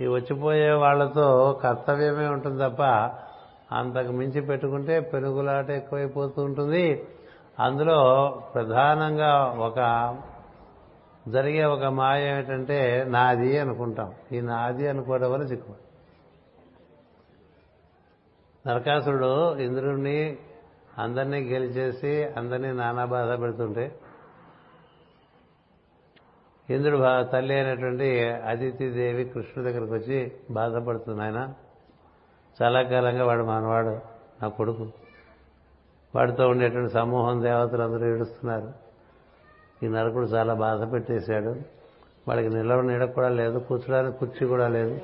[0.00, 2.82] ఈ వచ్చిపోయే వాళ్ళతో కర్తవ్యమే ఉంటుంది తప్ప
[3.74, 7.06] అంతకు మించి పెట్టుకుంటే పెనుగులాట ఎక్కువైపోతూ ఉంటుంది.
[7.60, 7.98] అందులో
[8.54, 9.78] ప్రధానంగా ఒక
[11.28, 14.14] జరిగే ఒక మాయ ఏమిటంటే నాది అనుకుంటాం.
[14.32, 15.72] ఈ నాది అనుకోవడం వల్ల చిక్కు
[18.66, 20.36] నరకాసురుడు ఇంద్రుడిని
[20.98, 23.92] అందరినీ గెలిచేసి అందరినీ నానా బాధ పెడుతుంటే
[26.70, 31.52] ఇంద్రుడు భా- తల్లి అయినటువంటి అదితిదేవి కృష్ణుడి దగ్గరకు వచ్చి బాధపడుతుంది ఆయన
[32.62, 33.98] చాలా కాలంగా వాడు మనవాడు
[34.42, 34.88] నా కొడుకు.
[36.14, 38.72] వాడితో ఉండేటువంటి సమూహం దేవతలు అందరూ ఏడుస్తున్నారు.
[39.82, 41.56] ఈ నరకుడు చాలా బాధ పెట్టేశాడు.
[42.28, 45.00] వాడికి నిలవ నీడ కూడా లేదు కూర్చోడానికి కుర్చీ కూడా లేదు.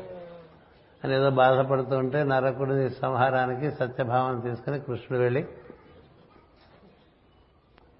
[1.05, 5.47] అని ఏదో బాధపడుతుంటే నరకుడి సంహారానికి సత్యభావం తీసుకుని కృష్ణుడు వెళ్ళి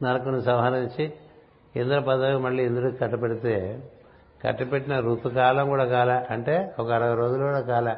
[0.03, 1.13] నరకుని సంహరించి
[1.77, 3.83] ఇంద్ర పదవి మళ్ళీ ఇంద్రుడికి కట్టపెడితే
[4.45, 7.97] కట్టపెట్టిన ఋతుకాలం కూడా కాల అంటే ఒక అరవై రోజులు కూడా కాల.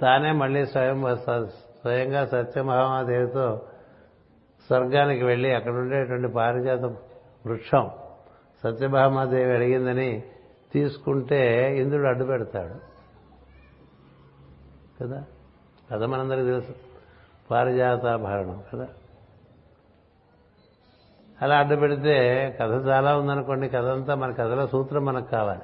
[0.00, 1.16] తానే మళ్ళీ స్వయం
[1.46, 3.62] స్వయంగా సత్యమహామాదేవితో
[4.66, 6.80] స్వర్గానికి వెళ్ళి అక్కడ ఉండేటువంటి పారిజాత
[7.46, 7.90] వృక్షం
[8.64, 10.22] సత్యభామాదేవి అడిగిందని
[10.72, 12.92] తీసుకుంటే ఇంద్రుడు అడ్డు పెడతాడు.
[15.02, 15.24] కదా?
[15.90, 16.74] కథ మనందరికీ తెలుసు.
[17.50, 18.88] పారిజాతాభరణం కదా?
[21.42, 25.60] అలా అడ్డు పెడితే కథ చాలా ఉందనుకోండి కథ అంతా మన కథలో సూత్రం మనకు కావాలి.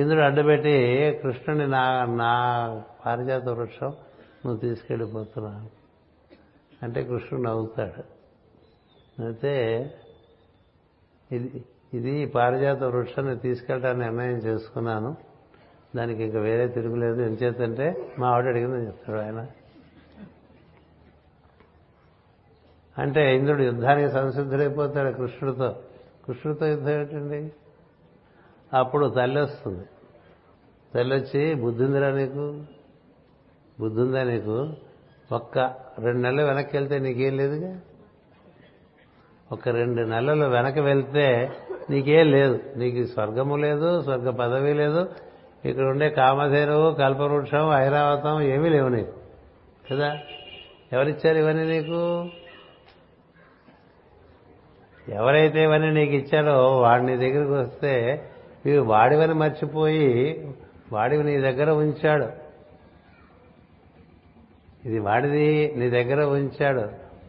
[0.00, 2.34] ఇంద్రుడు అడ్డుపెట్టి కృష్ణుని నా నా
[3.06, 3.88] పారిజాత వృక్షం
[4.46, 5.68] నువ్వు తీసుకెళ్ళిపోతున్నావు.
[6.82, 8.02] అంటే కృష్ణుడు నవ్వుతాడు.
[9.22, 9.84] అయితే
[11.32, 11.64] ఇది
[11.94, 15.16] ఇది పారిజాత వృక్షాన్ని తీసుకెళ్ళడానికి నిర్ణయం చేసుకున్నాను.
[15.96, 17.22] దానికి ఇంకా వేరే తిరుగులేదు.
[17.22, 19.46] ఎంచేతంటే మా ఆవిడ అడిగిందని చెప్తాడు ఆయన.
[22.98, 25.76] అంటే ఇంద్రుడు యుద్ధానికి సంసిద్ధుడైపోతాడు కృష్ణుడితో.
[26.26, 27.52] కృష్ణుడితో యుద్ధం ఏంటండి?
[28.76, 29.84] అప్పుడు తల్లి వస్తుంది
[30.94, 32.62] తల్లి వచ్చి బుద్ధిందిరా నీకు?
[33.80, 34.72] బుద్ధిందా నీకు?
[35.32, 35.58] ఒక్క
[35.98, 37.80] రెండు నెలలు వెనక్కి వెళ్తే నీకేం లేదుగా?
[39.52, 41.52] ఒక రెండు నెలలు వెనక్కి వెళ్తే
[41.90, 42.60] నీకేం లేదు.
[42.76, 45.08] నీకు స్వర్గము లేదు స్వర్గ పదవి లేదు.
[45.64, 49.12] ఇక్కడ ఉండే కామధేనువు కల్పవృక్షం ఐరావతం ఏమీ లేవు నీకు.
[49.92, 50.18] కదా?
[50.92, 52.28] ఎవరిచ్చారు ఇవన్నీ నీకు?
[55.10, 58.24] ఎవరైతే ఇవన్నీ నీకు ఇచ్చారో వాడు నీ దగ్గరికి వస్తే
[58.66, 60.48] నీవు వాడివని మర్చిపోయి
[60.92, 62.28] వాడివి నీ దగ్గర ఉంచాడు.
[64.84, 66.88] ఇది వాడిది నీ దగ్గర ఉంచాడు.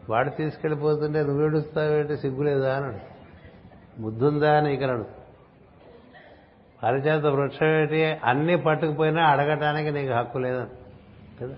[0.09, 2.17] వాడు తీసుకెళ్ళిపోతుంటే నువ్వు ఏడుస్తావేంటి?
[2.17, 3.11] సిగ్గులేదా అన్నాడు
[4.01, 5.03] ముద్దుందా అని ఇక్కడ
[6.83, 8.05] పరిచేత వృక్షం ఏంటి?
[8.23, 10.65] అన్నీ పట్టుకుపోయినా అడగటానికి నీకు హక్కు లేదని
[11.41, 11.55] కదా?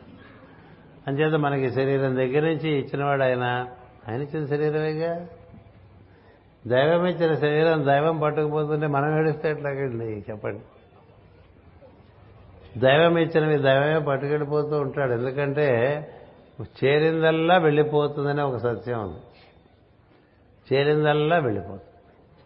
[1.08, 3.68] అంచేత మనకి శరీరం దగ్గర నుంచి ఇచ్చినవాడు ఆయన.
[4.10, 5.28] ఆయన ఇచ్చిన శరీరమేగా?
[6.68, 10.26] దైవం ఇచ్చిన శరీరం దైవం పట్టుకుపోతుంటే మనం ఏడిస్తే ఎట్లాగండి?
[10.32, 10.62] చెప్పండి.
[12.80, 15.12] దైవం ఇచ్చినవి దైవమే పట్టుకెళ్ళిపోతూ ఉంటాడు.
[15.12, 16.00] ఎందుకంటే
[16.84, 19.20] చేరిందల్లా వెళ్ళిపోతుందనే ఒక సత్యం ఉంది.
[20.74, 21.82] చేరిందల్లా వెళ్ళిపోతుంది.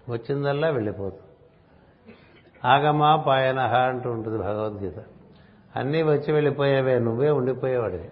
[0.09, 1.22] వచ్చిందల్లా వెళ్ళిపోతుంది.
[2.65, 4.93] ఆగమా పాయనహ అంటూ ఉంటుంది భగవద్గీత.
[5.76, 8.09] అన్నీ వచ్చి వెళ్ళిపోయేవే నువ్వే ఉండిపోయేవాడివి.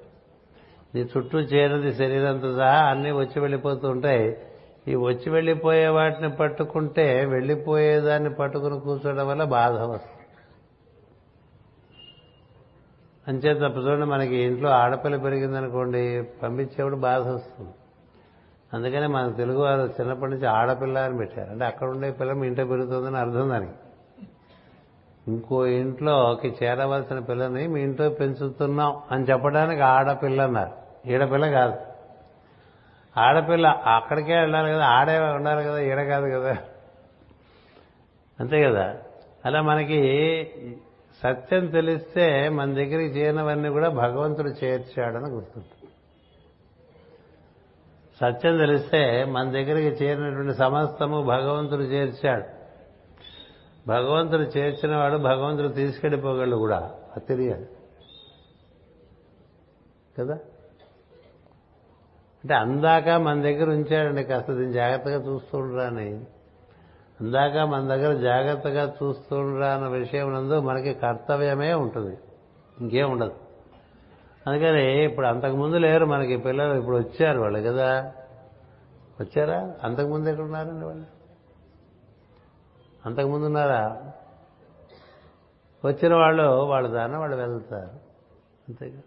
[0.95, 4.37] నీ చుట్టూ చేరినది శరీరంతో సహా అన్నీ వచ్చి వెళ్ళిపోతూ ఉంటాయి.
[4.87, 10.25] ఈ వచ్చి వెళ్ళిపోయే వాటిని పట్టుకుంటే వెళ్ళిపోయేదాన్ని పట్టుకుని కూర్చోవడం వల్ల బాధ వస్తుంది.
[13.27, 17.71] అంచేత చూడండి మనకి ఇంట్లో ఆడపిల్ల పెరిగిందనుకోండి పంపించేప్పుడు బాధ వస్తుంది.
[18.73, 21.51] అందుకనే మన తెలుగు వారు చిన్నప్పటి నుంచి ఆడపిల్ల అని పెట్టారు.
[21.51, 23.71] అంటే అక్కడ ఉండే పిల్ల మీ ఇంట్లో పెరుగుతుందని అర్థం దానికి.
[25.27, 30.71] ఇంకో ఇంట్లోకి చేరవలసిన పిల్లని మీ ఇంట్లో పెంచుతున్నాం అని చెప్పడానికి ఆడపిల్ల అన్నారు.
[31.09, 31.94] ఈడపిల్ల కాదు.
[33.17, 36.57] ఆడపిల్ల అక్కడికే వెళ్ళాలి కదా ఆడే ఉండాలి కదా ఈడ కాదు కదా.
[38.39, 38.95] అంతే కదా?
[39.45, 40.31] అలా మనకి
[41.23, 45.67] సత్యం తెలిస్తే మన దగ్గరికి చేరినవన్నీ కూడా భగవంతుడు చేర్చాడని గుర్తుంది
[48.21, 52.55] సత్యం తెలిస్తే మన దగ్గరికి చేరినటువంటి సమస్తము భగవంతుడు చేర్చాడు.
[53.87, 56.77] భగవంతుడు చేర్చిన వాడు భగవంతుడు తీసుకెళ్ళిపోగలడు కూడా.
[57.15, 57.65] అది తెలియాలి.
[60.19, 60.39] కదా?
[62.45, 66.25] అంటే అందాక మన దగ్గర ఉంచాడండి కాస్త దీన్ని జాగ్రత్తగా చూస్తుండ్రా అని.
[67.21, 72.17] అందాక మన దగ్గర జాగ్రత్తగా చూస్తుండ్రా అన్న విషయం నందు మనకి కర్తవ్యమే ఉంటుంది.
[72.81, 73.35] ఇంకేం ఉండదు.
[74.47, 78.11] అందుకని ఇప్పుడు అంతకుముందు లేరు మనకి పిల్లలు ఇప్పుడు వచ్చారు వాళ్ళు కదా.
[79.21, 79.73] వచ్చారా?
[79.83, 81.05] అంతకుముందు ఎక్కడ ఉన్నారండి వాళ్ళు?
[83.05, 84.01] అంతకుముందు ఉన్నారా?
[85.85, 87.99] వచ్చిన వాళ్ళు వాళ్ళ దాన్ని వాళ్ళు వెళ్తారు.
[88.67, 89.01] అంతేగా.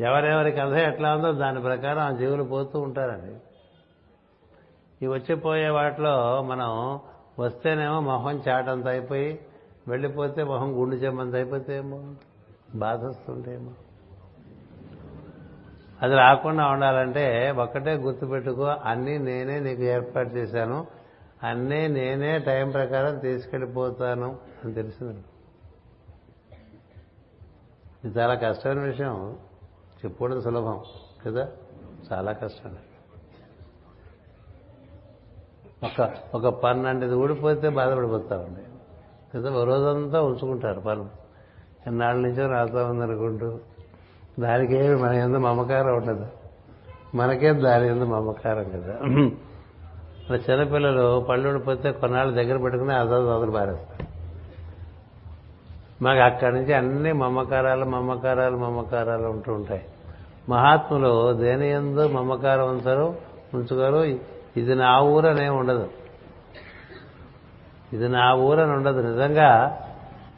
[0.00, 3.34] ఎవరెవరి కథ ఎట్లా ఉందో దాని ప్రకారం ఆ జీవులు పోతూ ఉంటారండి.
[5.04, 7.00] ఈ వచ్చిపోయే వాటిలో మనం
[7.38, 9.40] వస్తేనేమో మొహం చాటంత అయిపోయి
[9.88, 12.14] వెళ్ళిపోతే మొహం గుండు చెమ్మంత అయిపోతే ఏమో
[12.74, 13.70] బాధ వస్తుంటేమో
[16.02, 20.86] అది రాకుండా ఉండాలంటే ఒక్కటే గుర్తుపెట్టుకో అన్నీ నేనే నీకు ఏర్పాటు చేశాను
[21.42, 25.22] అన్నీ నేనే టైం ప్రకారం తీసుకెళ్ళిపోతాను అని తెలిసింది
[28.04, 29.36] ఇది చాలా కష్టమైన విషయం.
[30.04, 30.80] చెప్పుకోవడం సులభం
[31.26, 31.48] కదా?
[32.12, 32.76] చాలా కష్టం.
[35.84, 38.60] ఒక ఒక పన్నంటిది ఊడిపోతే బాధపడిపోతామండి
[39.34, 39.52] కదా?
[39.52, 41.08] ఓ రోజంతా ఉంచుకుంటారు పన్ను.
[41.86, 43.58] ఎన్నాళ్ళ నుంచో రాస్తా ఉందనుకుంటూ
[44.40, 46.26] దానికేమి మన ఎందు మమకారం ఉండదు.
[47.14, 48.92] మనకే దాని ఎందు మమకారం కదా?
[50.28, 54.17] అలా చిన్నపిల్లలు పళ్ళు ఊడిపోతే కొన్నాళ్ళు దగ్గర పెట్టుకుని అదలు అదలు పారేస్తారు.
[56.02, 59.86] మాకు అక్కడి నుంచి అన్ని మమకారాలు మమకారాలు మమకారాలు ఉంటూ ఉంటాయి.
[60.48, 63.16] మహాత్ములు దేని ఎందు మమకారం ఉంచరు
[63.54, 64.18] ఉంచుకోరు.
[64.56, 65.90] ఇది నా ఊరనే ఉండదు.
[67.92, 69.00] ఇది నా ఊరని ఉండదు.
[69.00, 69.80] నిజంగా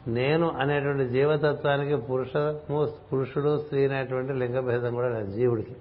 [0.07, 5.75] నేను అనేటువంటి జీవతత్వానికి పురుషము పురుషుడు స్త్రీ అనేటువంటి లింగభేదం కూడా లేదు జీవుడికి.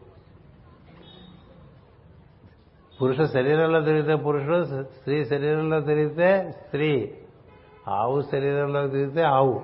[3.02, 7.14] పురుష శరీరంలో తిరిగితే పురుషుడు స్త్రీ శరీరంలో తిరిగితే స్త్రీ.
[7.88, 9.62] ఆవు శరీరంలోకి దిగితే ఆవు.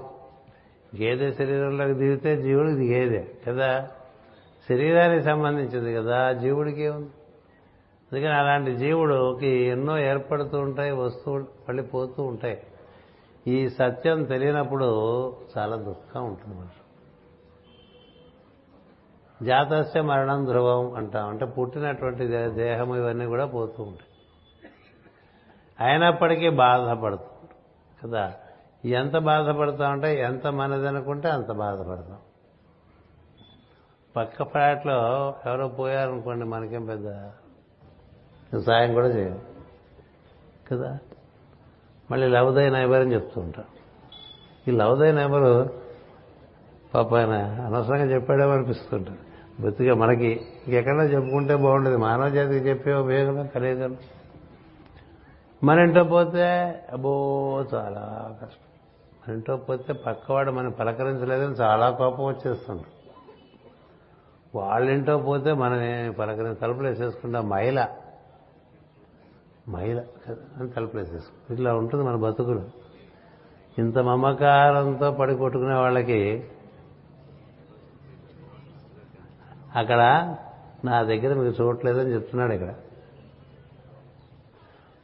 [0.97, 3.89] గేదె శరీరంలోకి దిగితే జీవుడికి గేదె కదా?
[4.69, 7.11] శరీరానికి సంబంధించింది కదా జీవుడికి ఏముంది?
[8.13, 12.63] అందుకని అలాంటి జీవుడుకి ఎన్నో ఏర్పడుతూ ఉంటాయి వస్తూ మళ్ళీ పోతూ ఉంటాయి.
[13.47, 14.87] ఈ సత్యం తెలియనప్పుడు
[15.59, 16.83] చాలా దుఃఖం ఉంటుంది మనిషి
[19.45, 21.29] జాతస్య మరణం ధ్రువం అంటాం.
[21.29, 24.07] అంటే పుట్టినటువంటి దేహం ఇవన్నీ కూడా పోతూ ఉంటాయి.
[25.89, 27.36] అయినప్పటికీ బాధపడుతుంది
[28.05, 28.33] కదా?
[28.85, 32.19] ఎంత బాధపడతాం ఉంటే ఎంత మనదనుకుంటే అంత బాధపడతాం.
[34.17, 37.05] పక్క ఫ్లాట్లో ఎవరో పోయారనుకోండి మనకేం పెద్ద
[38.59, 39.41] సాయం కూడా చేయం
[40.73, 40.99] కదా?
[42.11, 43.65] మళ్ళీ లవదై నైబర్ అని చెప్తూ ఉంటాం
[44.69, 45.71] ఈ లవదై నైబరు
[46.95, 47.31] పాప ఆయన
[47.67, 49.19] అనవసరంగా చెప్పాడేమో అనిపిస్తుంటుంది.
[49.61, 50.27] బతిగా మనకి
[50.67, 51.97] ఇంకెక్కడన్నా చెప్పుకుంటే బాగుండేది.
[51.97, 53.97] మానవ జాతికి చెప్పే ఉపయోగం కలియగలం
[55.67, 56.45] మన ఇంట్లో పోతే
[56.93, 57.13] అబ్బో
[57.75, 58.67] చాలా కష్టం.
[59.23, 62.83] మన ఇంట్లో పోతే పక్కవాడు మనం పలకరించలేదని చాలా కోపం వచ్చేస్తుంది.
[64.55, 67.87] వాళ్ళ పోతే మనం పలకరించి తలుపులు వేసేసుకుంటాం మహిళ
[69.69, 69.99] మహిళ
[70.61, 72.63] అని తలుపులు వేసేసుకుంటాం ఇట్లా ఉంటుంది మన బతుకులు.
[73.79, 76.45] ఇంత మమకారంతో పడి కొట్టుకునే వాళ్ళకి
[79.77, 80.01] అక్కడ
[80.85, 82.75] నా దగ్గర మీకు చూడట్లేదని చెప్తున్నాడు ఇక్కడ.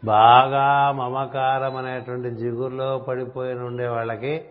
[0.05, 4.51] బాగా మమకారం అనేటువంటి జిగురులో పడిపోయిన ఉండే వాళ్ళకి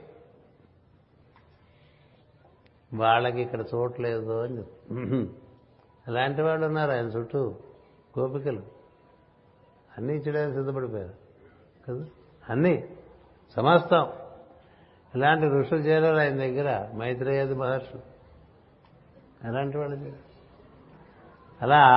[2.93, 5.29] వాళ్ళకి ఇక్కడ చూడలేదు అని చెప్తుంది
[6.07, 7.55] అలాంటి వాళ్ళు ఉన్నారు ఆయన చుట్టూ
[8.19, 8.61] గోపికలు.
[9.97, 11.13] అన్నీ ఇచ్చడానికి సిద్ధపడిపోయారు.
[11.87, 12.05] కదా?
[12.49, 12.89] అన్నీ.
[13.55, 14.07] సమస్తం.
[15.15, 16.89] ఇలాంటి ఋషులు చేరారు ఆయన దగ్గర.
[16.95, 18.01] మైత్రేయది మహర్షులు
[19.47, 20.11] అలాంటి వాళ్ళు
[21.61, 21.87] అలా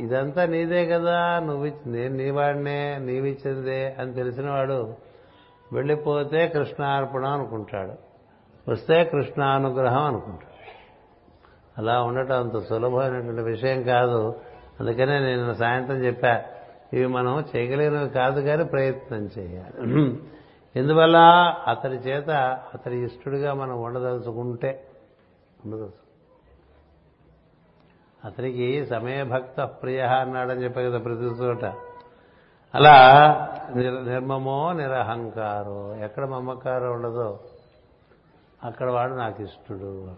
[0.00, 4.94] ఇదంతా నీదే కదా నువ్వు నేను నీవాడినే నీవిచ్చిందే అని తెలిసినవాడు
[5.72, 8.12] వెళ్ళిపోతే కృష్ణార్పణం అనుకుంటాడు.
[8.70, 10.52] వస్తే కృష్ణానుగ్రహం అనుకుంటాడు.
[11.78, 14.40] అలా ఉండటం అంత సులభమైనటువంటి విషయం కాదు.
[14.80, 16.42] అందుకనే నేను సాయంత్రం చెప్పా
[16.92, 20.16] ఇవి మనం చేయగలిగినవి కాదు కానీ ప్రయత్నం చేయాలి.
[20.76, 21.16] ఎందువల్ల?
[21.68, 22.30] అతడి చేత
[22.74, 24.84] అతడి ఇష్టడుగా మనం ఉండదలుచుకుంటే
[25.64, 26.01] ఉండదలుచు
[28.24, 31.64] అతనికి సమయభక్త ప్రియ అన్నాడని చెప్పే కదా ప్రతి చోట.
[32.74, 32.96] అలా
[34.06, 37.40] నిర్మమో నిరహంకారో ఎక్కడ మమకారం ఉండదో
[38.64, 40.10] అక్కడ వాడు నాకు ఇష్టడు.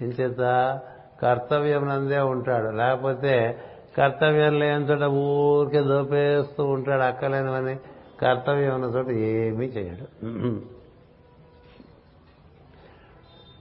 [0.00, 0.42] ఇంచేత
[1.22, 2.68] కర్తవ్యం నందే ఉంటాడు.
[2.76, 3.58] లేకపోతే
[3.96, 7.76] కర్తవ్యం లేని చోట ఊరికే దోపేస్తూ ఉంటాడు అక్కలేనివని
[8.22, 10.06] కర్తవ్యం ఉన్న చోట ఏమీ చేయడు.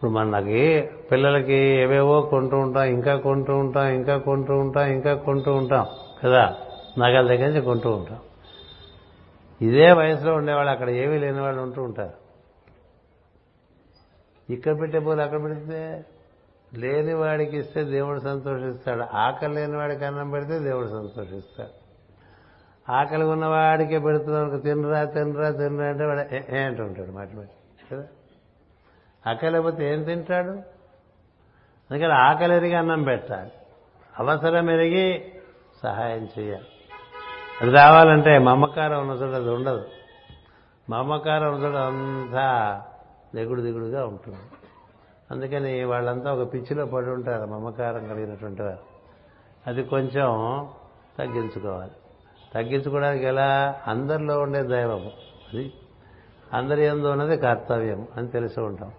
[0.05, 5.85] ఇప్పుడు మనకి పిల్లలకి ఏవేవో కొంటూ ఉంటాం ఇంకా కొంటూ ఉంటాం ఇంకా కొంటూ ఉంటాం ఇంకా కొంటూ ఉంటాం
[6.23, 6.57] కదా?
[6.97, 8.19] నగల దగ్గర నుంచి కొంటూ ఉంటాం.
[9.61, 12.11] ఇదే వయసులో ఉండేవాళ్ళు అక్కడ ఏమీ లేని వాళ్ళు ఉంటూ ఉంటారు.
[14.53, 16.05] ఇక్కడ పెట్టే పూలు అక్కడ పెడితే
[16.73, 19.15] లేని వాడికి ఇస్తే దేవుడు సంతోషిస్తాడు.
[19.15, 21.85] ఆకలి లేని వాడికి అన్నం పెడితే దేవుడు సంతోషిస్తాడు.
[22.91, 27.47] ఆకలి ఉన్నవాడికే పెడుతున్నాడు తినరా తినరా తినరా అంటే వాడు ఏ అంటుంటాడు మాట మాట
[27.93, 28.03] కదా?
[29.29, 30.51] ఆకలిపోతే ఏం తింటాడు?
[31.91, 33.51] అందుకని ఆకలి ఎరిగి అన్నం పెట్టాలి.
[34.19, 35.33] అవసరం ఎరిగి
[35.83, 36.65] సహాయం చేయాలి.
[37.61, 39.85] అది రావాలంటే మమకారం ఉన్న చోట అది ఉండదు.
[40.89, 42.81] మమకారం ఉన్న చోట అంతా
[43.35, 44.37] దిగుడు దిగుడుగా ఉంటుంది.
[45.31, 48.79] అందుకని వాళ్ళంతా ఒక పిచ్చిలో పడి ఉంటారు మమకారం కలిగినటువంటి వారు.
[49.67, 50.29] అది కొంచెం
[51.19, 51.91] తగ్గించుకోవాలి.
[52.53, 53.81] తగ్గించుకోవడానికి ఎలా?
[53.87, 55.11] అందరిలో ఉండే దైవము.
[55.53, 55.73] అది
[56.53, 58.91] అందరి ఎందు ఉన్నది కర్తవ్యం అని తెలిసి ఉంటాం.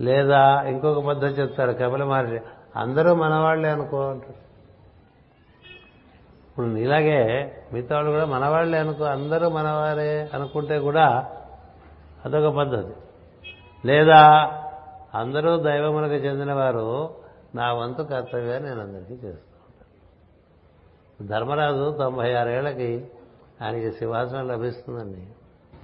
[0.00, 2.40] లేదా ఇంకొక పద్ధతి చెప్తాడు కపిల మహర్షి.
[2.76, 4.48] అందరూ మనవాళ్ళే అనుకో అంటాడు.
[6.48, 7.20] ఇప్పుడు ఇలాగే
[7.72, 11.30] మిగతా వాళ్ళు కూడా మనవాళ్ళే అనుకో అందరూ మనవారే అనుకుంటే కూడా
[12.24, 12.94] అదొక పద్ధతి.
[13.84, 14.20] లేదా
[15.14, 17.14] అందరూ దైవములకు చెందినవారు
[17.54, 21.28] నా వంతు కర్తవ్యాన్ని నేను అందరికీ చేస్తూ ఉంటాను.
[21.28, 23.06] ధర్మరాజు తొంభై ఆరేళ్ళకి
[23.62, 25.26] ఆయనకి సింహాసనం లభిస్తుందండి.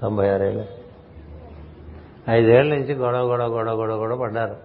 [0.01, 0.84] తొంభై ఆరేళ్ళకి
[2.31, 4.57] ఐదేళ్ళ నుంచి గొడవ గొడవ గొడవ గొడవ గొడవ పడ్డారు.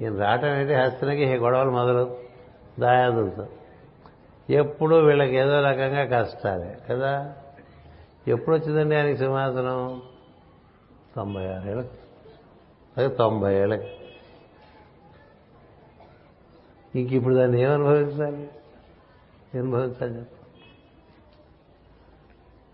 [0.00, 0.74] ఈయన రావటం ఏంటి?
[0.74, 2.16] హస్తినకి గొడవలు మొదలు
[2.78, 3.46] దాయాదులతో.
[4.50, 7.34] ఎప్పుడూ వీళ్ళకి ఏదో రకంగా కష్టాలే కదా?
[8.28, 10.02] ఎప్పుడు వచ్చిందండి ఆయనకి సింహాసనం?
[11.16, 11.88] తొంభై ఆరేళ్ళకి.
[12.96, 13.88] అదే తొంభై ఏళ్ళకి.
[17.00, 18.50] ఇంక ఇప్పుడు దాన్ని ఏమనుభవించాలి?
[19.58, 20.39] అనుభవించాలి చెప్పు?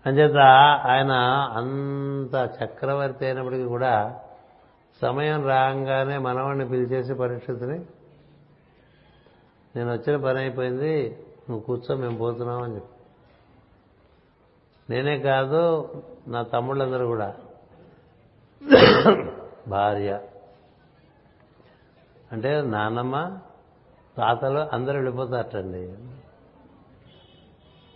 [0.07, 0.37] అంచేత
[0.85, 1.11] ఆయన
[1.53, 4.19] అంత చక్రవర్తి అయినప్పటికీ కూడా
[5.01, 7.85] సమయం రాగానే మనవాడిని పిలిచేసి పరిస్థితిని
[9.75, 12.89] నేను వచ్చిన పని అయిపోయింది నువ్వు కూర్చో మేము పోతున్నాం అని చెప్పి.
[14.93, 15.89] నేనే కాదు
[16.27, 17.35] నా తమ్ముళ్ళందరూ కూడా.
[19.67, 20.21] భార్య.
[22.31, 23.37] అంటే నాన్నమ్మ
[24.17, 25.93] తాతలు అందరూ వెళ్ళిపోతారటండి.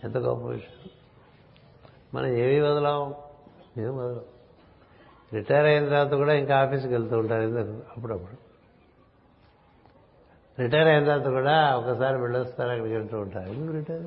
[0.04, 0.91] ఎంత గొప్ప విషయం.
[2.14, 3.14] మనం ఏమీ వదలం
[3.78, 4.20] ఏం వదలం
[5.34, 8.52] రిటైర్ అయిన తర్వాత కూడా ఇంకా ఆఫీస్కి వెళ్తూ ఉంటారు ఎందుకు అప్పుడప్పుడు.
[10.62, 13.52] రిటైర్ అయిన తర్వాత కూడా ఒకసారి వెళ్ళొస్తారు అక్కడికి వెళ్తూ ఉంటారు.
[13.52, 14.02] ఎందుకు రిటైర్?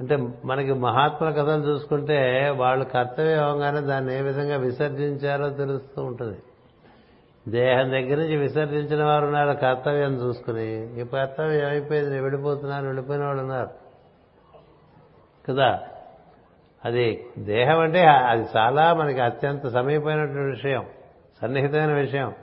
[0.00, 6.38] అంటే మనకి మహాత్ముల కథలు చూసుకుంటే వాళ్ళు కర్తవ్యం అవగానే దాన్ని ఏ విధంగా విసర్జించారో తెలుస్తూ ఉంటుంది.
[7.48, 11.00] దేహం దగ్గర నుంచి విసర్జించిన వారు ఉన్నారు కర్తవ్యం చూసుకుని.
[11.00, 13.82] ఈ కర్తవ్యం ఏమైపోయింది వెళ్ళిపోతున్నాను వెళ్ళిపోయిన వాళ్ళు ఉన్నారు.
[15.48, 15.80] కదా?
[16.84, 20.86] అది దేహం అంటే అది చాలా మనకి అత్యంత సమీపమైనటువంటి విషయం
[21.42, 22.34] సన్నిహితమైన విషయం.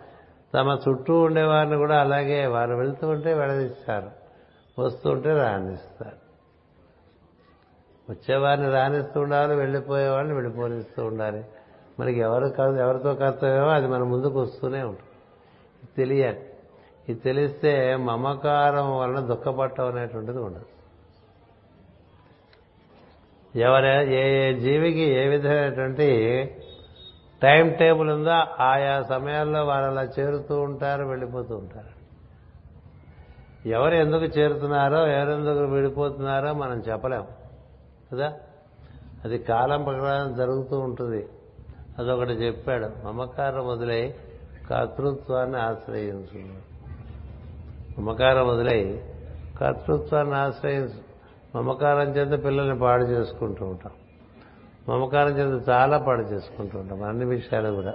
[0.53, 4.11] తమ చుట్టూ ఉండేవారిని కూడా అలాగే వారు వెళ్తూ ఉంటే వెళ్ళనిస్తారు.
[4.81, 6.29] వస్తుంటే రాణిస్తారు
[8.09, 11.45] వచ్చేవారిని రాణిస్తూ ఉండాలి వెళ్ళిపోయేవాళ్ళని వెళ్ళిపోనిస్తూ ఉండాలి.
[11.99, 12.45] మనకి ఎవరు
[12.77, 15.09] ఎవరితో కర్తవ్యమో అది మన ముందుకు వస్తూనే ఉంటుంది.
[15.97, 16.49] తెలియాలి.
[17.09, 20.65] ఇది తెలిస్తే మమకారం వలన దుఃఖపట్టం అనేటువంటిది ఉండదు.
[23.59, 24.15] ఎవరే?
[24.15, 26.35] ఏ ఏ జీవికి ఏ విధమైనటువంటి
[27.43, 31.99] టైం టేబుల్ ఉందో ఆయా సమయాల్లో వారు అలా చేరుతూ ఉంటారు వెళ్ళిపోతూ ఉంటారు.
[33.67, 37.27] ఎవరు ఎందుకు చేరుతున్నారో ఎవరెందుకు విడిపోతున్నారో మనం చెప్పలేం.
[38.13, 38.33] కదా?
[39.25, 41.27] అది కాలం ప్రకారం జరుగుతూ ఉంటుంది.
[41.99, 43.07] అదొకటి చెప్పాడు.
[43.07, 44.13] మమకారం మొదలై
[44.69, 46.41] కర్తృత్వాన్ని ఆశ్రయించు.
[48.01, 49.03] మమకారం మొదలై
[49.59, 51.08] కర్తృత్వాన్ని ఆశ్రయించు.
[51.55, 53.91] మమకారం చేత పిల్లల్ని పాడు చేసుకుంటూ ఉంటాం.
[54.89, 57.03] మమకారం చేత చాలా పాడు చేసుకుంటూ ఉంటాం.
[57.03, 57.93] అన్ని విషయాలు కూడా.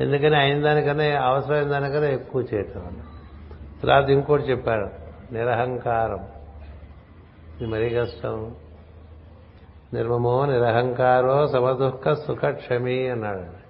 [0.00, 3.02] ఎందుకని అయిన దానికన్నా అవసరమైన దానికన్నా ఎక్కువ చేయటం అన్న.
[3.82, 4.88] తర్వాత ఇంకోటి చెప్పాడు.
[5.34, 6.28] నిరహంకారం.
[7.60, 8.54] ఇది మరీ కష్టం.
[9.94, 13.64] నిర్మమో నిరహంకారో సమదుఃఖ సుఖ క్షమి అన్నాడు.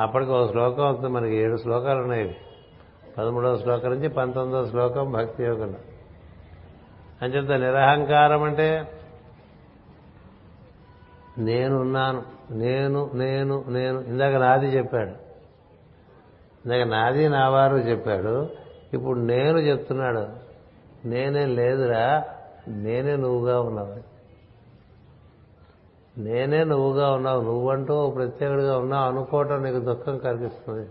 [0.00, 2.36] అప్పటికి ఒక శ్లోకం అవుతుంది మనకి ఏడు శ్లోకాలు ఉన్నాయి.
[3.18, 5.93] పదమూడవ శ్లోకం నుంచి పంతొమ్మిదవ శ్లోకం భక్తి యోగంలో
[7.22, 9.00] అంచేత నిరహంకారం అంటే
[11.38, 14.00] నేనున్నాను నేను నేను నేను.
[14.00, 15.10] ఇందాక నాది చెప్పాడు.
[16.64, 18.50] ఇందాక నాది నా వారు చెప్పాడు.
[18.94, 20.28] ఇప్పుడు నేను చెప్తున్నాడు.
[21.08, 22.24] నేనే లేదురా
[22.68, 24.14] నేనే నువ్వుగా ఉన్నావు
[26.18, 27.40] నేనే నువ్వుగా ఉన్నావు.
[27.40, 30.88] నువ్వంటూ ప్రత్యేకుడిగా ఉన్నావు అనుకోవటం నీకు దుఃఖం కలిగిస్తుంది.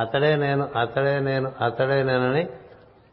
[0.00, 2.48] అతడే నేను అతడే నేను అతడే నేనని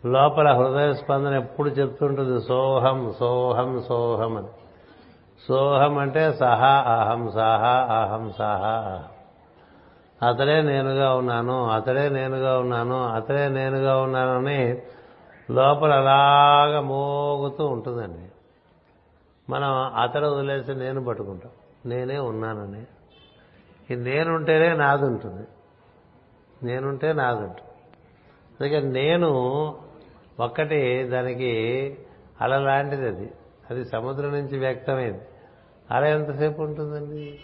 [0.05, 2.41] లోపల హృదయ స్పందన ఎప్పుడు చెప్తుంటుంది?
[2.41, 4.47] సోహం సోహం సోహం అని.
[5.47, 9.03] సోహం అంటే సహా అహం సహా అహం సహా అహం.
[10.27, 14.81] అతడే నేనుగా ఉన్నాను అతడే నేనుగా ఉన్నాను అతడే నేనుగా ఉన్నానని
[15.51, 18.31] లోపల అలాగా మోగుతూ ఉంటుందండి.
[19.51, 21.51] మనం అతడు వదిలేసి నేను పట్టుకుంటాం.
[21.85, 22.83] నేనే ఉన్నానని.
[23.93, 25.47] ఈ నేనుంటేనే నాది ఉంటుంది
[26.63, 27.69] నేనుంటే నాది ఉంటుంది
[28.61, 29.29] అందుకే నేను
[30.39, 31.51] ఒక్కటి దానికి
[32.41, 33.31] అల లాంటిది అది.
[33.69, 35.21] అది సముద్రం నుంచి వ్యక్తమైంది.
[35.91, 37.39] అల ఎంతసేపు ఉంటుందండి?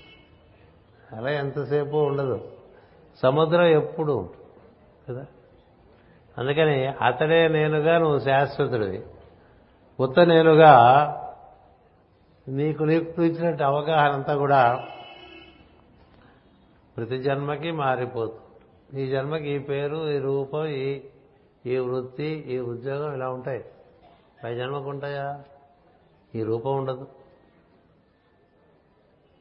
[1.16, 2.52] అల ఎంతసేపు ఉండదు.
[3.24, 4.46] సముద్రం ఎప్పుడు ఉంటుంది
[5.10, 5.26] కదా?
[6.38, 9.04] అందుకని అతడే నేనుగా నువ్వు శాశ్వతుడివి.
[10.00, 10.76] ఉత్త నేనుగా
[12.48, 14.84] నీకు నీకు ఇచ్చినట్టు అవగాహన అంతా కూడా
[16.98, 19.04] ప్రతి జన్మకి మారిపోతుంది.
[19.04, 21.00] ఈ జన్మకి ఈ పేరు ఈ రూపం ఈ
[21.66, 23.66] ఈ వృత్తి ఈ ఉద్యోగం ఇలా ఉంటాయి.
[24.44, 25.44] పై జన్మకు ఉంటాయా?
[26.36, 27.08] ఈ రూపం ఉండదు.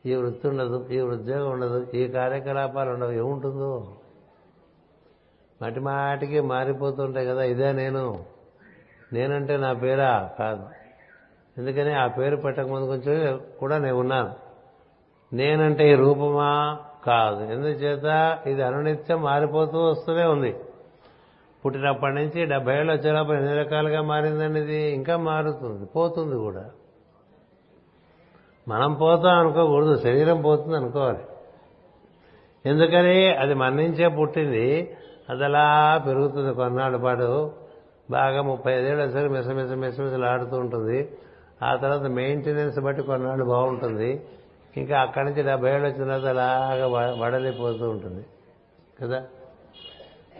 [0.06, 3.10] ఈ వృత్తి ఉండదు ఈ ఉద్యోగం ఉండదు ఈ కార్యకలాపాలు ఉండవు.
[3.10, 3.96] ఏముంటుందో?
[5.62, 8.24] మాటి మాటికి మారిపోతుంటాయి కదా ఇదే నేను.
[9.12, 10.30] నేనంటే నా పేరా?
[10.38, 10.68] కాదు.
[11.58, 14.34] ఎందుకని ఆ పేరు పెట్టకముందు కొంచెం కూడా నేను ఉన్నాను.
[15.32, 16.80] నేనంటే ఈ రూపమా?
[17.06, 17.52] కాదు.
[17.52, 18.38] ఎందుచేత?
[18.46, 20.63] ఇది అనునిత్యం మారిపోతూ వస్తూనే ఉంది.
[21.64, 24.90] పుట్టినప్పటి నుంచి డెబ్బై ఏళ్ళు వచ్చేటప్పుడు ఎన్ని రకాలుగా మారిందండి ఇది?
[24.90, 26.70] ఇంకా మారుతుంది పోతుంది కూడా.
[28.68, 31.18] మనం పోతాం అనుకోకూడదు శరీరం పోతుంది అనుకోవాలి.
[32.66, 33.34] ఎందుకని?
[33.34, 34.96] అది మరణించే పుట్టింది
[35.30, 37.52] అది అలా పెరుగుతుంది కొన్నాళ్ళ పాటు.
[38.10, 41.08] బాగా ముప్పై ఐదేళ్ళు వచ్చేసరికి మిస మిస మిస మిసలాడుతూ ఉంటుంది.
[41.62, 44.24] ఆ తర్వాత మెయింటెనెన్స్ బట్టి కొన్నాళ్ళు బాగుంటుంది.
[44.76, 46.88] ఇంకా అక్కడి నుంచి డెబ్బై ఏళ్ళు వచ్చిన తర్వాత అలాగా
[47.22, 48.26] వడలిపోతూ ఉంటుంది.
[49.02, 49.24] కదా?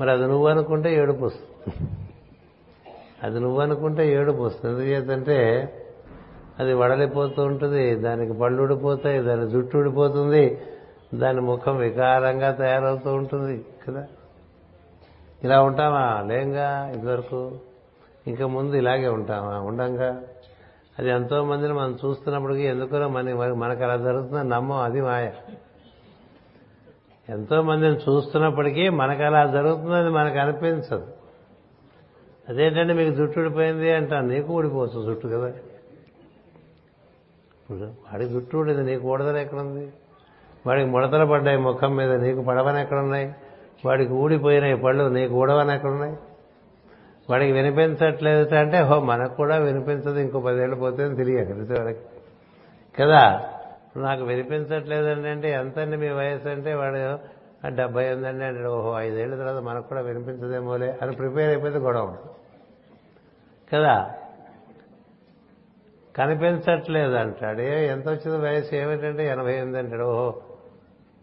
[0.00, 1.88] మరి అది నువ్వు అనుకుంటే ఏడుపు వస్తుంది.
[3.22, 4.92] అది నువ్వు అనుకుంటే ఏడుపు వస్తుంది.
[4.92, 5.72] ఎందుచేతంటే
[6.58, 10.62] అది వడలిపోతూ ఉంటుంది దానికి పళ్ళు ఊడిపోతాయి దాని జుట్టు ఊడిపోతుంది
[11.14, 14.06] దాని ముఖం వికారంగా తయారవుతూ ఉంటుంది కదా?
[15.44, 16.24] ఇలా ఉంటామా?
[16.26, 17.52] లేంగా ఇదివరకు?
[18.26, 19.60] ఇంకా ముందు ఇలాగే ఉంటామా?
[19.60, 20.22] ఉండంగా?
[20.98, 25.30] అది ఎంతో మందిని మనం చూస్తున్నప్పటికీ ఎందుకో మన మనకు అలా జరుగుతుందని నమ్మం అది మాయ.
[27.28, 31.06] ఎంతో మందిని చూస్తున్నప్పటికీ మనకు అలా జరుగుతుందని మనకు అనిపించదు.
[32.48, 35.48] అదేంటంటే మీకు జుట్టు ఊడిపోయింది అంటాను నీకు ఊడిపోవచ్చు జుట్టు కదా.
[37.62, 39.92] ఇప్పుడు వాడికి జుట్టు ఊడింది నీకు ఊడదని ఎక్కడుంది?
[40.66, 43.34] వాడికి ముడతలు పడ్డాయి ముఖం మీద నీకు పడవని ఎక్కడున్నాయి?
[43.84, 46.16] వాడికి ఊడిపోయినాయి పళ్ళు నీకు ఊడవని ఎక్కడున్నాయి?
[47.30, 52.00] వాడికి వినిపించట్లేదు అంటే హో మనకు కూడా వినిపించదు ఇంకో పదేళ్ళు పోతే తెలియదు వాడికి
[53.00, 53.50] కదా?
[53.96, 57.18] నాకు వినిపించట్లేదండి అంటే ఎంతండి మీ వయసు అంటే వాడు
[57.74, 62.16] డెబ్బై ఉందండి అంటే ఓహో ఐదేళ్ళ తర్వాత మనకు కూడా వినిపించదేమోలే అని ప్రిపేర్ అయిపోతే గొడవ
[63.74, 64.10] కదా?
[66.16, 70.04] కనిపించట్లేదు అంటాడు ఏ ఎంత వచ్చింది వయసు ఏమిటంటే ఎనభై ఎనిమిది అంటాడు.
[70.04, 70.42] ఓహో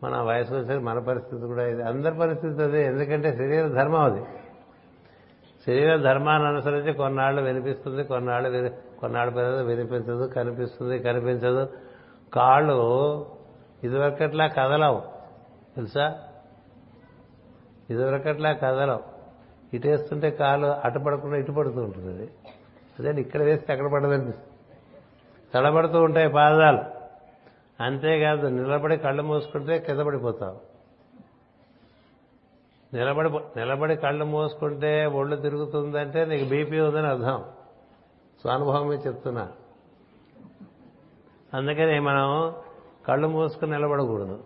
[0.04, 1.84] మన వయసు వచ్చేది మన పరిస్థితి కూడా ఇది.
[1.84, 2.86] అందరి పరిస్థితి అదే.
[2.86, 4.22] ఎందుకంటే శరీర ధర్మం అది.
[5.68, 8.70] శరీర ధర్మాన్ని అనుసరించి కొన్నాళ్ళు వినిపిస్తుంది కొన్నాళ్ళు
[9.00, 11.68] కొన్నాళ్ళు పెరగదు వినిపించదు కనిపిస్తుంది కనిపించదు.
[12.34, 13.26] కాళ్ళు
[13.84, 15.02] ఇదివరకట్లా కదలవు.
[15.76, 16.28] తెలుసా?
[17.90, 19.04] ఇదివరకట్లా కదలవు.
[19.74, 22.32] ఇటేస్తుంటే కాలు అటు పడకుండా ఇటు పడుతూ ఉంటుంది అది
[23.00, 24.38] అదే ఇక్కడ వేస్తే అక్కడ పడదండి.
[25.54, 26.80] తడబడుతూ ఉంటాయి పాదాలు.
[27.84, 30.60] అంతేకాదు నిలబడి కళ్ళు మూసుకుంటే కింద పడిపోతావు.
[32.96, 37.44] నిలబడి నిలబడి కళ్ళు మూసుకుంటే ఒళ్ళు తిరుగుతుందంటే నీకు బీపీ ఉందని అర్థం.
[38.42, 39.52] స్వానుభవమే చెప్తున్నా.
[41.54, 42.54] అందుకని మనం
[43.08, 44.44] కళ్ళు మూసుకుని నిలబడకూడదు.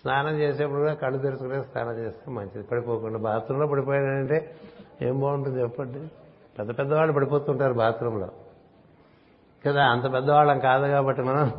[0.00, 2.62] స్నానం చేసేప్పుడు కూడా కళ్ళు తెరుచుకునే స్నానం చేస్తే మంచిది.
[2.62, 4.54] పడిపోకుండా బాత్రూంలో పడిపోయాడంటే
[5.02, 5.98] ఏం బాగుంటుంది చెప్పండి?
[6.58, 8.28] పెద్ద పెద్దవాళ్ళు పడిపోతుంటారు బాత్రూంలో.
[9.66, 11.52] కదా అంత పెద్దవాళ్ళం కాదు కాబట్టి మనం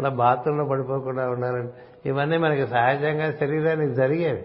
[0.00, 1.72] ఇలా బాత్రూంలో పడిపోకుండా ఉండాలంటే
[2.06, 4.44] ఇవన్నీ మనకి సహజంగా శరీరానికి జరిగేవి.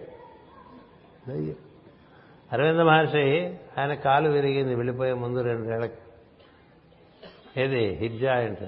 [2.51, 5.99] అరవింద మహర్షి ఆయన కాలు విరిగింది వెళ్ళిపోయే ముందు రెండేళ్ళకి
[7.57, 7.95] ఏది?
[7.95, 8.63] హిట్ జాయింట్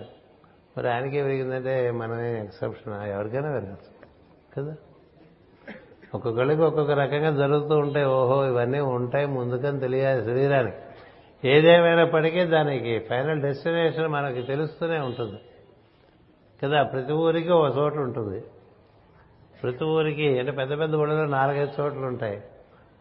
[0.78, 3.96] మరి ఆయనకే విరిగిందంటే మనమే ఎక్సెప్షన్ ఎవరికైనా వెళ్ళచ్చు.
[4.58, 4.76] కదా?
[6.16, 8.06] ఒక్కొక్కళ్ళకి ఒక్కొక్క రకంగా జరుగుతూ ఉంటాయి.
[8.06, 10.78] ఓహో ఇవన్నీ ఉంటాయి ముందుకని తెలియాలి శరీరానికి.
[11.48, 15.40] ఏదేమైనప్పటికీ దానికి ఫైనల్ డెస్టినేషన్ మనకి తెలుస్తూనే ఉంటుంది.
[16.64, 16.84] కదా?
[16.84, 18.44] ప్రతి ఊరికి ఒక చోటు ఉంటుంది.
[19.64, 22.44] ప్రతి ఊరికి అంటే పెద్ద పెద్ద ఊళ్ళలో నాలుగైదు చోట్లు ఉంటాయి.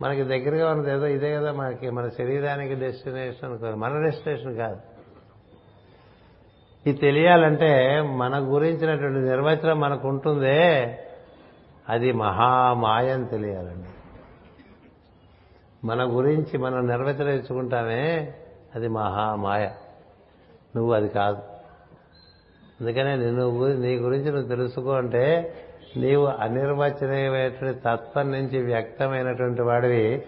[0.02, 4.93] మనకి దగ్గరగా ఉన్నది ఏదో ఇదే కదా మనకి మన శరీరానికి డెస్టినేషన్ మన డెస్టినేషన్ కాదు.
[6.86, 10.98] ఇది తెలియాలంటే మన గురించినటువంటి నిర్వచనం మనకు ఉంటుందే
[11.88, 13.88] అది మహామాయని తెలియాలండి.
[15.86, 18.34] మన గురించి మనం నిర్వచనం ఇచ్చుకుంటామే
[18.74, 19.70] అది మహామాయ.
[20.76, 21.38] నువ్వు అది కాదు.
[22.80, 25.54] అందుకనే నిన్ను నీ గురించి నువ్వు తెలుసుకో అంటే
[25.96, 30.22] నీవు అనిర్వచనీయమైనటువంటి తత్వం నుంచి వ్యక్తమైనటువంటి వాడివి.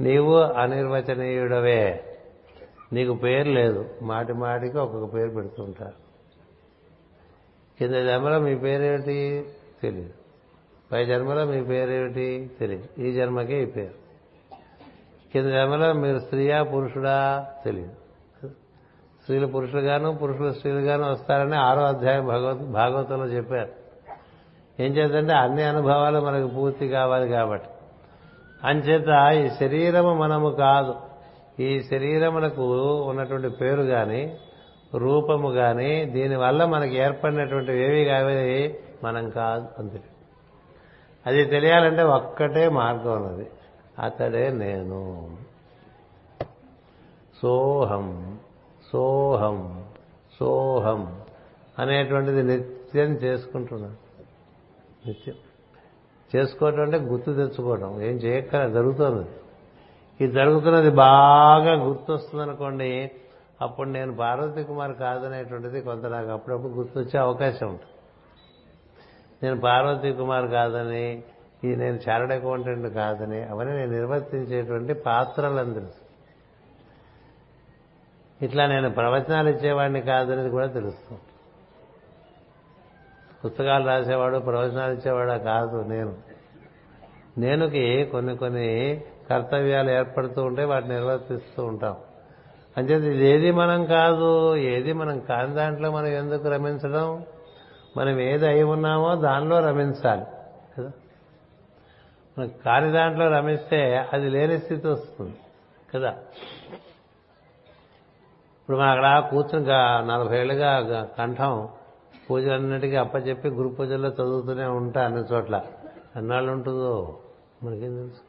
[0.00, 2.04] నీవు అనిర్వచనీయుడవే.
[2.92, 3.90] నీకు పేరు లేదు.
[4.02, 6.01] మాటి మాటికి ఒక్కొక్క పేరు పెడుతుంటారు
[7.82, 9.46] కింద జన్మలో మీ పేరేమిటి?
[9.82, 10.10] తెలియదు
[10.92, 12.50] పై జన్మలో మీ పేరేమిటి?
[12.60, 14.02] తెలియదు ఈ జన్మకే ఈ పేరు.
[15.32, 17.46] కింద జన్మలో మీరు స్త్రీయా పురుషుడా?
[17.64, 17.90] తెలియదు
[19.20, 23.72] స్త్రీలు పురుషులుగాను పురుషులు స్త్రీలుగాను వస్తారని ఆరో అధ్యాయం భగవత్ భాగవతంలో చెప్పారు.
[24.82, 27.68] ఏం చేద్దంటే అన్ని అనుభవాలు మనకు పూర్తి కావాలి కాబట్టి.
[28.64, 30.94] అంచేత ఈ శరీరము మనము కాదు.
[31.62, 34.36] ఈ శరీరమునకు ఉన్నటువంటి పేరు కానీ
[34.94, 38.74] రూపము గాని దీనివల్ల మనకి ఏర్పడినటువంటి ఏవి కావి
[39.04, 40.02] మనం కాదు అంతే.
[41.26, 43.50] అది తెలియాలంటే ఒక్కటే మార్గం ఉన్నది.
[43.98, 45.30] అతడే నేను.
[47.42, 48.38] సోహం
[48.92, 49.84] సోహం
[50.40, 51.20] సోహం
[51.78, 53.94] అనేటువంటిది నిత్యం చేసుకుంటున్నాను.
[55.06, 55.34] నిత్యం.
[56.36, 59.28] చేసుకోవటం అంటే గుర్తు తెచ్చుకోవడం ఏం చేయక జరుగుతుంది
[60.20, 63.10] ఇది జరుగుతున్నది బాగా గుర్తొస్తుందనుకోండి
[63.62, 67.92] అప్పుడు నేను పార్వతీ కుమార్ కాదనేటువంటిది కొంత నాకు అప్పుడప్పుడు గుర్తొచ్చే అవకాశం ఉంటుంది.
[69.42, 71.22] నేను పార్వతీ కుమార్ కాదని
[71.64, 76.00] ఈ నేను చారడ్ అకౌంటెంట్ కాదని అవన్నీ నేను నిర్వర్తించేటువంటి పాత్రలని తెలుసు
[78.44, 81.20] ఇట్లా నేను ప్రవచనాలు ఇచ్చేవాడిని కాదనేది కూడా తెలుస్తుంది.
[83.44, 86.14] పుస్తకాలు రాసేవాడు ప్రవచనాలు ఇచ్చేవాడు కాదు నేను.
[87.38, 88.68] నేనుకి కొన్ని కొన్ని
[89.30, 91.96] కర్తవ్యాలు ఏర్పడుతూ ఉంటే వాటిని నిర్వర్తిస్తూ ఉంటాం.
[92.76, 97.24] అంచేది ఇది ఏది మనం కాదు ఏది మనం కాని దాంట్లో మనం ఎందుకు రమించడం?
[97.96, 100.24] మనం ఏది అయి ఉన్నామో దానిలో రమించాలి
[100.78, 100.92] కదా?
[102.38, 105.34] మనం కాని దాంట్లో రమిస్తే అది లేని స్థితి వస్తుంది
[105.94, 106.08] కదా?
[108.60, 109.66] ఇప్పుడు మనం అక్కడ కూర్చుని
[110.08, 111.68] నలభై ఏళ్ళుగా కంఠం
[112.30, 115.62] పూజలన్నిటికీ అప్పచెప్పి గురు పూజల్లో చదువుతూనే ఉంటా అన్ని చోట్ల.
[116.16, 117.18] ఎన్నాళ్ళు ఉంటుందో
[117.62, 118.20] మనకేం తెలుసు?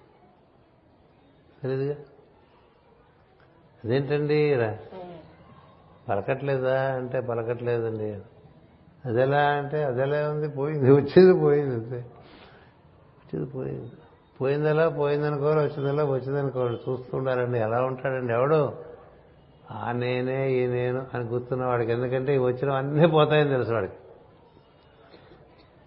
[1.62, 1.96] తెలియదుగా
[3.84, 4.56] అదేంటండి?
[6.10, 8.18] పలకట్లేదా అంటే పలకట్లేదండి.
[9.06, 10.50] అదెలా అంటే అదెలా ఉంది?
[10.50, 11.96] పోయింది వచ్చేది పోయింది అంతే.
[11.96, 13.92] వచ్చేది పోయింది.
[14.42, 14.90] పోయిందలా?
[14.90, 16.04] పోయిందనుకోవాలి వచ్చిందలా?
[16.06, 16.80] వచ్చిందనుకోవాలి.
[16.90, 18.74] చూస్తుండాలండి ఎలా ఉంటాడండి ఎవడు?
[19.72, 21.92] ఆ నేనే ఈ నేను అని గుర్తున్న వాడికి.
[21.92, 23.94] ఎందుకంటే ఈ వచ్చినవన్నీ పోతాయని తెలుసు వాడికి.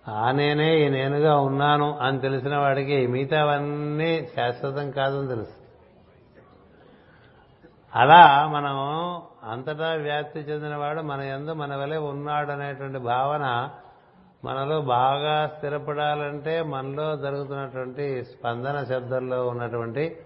[0.09, 5.66] ఆ నేనే ఈ నేనుగా ఉన్నాను అని తెలిసిన వాడికి మిగతావన్నీ శాశ్వతం కాదని తెలుసు.
[7.97, 8.75] అలా మనం
[9.51, 13.71] అంతటా వ్యాప్తి చెందినవాడు మన ఎందు మన వలె ఉన్నాడు అనేటువంటి భావన
[14.45, 20.17] మనలో బాగా స్థిరపడాలంటే మనలో జరుగుతున్నటువంటి స్పందన శబ్దంలో ఉన్నటువంటి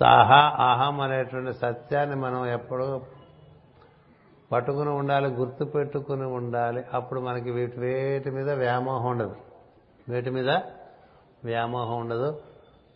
[0.00, 3.00] సాహా అహం అనేటువంటి సత్యాన్ని మనం ఎప్పుడూ
[4.52, 6.84] పట్టుకుని ఉండాలి గుర్తు పెట్టుకుని ఉండాలి.
[6.94, 9.36] అప్పుడు మనకి వీటి వేటి మీద వ్యామోహం ఉండదు.
[10.08, 10.50] వీటి మీద
[11.44, 12.40] వ్యామోహం ఉండదు.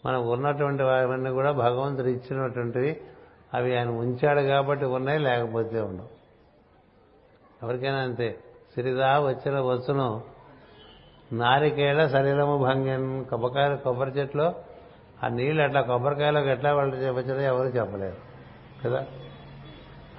[0.07, 3.01] మనం ఉన్నటువంటి వాటివన్నీ కూడా భగవంతుడు ఇచ్చినటువంటివి
[3.55, 6.18] అవి ఆయన ఉంచాడు కాబట్టి ఉన్నాయి లేకపోతే ఉండవు.
[7.62, 8.38] ఎవరికైనా అంతే.
[8.74, 10.22] సిరిదా వచ్చిన వచ్చును
[11.32, 14.53] నారికేళ శరీరము భంగం కొబ్బరికాయలు కొబ్బరి చెట్లు
[15.24, 18.16] ఆ నీళ్ళు ఎట్లా కొబ్బరికాయలకు ఎట్లా వాళ్ళు వచ్చారో ఎవరు చెప్పలేరు.
[18.84, 19.07] కదా?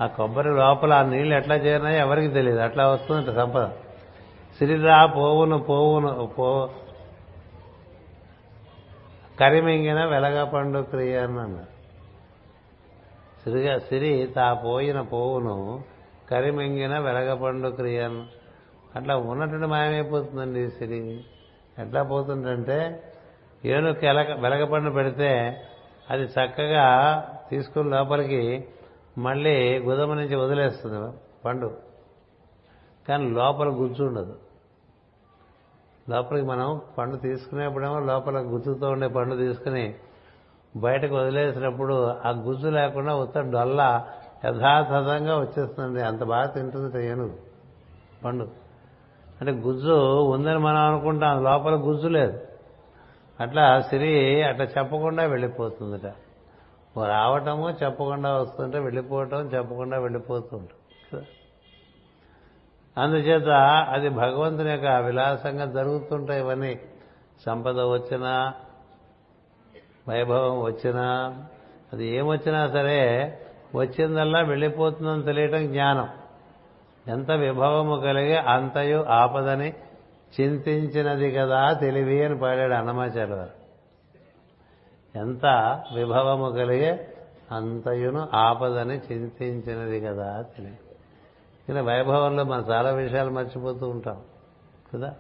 [0.02, 2.60] ఆ కొబ్బరి లోపల ఆ నీళ్ళు ఎట్లా చేరినాయో ఎవరికి తెలియదు.
[2.60, 3.70] అట్లా వస్తుందంట సంపద.
[4.58, 6.70] సిరిదా పోవును పోవును పో
[9.40, 11.79] కరిమింగిన వెలగ పండు క్రియ అన్నాడు
[13.44, 15.84] సిరిగా సిరి తా పోయిన పోవును
[16.30, 18.26] కరిమింగిన వెలగపండు క్రియను.
[18.96, 21.24] అట్లా ఉన్నటువంటి మాయమైపోతుందండి సిరి.
[21.80, 23.04] ఎట్లా పోతుందంటే
[23.66, 25.58] ఏనుక ఎలక వెలగపండు పెడితే
[26.10, 26.86] అది చక్కగా
[27.50, 28.68] తీసుకుని లోపలికి
[29.18, 31.78] మళ్ళీ గుదమ నుంచి వదిలేస్తుంది పండు.
[33.10, 34.36] కానీ లోపల గుజ్జు ఉండదు.
[36.10, 39.96] లోపలికి మనం పండు తీసుకునేప్పుడేమో లోపల గుజ్జుతో ఉండే పండు తీసుకుని
[40.76, 44.06] బయటకు వదిలేసినప్పుడు ఆ గుజ్జు లేకుండా ఉత్త డొల్ల
[44.46, 46.04] యథాతథంగా వచ్చేస్తుంది.
[46.04, 47.38] అంత బాగా తింటుంది ఏనుగు
[48.26, 48.48] పండు.
[49.42, 51.44] అంటే గుజ్జు ఉందని మనం అనుకుంటాం.
[51.44, 52.40] లోపల గుజ్జు లేదు.
[53.40, 56.14] అట్లా సిరి అట్లా చెప్పకుండా వెళ్ళిపోతుందట.
[57.06, 60.62] రావటము చెప్పకుండా వస్తుంటే వెళ్ళిపోవటం చెప్పకుండా వెళ్ళిపోతూ
[62.98, 63.50] అందుచేత
[63.90, 66.80] అది భగవంతుని యొక్క విలాసంగా జరుగుతుంటాయి ఇవన్నీ.
[67.46, 68.54] సంపద వచ్చినా
[70.10, 71.36] వైభవం వచ్చినా
[71.94, 73.38] అది ఏమొచ్చినా సరే
[73.76, 76.10] వచ్చిందల్లా వెళ్ళిపోతుందని తెలియటం జ్ఞానం.
[77.08, 79.74] ఎంత విభవము కలిగి అంతయు ఆపదని
[80.42, 83.60] చింతించినది కదా తెలివి అని పాడాడు అన్నమాచార్య వారు
[85.18, 85.46] ఎంత
[85.96, 87.14] విభవము కలిగే
[87.52, 90.78] అంతయును ఆపదని చింతించినది కదా తెలివి.
[91.70, 94.22] ఇలా వైభవంలో మనం చాలా విషయాలు మర్చిపోతూ ఉంటాం
[94.94, 95.14] కదా?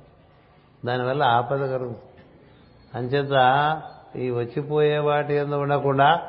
[0.85, 1.97] దానివల్ల ఆపద కలుగుతుంది.
[2.93, 3.31] అంచేత
[4.15, 6.22] ఈ వచ్చిపోయే వాటి ఎందు ఉండకుండా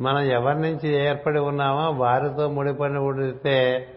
[0.00, 3.88] మనం ఎవరి నుంచి ఏర్పడి ఉన్నామో వారితో ముడిపడి ఉండితే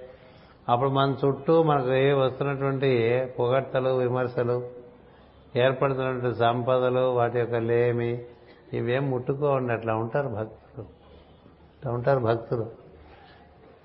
[0.69, 4.67] అప్పుడు మన చుట్టూ మనకు ఏ వస్తున్నటువంటి పొగడ్తలు విమర్శలు
[5.55, 8.23] ఏర్పడుతున్నటువంటి సంపదలు వాటి యొక్క లేమి
[8.73, 10.81] ఇవేం ముట్టుకోండి అట్లా ఉంటారు భక్తులు.
[10.81, 12.69] అట్లా ఉంటారు భక్తులు.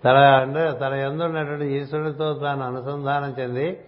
[0.05, 3.81] తన అంటే తన ఎందున్నటువంటి ఈశ్వరుడితో తాను అనుసంధానం చెంది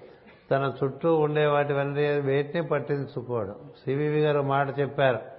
[0.50, 3.54] తన చుట్టూ ఉండే వాటివన్నీ వేటిని పట్టించుకోవడం
[3.84, 5.37] సివివి గారు మాట చెప్పారు.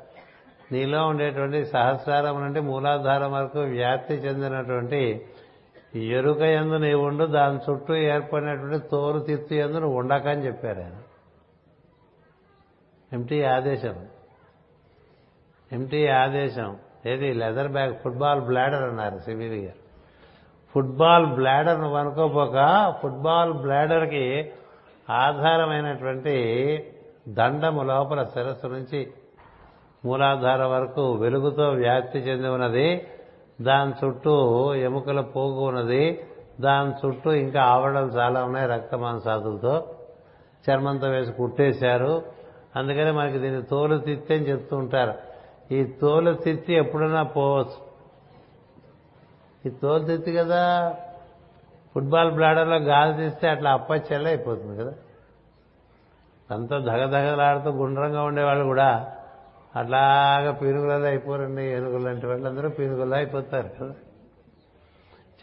[0.72, 5.26] నీలో ఉండేటువంటి సహస్రారం నుండి మూలాధారం వరకు వ్యాప్తి చెందినటువంటి
[5.96, 10.96] ఎరుక ఎందు నీవు ఉండు దాని చుట్టూ ఏర్పడినటువంటి తోరు తిత్తు ఎందు నువ్వు ఉండకని చెప్పారు ఆయన.
[13.14, 14.06] ఎంటీ ఆదేశం.
[15.72, 16.78] ఎంటీ ఆదేశం.
[17.06, 17.34] ఏది?
[17.34, 19.90] లెదర్ బ్యాగ్ ఫుట్బాల్ బ్లాడర్ అన్నారు సివిల్ గారు.
[20.74, 24.52] ఫుట్బాల్ బ్లాడర్ నువ్వు అనుకోపోక ఫుట్బాల్ బ్లాడర్కి
[25.10, 26.36] ఆధారమైనటువంటి
[27.30, 29.08] దండము లోపల శిరస్సు నుంచి
[30.06, 33.08] మూలాధార వరకు వెలుగుతో వ్యాప్తి చెంది ఉన్నది
[33.62, 36.28] దాని చుట్టూ ఎముకల పోగు ఉన్నది.
[36.62, 39.96] దాని చుట్టూ ఇంకా ఆవరణలు చాలా ఉన్నాయి రక్త మాంసాదులతో.
[40.70, 42.24] చర్మంతో వేసి కుట్టేశారు.
[42.76, 45.14] అందుకని మనకి దీన్ని తోలు తిత్తి అని చెప్తూ ఉంటారు.
[45.74, 47.90] ఈ తోలు తిత్తి ఎప్పుడైనా పోవచ్చు.
[49.66, 50.96] ఈ తోలు తిత్తి కదా
[51.94, 54.94] ఫుట్బాల్ బ్లాడర్లో గాలి తీస్తే అట్లా అప్పచెల్ల అయిపోతుంది కదా.
[56.52, 59.16] అంతా దగదగలాడుతూ గుండ్రంగా ఉండేవాళ్ళు కూడా
[59.76, 63.94] అట్లాగా పీనుగులలో అయిపోరండి ఏనుగులు లాంటి వాళ్ళందరూ పీనుగుల్లో అయిపోతారు కదా.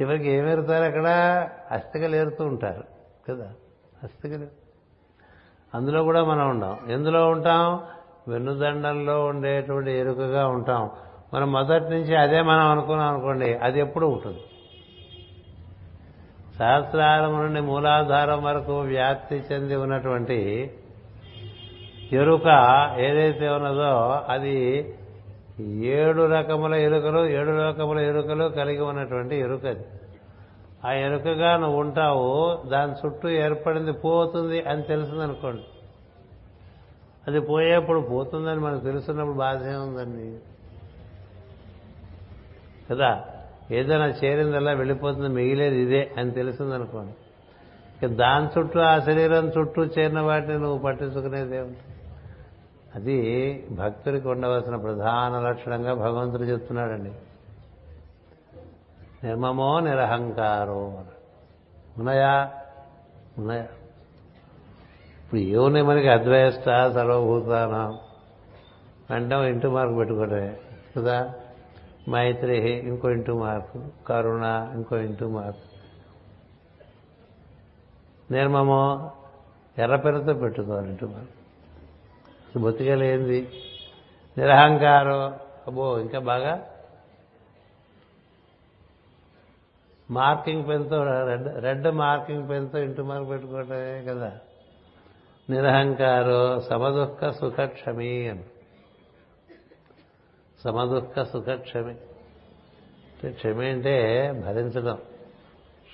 [0.02, 1.08] చివరికి ఏమేరుతారు అక్కడ?
[1.70, 2.84] అస్థికలు ఏరుతూ ఉంటారు
[3.28, 3.52] కదా.
[4.02, 4.46] అస్థికలు.
[5.74, 6.78] అందులో కూడా మనం ఉండం.
[6.88, 7.80] ఎందులో ఉంటాం?
[8.28, 10.90] వెన్నుదండంలో ఉండేటువంటి ఎరుకగా ఉంటాం.
[11.34, 14.40] మనం మొదటి నుంచి అదే మనం అనుకున్నాం అనుకోండి అది ఎప్పుడు ఉంటుంది.
[16.58, 20.70] సహస్రారం నుండి మూలాధారం వరకు వ్యాప్తి చెంది ఉన్నటువంటి
[22.12, 22.46] ఎరుక
[22.98, 24.94] ఏదైతే ఉన్నదో అది
[25.84, 29.84] ఏడు రకముల ఎరుకలు ఏడు రకముల ఎరుకలు కలిగి ఉన్నటువంటి ఎరుక అది.
[30.84, 35.62] ఆ ఎరుకగా నువ్వు ఉంటావు దాని చుట్టూ ఏర్పడింది పోతుంది అని తెలిసిందనుకోండి.
[37.26, 40.38] అది పోయేప్పుడు పోతుందని మనకు తెలుసున్నప్పుడు బాధ ఏముందండి
[42.90, 43.24] కదా?
[43.70, 47.12] ఏదైనా చేరిందల్లా వెళ్ళిపోతుంది మిగిలేది ఇదే అని తెలిసిందనుకోండి.
[48.06, 51.95] దాని చుట్టూ ఆ శరీరం చుట్టూ చేరిన వాటిని నువ్వు పట్టించుకునేదే ఉంటుంది
[52.96, 57.12] అది భక్తుడికి ఉండవలసిన ప్రధాన లక్షణంగా భగవంతుడు చెప్తున్నాడండి.
[59.26, 61.04] నిర్మమో నిరహంకారో
[61.98, 62.52] ఉన్నాయా?
[63.38, 63.62] ఉన్నాయా?
[65.24, 66.08] ఇప్పుడు ఏమున్నాయి మనకి?
[66.08, 67.98] అద్వైష్ట సర్వభూతానం.
[69.16, 70.56] అంటే ఇంటూ మార్కు పెట్టుకోవడమే
[70.96, 71.34] కదా?
[72.10, 73.84] మైత్రి ఇంకో ఇంటూ మార్కు.
[74.08, 75.76] కరుణ ఇంకో ఇంటూ మార్కు.
[78.32, 79.10] నిర్మమో
[79.78, 81.35] ఎర్రపెరతో పెట్టుకోవాలి ఇంటూ మార్కు.
[82.58, 83.48] బొత్తిగలేంది.
[84.38, 85.32] నిరహంకారం.
[85.66, 86.70] అబ్బో ఇంకా బాగా?
[90.10, 94.38] మార్కింగ్ పెన్తో రెడ్ రెడ్ మార్కింగ్ పెన్తో ఇంటి మార్క్ పెట్టుకోవటమే కదా.
[95.50, 98.44] నిరహంకారో సమదుఃఖ సుఖక్షమి అని.
[100.64, 101.90] సమదుఃఖ సుఖక్షమి.
[101.90, 104.98] అంటే క్షమి అంటే భరించడం.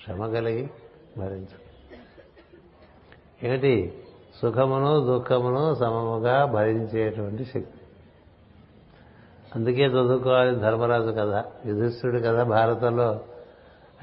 [0.05, 0.70] శ్రమ కలిగి
[1.18, 1.98] భరించడం.
[3.43, 4.01] ఏమిటి?
[4.40, 7.80] సుఖమును దుఃఖమును సమముగా భరించేటువంటి శక్తి.
[9.54, 13.20] అందుకే చదువుకోవాలి ధర్మరాజు కథ యుధిష్ఠుడు కదా భారతంలో.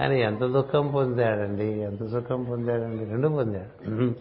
[0.01, 4.13] ఆయన ఎంత దుఃఖం పొందాడండి ఎంత సుఖం పొందాడండి రెండు పొందాడు.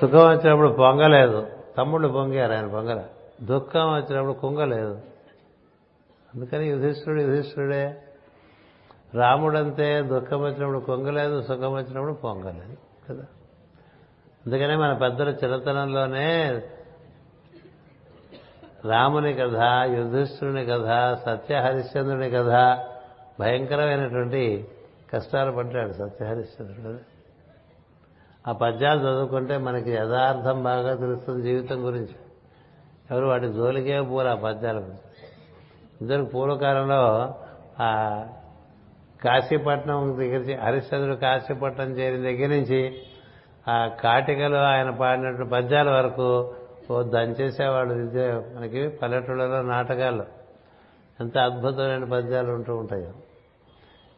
[0.00, 1.46] సుఖం వచ్చినప్పుడు పొంగలేదు.
[1.78, 3.04] తమ్ముళ్ళు పొంగారు ఆయన పొంగల.
[3.42, 5.00] దుఃఖం వచ్చినప్పుడు కుంగలేదు.
[6.34, 8.02] అందుకని యుధిష్ఠుడు యుధిష్ఠుడే
[9.14, 12.76] రాముడంతే దుఃఖం వచ్చినప్పుడు కొంగలేదు సుఖం వచ్చినప్పుడు పొంగలేదు
[13.08, 13.24] కదా.
[14.46, 16.62] అందుకనే మన పెద్దల చిరతనంలోనే
[18.84, 22.78] రాముని కథ యుధిష్ఠుని కథ సత్యహరిశ్చంద్రుని కథ
[23.40, 24.68] భయంకరమైనటువంటి
[25.12, 26.98] కష్టాలు పడ్డాడు సత్యహరిశ్చంద్రుడు.
[28.48, 32.16] ఆ పద్యాలు చదువుకుంటే మనకి యథార్థం బాగా తెలుస్తుంది జీవితం గురించి.
[33.10, 35.28] ఎవరు వాటి జోలికే పూరు ఆ పద్యాల గురించి.
[36.00, 37.34] ఇద్దరు పూర్వకాలంలో
[37.80, 38.26] ఆ
[39.24, 43.02] కాశీపట్నం దగ్గర హరిశ్చంద్రుడు కాశీపట్నం చేరిన దగ్గర నుంచి
[43.68, 46.54] ఆ కాటికలు ఆయన పాడినటువంటి పద్యాల వరకు
[46.90, 50.24] ఓ దంచేసేవాడు విద్య మనకి పల్లెటూళ్ళలో నాటకాల్లో
[51.20, 53.10] ఎంత అద్భుతమైన పద్యాలు ఉంటూ ఉంటాయో.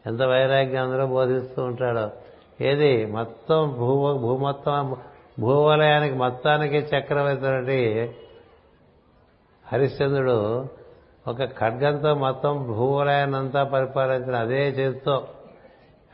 [0.06, 2.10] ఎంత వైరాగ్యం అందరూ బోధిస్తూ ఉంటాడో.
[2.60, 3.06] ఏది?
[3.06, 4.96] మొత్తం భూ భూమొత్తం
[5.40, 8.10] భూవలయానికి మొత్తానికి చక్రవర్తి
[9.72, 10.66] హరిశ్చంద్రుడు
[11.28, 15.28] ఒక ఖడ్గంతో మొత్తం భూవలయాన్నంతా పరిపాలించిన అదే చేతితో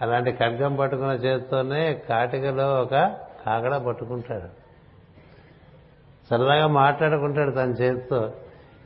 [0.02, 2.94] అలాంటి ఖడ్గం పట్టుకున్న చేతితోనే కాటికలో ఒక
[3.46, 4.48] కాగడ పట్టుకుంటాడు.
[6.30, 8.32] సరదాగా మాట్లాడుకుంటాడు తన చేతితో.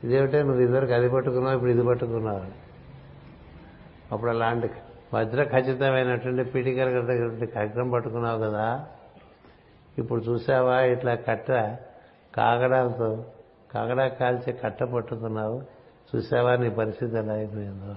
[0.03, 2.41] ఇదేమిటే నువ్వు ఇదివరకు అది పట్టుకున్నావు ఇప్పుడు ఇది పట్టుకున్నావు
[4.11, 4.69] అప్పుడు అలాంటి
[5.13, 8.87] వజ్ర ఖచ్చితమైనటువంటి పీటికలటువంటి ఖడ్గం పట్టుకున్నావు కదా.
[9.97, 11.51] ఇప్పుడు చూసావా ఇట్లా కట్ట
[12.35, 13.25] కాగడాలతో
[13.71, 15.61] కాగడా కాల్చి కట్ట పట్టుకున్నావు.
[16.09, 17.95] చూసావా నీ పరిస్థితి ఎలా అయిపోయిందో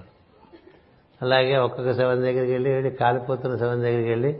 [1.21, 4.31] అలాగే ఒక్కొక్క శవం దగ్గరికి వెళ్ళి వెళ్ళి కాలిపోతున్న శవం దగ్గరికి వెళ్ళి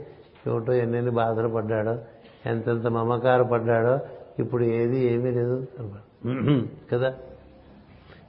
[0.48, 1.98] ఏమిటో ఎన్నెన్ని బాధలు పడ్డాడో
[2.46, 4.00] ఎంతెంత మమకారు పడ్డాడో
[4.38, 5.68] ఇప్పుడు ఏది ఏమీ లేదు
[6.92, 7.14] కదా?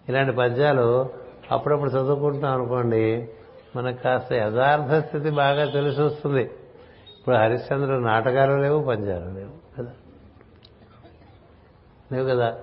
[0.09, 1.09] ఇలాంటి పద్యాలు
[1.51, 3.29] అప్పుడప్పుడు చదువుకుంటున్నాం అనుకోండి
[3.75, 6.43] మనకు కాస్త యథార్థ స్థితి బాగా తెలిసి వస్తుంది.
[7.19, 9.91] ఇప్పుడు హరిశ్చంద్రుడు నాటకాలు లేవు పద్యాలు లేవు కదా?
[12.11, 12.57] లేవు కదా?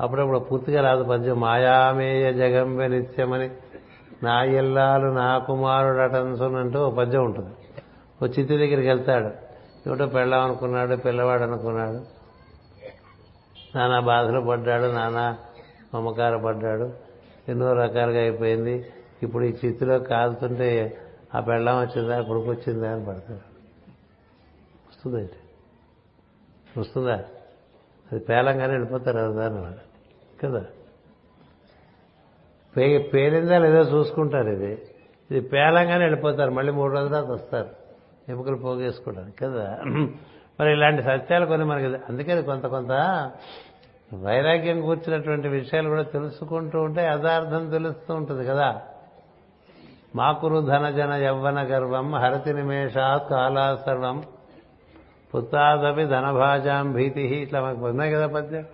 [0.00, 3.50] అప్పుడప్పుడు పూర్తిగా రాదు పద్యం మాయామేయ జగంబె నిత్యమని.
[4.22, 7.50] నా ఇల్లాలు నా కుమారుడు అటన్సునంటూ ఒక పద్యం ఉంటుంది.
[8.22, 9.26] ఓ చిత్తి దగ్గరికి వెళ్తాడు.
[9.88, 12.16] ఏమిటో పెళ్ళాం అనుకున్నాడు పిల్లవాడు అనుకున్నాడు.
[13.78, 15.38] నానా బాధలు పడ్డాడు నానా
[15.94, 16.92] మమకార పడ్డాడు.
[17.48, 18.86] ఎన్నో రకాలుగా అయిపోయింది.
[19.22, 20.98] ఇప్పుడు ఈ చిత్తులో కాలుతుంటే
[21.34, 23.56] ఆ పెళ్ళం వచ్చిందా కొడుకు వచ్చిందా అని పడతాడు.
[24.88, 25.26] వస్తుందా
[26.78, 27.24] వస్తుందా?
[28.12, 29.74] అది పేలంగానే వెళ్ళిపోతారు కదా
[30.44, 30.64] కదా?
[32.76, 34.82] పే పేలిందా లేదో చూసుకుంటారు ఇది.
[35.30, 36.50] ఇది పేలంగానే వెళ్ళిపోతారు.
[36.50, 37.68] మళ్ళీ మూడు రోజుల తర్వాత వస్తారు.
[38.28, 39.78] ఎముకలు పోగేసుకోవడానికి కదా?
[40.60, 42.90] మరి ఇలాంటి సత్యాలు కొన్ని మనకి అందుకని కొంత కొంత
[44.14, 48.82] వైరాగ్యం కూర్చున్నటువంటి విషయాలు కూడా తెలుసుకుంటూ ఉంటే యథార్థం తెలుస్తూ ఉంటుంది కదా?
[50.16, 54.22] మాకురు ధనజన యవ్వన గర్వం హరతి నిమేషాత్ కాలా సర్వం.
[55.34, 58.64] పుత్తాదపి ధనభాజాం భీతి ఇట్లా మనకు ఉన్నాయి కదా పద్యం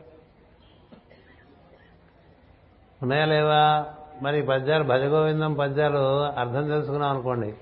[3.02, 3.84] ఉన్నాయా లేవా?
[4.22, 7.54] మరి పద్యాలు భజగోవిందం పద్యాలు అర్థం తెలుసుకున్నాం అనుకోండి.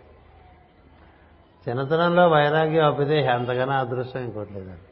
[1.69, 4.89] చిన్నతనంలో వైరాగ్యం అప్పితే అంతగానో అదృష్టం ఇంకోట్లేదండి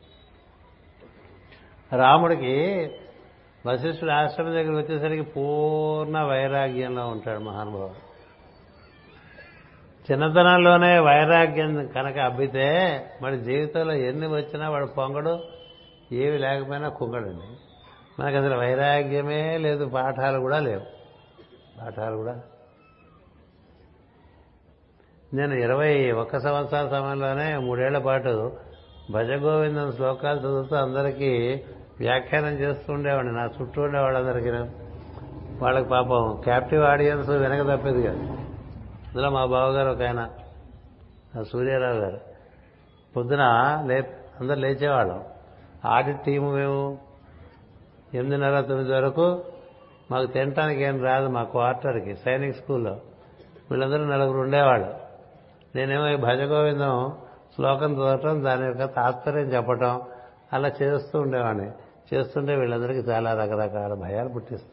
[1.97, 2.91] రాముడికి
[3.66, 8.09] వశిష్ఠుడు ఆశ్రమం దగ్గర వచ్చేసరికి పూర్ణ వైరాగ్యంలో ఉంటాడు మహానుభావుడు.
[10.12, 12.69] చిన్నతనంలోనే వైరాగ్యం కనుక అబ్బితే
[13.23, 15.39] మరి జీవితంలో ఎన్ని వచ్చినా వాడు పొంగడు
[16.12, 17.49] ఏవి లేకపోయినా కుంగడండి.
[18.20, 20.81] మనకు అసలు వైరాగ్యమే లేదు పాఠాలు కూడా లేవు.
[21.81, 22.40] పాఠాలు కూడా.
[25.35, 28.53] నేను ఇరవై ఒక్క సంవత్సరాల సమయంలోనే మూడేళ్ళ పాటు
[29.11, 31.62] భజగోవిందం శ్లోకాలు చదువుతూ అందరికీ
[32.01, 33.35] వ్యాఖ్యానం చేస్తూ ఉండేవాడిని.
[33.35, 34.51] నా చుట్టూ ఉండే వాళ్ళందరికీ
[35.62, 38.19] వాళ్ళకి పాపం క్యాప్టివ్ ఆడియన్స్ వెనక తప్పేది కాదు.
[38.19, 40.28] అందులో మా బావగారు ఒక ఆయన
[41.53, 42.20] సూర్యారావు గారు.
[43.16, 43.43] పొద్దున
[43.86, 45.24] లే అందరు లేచేవాళ్ళం.
[45.85, 47.07] ఆడిట్ టీము మేము
[48.14, 49.44] ఎనిమిదిన్నర తొమ్మిది వరకు
[50.10, 52.97] మాకు తినటానికి ఏం రాదు మా క్వార్టర్కి సైనిక్ స్కూల్లో.
[53.70, 54.94] వీళ్ళందరూ నలుగురు ఉండేవాళ్ళు.
[55.74, 57.12] నేనేమో ఈ భజగోవిందం
[57.55, 60.02] శ్లోకం చదవటం దాని యొక్క తాత్పర్యం చెప్పటం
[60.52, 61.70] అలా చేస్తూ ఉండేవాడిని.
[62.14, 64.72] చేస్తుంటే వీళ్ళందరికీ చాలా రకరకాల భయాలు పుట్టిస్తుంది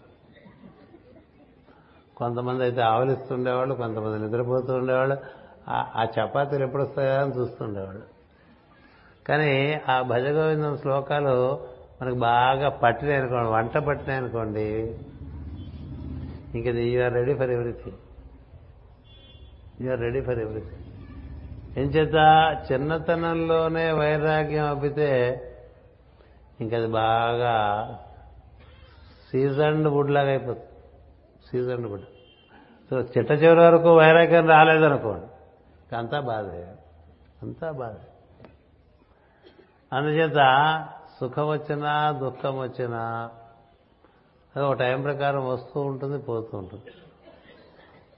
[2.17, 5.17] కొంతమంది అయితే ఆవలిస్తుండేవాళ్ళు కొంతమంది నిద్రపోతూ ఉండేవాళ్ళు.
[5.69, 8.01] ఆ- చపాతీలు ఎప్పుడు వస్తాయా అని చూస్తుండేవాళ్ళు
[9.27, 14.95] కానీ ఆ భజగోవిందం శ్లోకాలు మనకు బాగా పట్టినాయి అనుకోండి వంట పట్టినాయి అనుకోండి
[16.55, 17.97] ఇంక you're ready for everything
[19.85, 20.81] you're ready for everything
[21.77, 22.15] ఏం చేత
[22.71, 25.41] చిన్నతనంలోనే వైరాగ్యం అబ్బితే
[26.61, 27.55] ఇంకది బాగా
[29.31, 30.65] సీజన్డ్ వుడ్ లాగా అయిపోతుంది.
[31.51, 32.01] సీజన్డ్ వుడ్
[32.89, 36.67] సో చిట్ట చివరి వరకు వైరాగ్యం రాలేదనుకోండి అంతా బాధే.
[37.41, 38.07] అంతా బాధే.
[39.93, 40.37] అందుచేత
[41.19, 43.29] సుఖం వచ్చినా దుఃఖం వచ్చినా
[44.55, 46.83] అది ఒక టైం ప్రకారం వస్తూ ఉంటుంది పోతూ ఉంటుంది.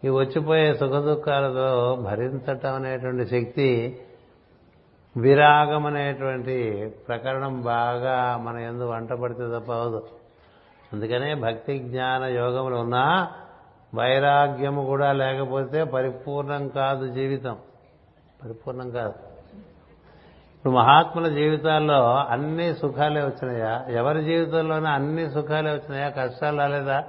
[0.04, 4.00] ఈ వచ్చిపోయే సుఖ దుఃఖాలతో భరించటం అనేటువంటి శక్తి
[5.18, 10.08] విరాగం అనేటువంటి ప్రకరణం బాగా మన ఎందు వంట పడితే తప్ప అవదు
[10.94, 13.32] అందుకనే భక్తి జ్ఞాన యోగములు ఉన్నా
[13.96, 17.58] వైరాగ్యము కూడా లేకపోతే పరిపూర్ణం కాదు జీవితం.
[18.44, 19.27] పరిపూర్ణం కాదు.
[20.68, 23.86] ఇప్పుడు మహాత్ముల జీవితాల్లో అన్ని సుఖాలే వచ్చినాయా?
[23.90, 26.10] ఎవరి జీవితంలోనే అన్ని సుఖాలే వచ్చినాయా?
[26.10, 27.04] కష్టాలు రాలేదా?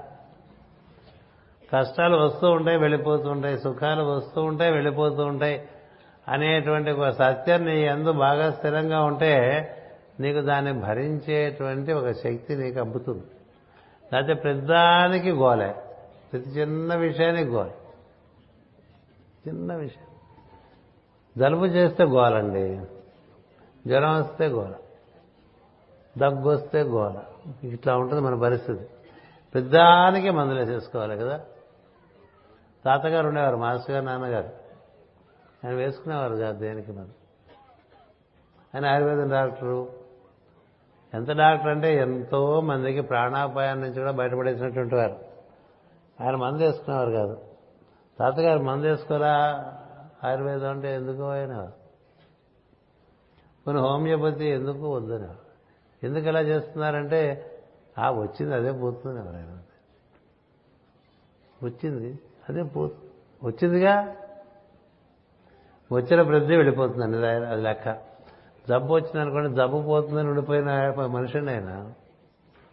[1.72, 3.58] కష్టాలు వస్తూ ఉంటాయి వెళ్ళిపోతూ ఉంటాయి.
[3.58, 5.68] సుఖాలు వస్తూ ఉంటాయి వెళ్ళిపోతూ ఉంటాయి.
[6.28, 9.68] అనేటువంటి ఒక సత్యం నీ ఎందు బాగా స్థిరంగా ఉంటే
[10.20, 13.24] నీకు దాన్ని భరించేటువంటి ఒక శక్తి నీకు అబ్బుతుంది
[14.12, 15.74] లేకపోతే ప్రతిదానికి గోలే.
[16.32, 17.74] ప్రతి చిన్న విషయానికి గోలే.
[19.48, 20.06] చిన్న విషయం.
[21.38, 22.80] జలుబు చేస్తే గోలండి.
[23.88, 24.74] జ్వరం వస్తే గోల
[26.18, 27.14] దగ్గు వస్తే గోల.
[27.64, 28.86] ఇట్లా ఉంటుంది మన పరిస్థితి.
[29.54, 31.40] పెద్దానికి మందులు వేసేసుకోవాలి కదా.
[32.84, 34.48] తాతగారు ఉండేవారు మాస్టర్ గారు నాన్నగారు.
[35.64, 37.10] ఆయన వేసుకునేవారు కాదు దేనికి మనం
[38.74, 39.88] ఆయన ఆయుర్వేదం డాక్టరు.
[41.14, 45.16] ఎంత డాక్టర్ అంటే ఎంతో మందికి ప్రాణాపాయం నుంచి కూడా బయటపడేసినటువంటి వారు
[46.20, 47.40] ఆయన మందు వేసుకునేవారు కాదు.
[48.18, 49.36] తాతగారు మందు వేసుకోరా?
[50.24, 51.87] ఆయుర్వేదం అంటే ఎందుకు అయినవారు
[53.64, 55.28] కొన్ని హోమియోపతి ఎందుకు వద్దని
[56.06, 57.52] ఎందుకు ఎలా చేస్తున్నారంటే
[57.98, 59.62] ఆ వచ్చింది అదే పోతుంది ఎవరైనా
[61.62, 62.18] వచ్చింది
[62.48, 63.08] అదే పోతుంది
[63.44, 64.16] వచ్చిందిగా?
[65.92, 67.90] వచ్చిన ప్రతి వెళ్ళిపోతుందండి అది లెక్క.
[68.68, 71.92] జబ్బు వచ్చింది అనుకోండి జబ్బు పోతుందని ఉండిపోయిన మనిషిని ఆయన.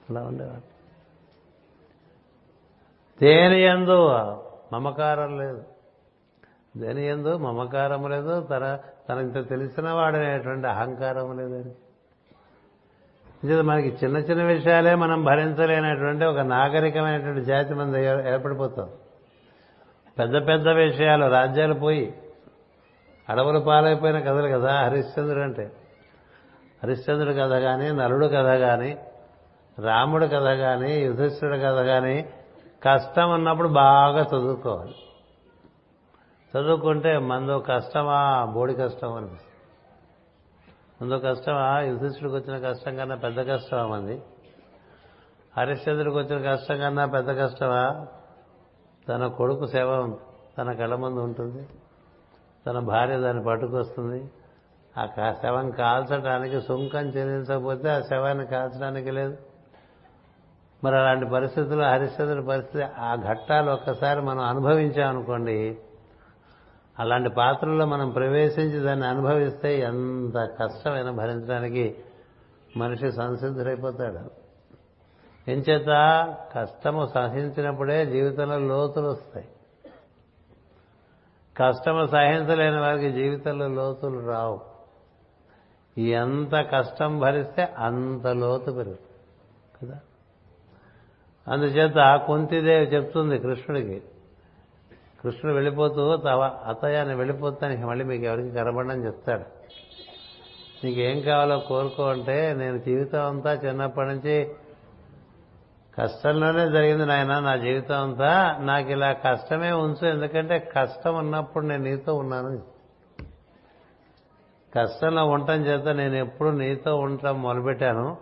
[0.09, 0.75] అలా ఉండేవాడు.
[3.21, 4.07] దేని ఎందు?
[4.73, 5.63] మమకారం లేదు.
[6.77, 7.37] దేని ఎందు?
[7.37, 8.79] మమకారం లేదు తన
[9.09, 11.71] తనంత తెలిసిన వాడనేటువంటి అహంకారం లేదని
[13.61, 17.95] మనకి చిన్న చిన్న విషయాలే మనం భరించలేనటువంటి ఒక నాగరికమైనటువంటి జాతి మన
[18.27, 18.89] ఏర్పడిపోతాం.
[20.19, 22.13] పెద్ద పెద్ద విషయాలు రాజ్యాలు పోయి
[23.29, 25.71] అడవులు పాలైపోయిన కథలు కదా హరిశ్చంద్రుడు అంటే.
[26.83, 28.97] హరిశ్చంద్రుడు కథ కానీ నలుడు కథ కానీ
[29.83, 32.29] రాముడు కథ కానీ యుధిష్ఠుడు కథ కానీ
[32.83, 34.95] కష్టం ఉన్నప్పుడు బాగా చదువుకోవాలి.
[36.55, 38.45] చదువుకుంటే మందో కష్టమా?
[38.53, 39.55] బోడి కష్టం అనిపిస్తుంది.
[41.01, 41.79] మందో కష్టమా?
[41.79, 44.23] యుధిష్ఠుడికి వచ్చిన కష్టం కన్నా పెద్ద కష్టమా మంది?
[45.57, 48.07] హరిశ్చంద్రుడికి వచ్చిన కష్టం కన్నా పెద్ద కష్టమా?
[49.09, 50.17] తన కొడుకు సేవ
[50.57, 51.67] తన కళ్ళ ముందు ఉంటుంది.
[52.67, 54.31] తన భార్య దాన్ని పట్టుకొస్తుంది.
[54.99, 59.37] ఆ శవం కాల్చడానికి సుంకం చెల్లించకపోతే ఆ శవాన్ని కాల్చడానికి లేదు.
[60.83, 65.77] మరి అలాంటి పరిస్థితుల్లో హరిశ్చంద్రుడి పరిస్థితి ఆ ఘట్టాలు ఒక్కసారి మనం అనుభవించామనుకోండి
[66.99, 71.97] అలాంటి పాత్రల్లో మనం ప్రవేశించి దాన్ని అనుభవిస్తే ఎంత కష్టమైన భరించడానికి
[72.77, 74.45] మనిషి సంసిద్ధుడైపోతాడు.
[75.51, 75.87] ఎంచేత
[76.55, 79.47] కష్టము సహించినప్పుడే జీవితంలో లోతులు వస్తాయి.
[81.57, 84.61] కష్టము సహించలేని వారికి జీవితంలో లోతులు రావు.
[85.99, 89.15] ఎంత కష్టం భరిస్తే అంత లోతు పెరుగుతుంది.
[89.81, 89.99] కదా?
[91.53, 94.03] అందుచేత కుంతిదేవి చెప్తుంది కృష్ణుడికి
[95.25, 99.43] కృష్ణుడు వెళ్ళిపోతూ తవ అతయ్యాన్ని వెళ్ళిపోతానికి మళ్ళీ మీకు ఎవరికి కనబడని చెప్తాడు.
[100.85, 104.51] నీకేం కావాలో కోరుకో అంటే నేను జీవితం అంతా చిన్నప్పటి నుంచి
[105.99, 112.13] కష్టంలోనే జరిగింది నాయన నా జీవితం అంతా నాకు ఇలా కష్టమే ఉంచు ఎందుకంటే కష్టం ఉన్నప్పుడు నేను నీతో
[112.13, 112.59] ఉన్నాను.
[114.75, 118.17] కష్టంలో ఉండటం చేత నేను ఎప్పుడు నీతో ఉండటం మొదలుపెట్టాను.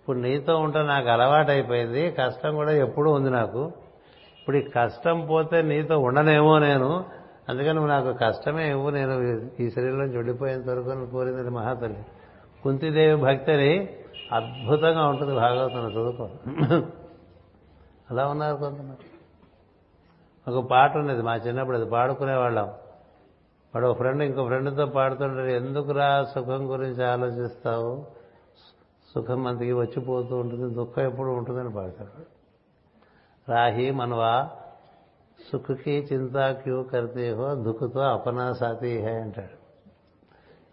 [0.00, 2.10] ఇప్పుడు నీతో ఉండటం నాకు అలవాటైపోయింది.
[2.10, 3.72] కష్టం కూడా ఎప్పుడూ ఉంది నాకు.
[4.46, 7.04] ఇప్పుడు ఈ కష్టం పోతే నీతో ఉండనేమో నేను.
[7.48, 8.90] అందుకని నువ్వు నాకు కష్టమే ఇవ్వు.
[8.90, 9.12] నేను
[9.62, 12.06] ఈ శరీరంలో చెడిపోయేంత వరకు అని కోరింది మహాతల్లి.
[12.62, 13.88] కుంతిదేవి భక్తిని
[14.32, 16.28] అద్భుతంగా ఉంటుంది భాగవతం చదువుకో.
[18.10, 19.10] అలా ఉన్నారు కొంతమంది.
[20.50, 22.64] ఒక పాట ఉన్నది మా చిన్నప్పుడు అది పాడుకునేవాళ్ళం.
[23.74, 28.06] వాడు ఒక ఫ్రెండ్ ఇంకో ఫ్రెండ్తో పాడుతుంటాడు ఎందుకురా సుఖం గురించి ఆలోచిస్తావు?
[29.14, 32.35] సుఖం అంతకి వచ్చిపోతూ ఉంటుంది దుఃఖం ఎప్పుడు ఉంటుందని పాడతాడు.
[33.48, 34.50] రాహి మనవా
[35.52, 39.66] సుఖకి చింత క్యూ కర్తే హో దుఃఖతో అపనా సాతి హే అంటాడు.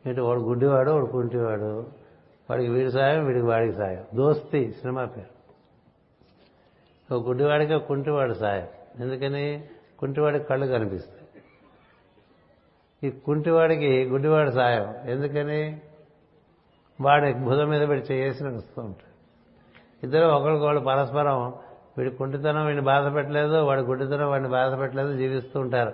[0.10, 1.88] ఏంటి వాడు గుడ్డివాడు వాడు కుంటివాడు?
[2.50, 4.06] వాడికి వీడి సాయం వీడికి వాడికి సాయం.
[4.16, 5.34] దోస్తి సినిమా పేరు.
[7.16, 8.68] ఒక గుడ్డివాడికి ఒక కుంటివాడు సాయం.
[9.00, 9.64] ఎందుకని?
[10.00, 11.28] కుంటివాడికి కళ్ళు కనిపిస్తాయి.
[13.08, 14.96] ఈ కుంటివాడికి గుడ్డివాడి సాయం.
[15.10, 15.82] ఎందుకని?
[17.02, 19.14] వాడి భుజం మీద పెట్టి చేసి నడుస్తూ ఉంటాడు.
[20.06, 21.54] ఇద్దరు ఒకరికొకళ్ళు పరస్పరం
[21.98, 25.94] వీడి కుంటితనం వీడిని బాధ పెట్టలేదు వాడి గుడ్డితనం వాడిని బాధ పెట్టలేదు జీవిస్తూ ఉంటారు.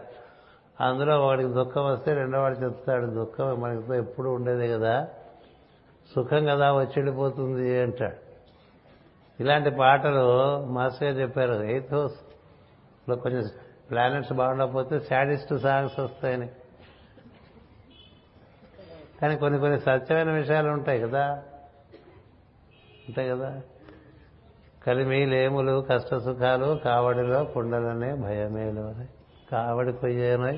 [0.81, 5.07] అందులో వాడికి దుఃఖం వస్తే రెండో వాడు చెప్తాడు దుఃఖం మనతో ఎప్పుడు ఉండేదే కదా
[6.15, 8.29] సుఖం కదా వచ్చి వెళ్ళిపోతుంది అంటాడు.
[9.39, 10.23] ఇలాంటి పాటలు
[10.65, 13.43] మాస్టర్ గారు చెప్పారు ఎయిత్ హౌస్లో కొంచెం
[13.89, 16.49] ప్లానెట్స్ బాగుండకపోతే శాడిస్ట్ సాంగ్స్ వస్తాయని.
[19.21, 21.43] కానీ కొన్ని కొన్ని సత్యమైన విషయాలు ఉంటాయి కదా
[23.07, 23.61] ఉంటాయి కదా.
[24.89, 29.05] కలిమి లేములు కష్ట సుఖాలు కావడిలో కుండలనే భయమేలు అని.
[29.51, 30.57] కావడి కొయ్యేనోయ్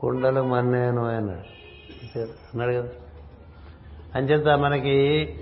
[0.00, 2.88] కుండలు మన్నేను అన్నాడు అన్నాడు కదా.
[4.14, 4.90] అంచేత మనకి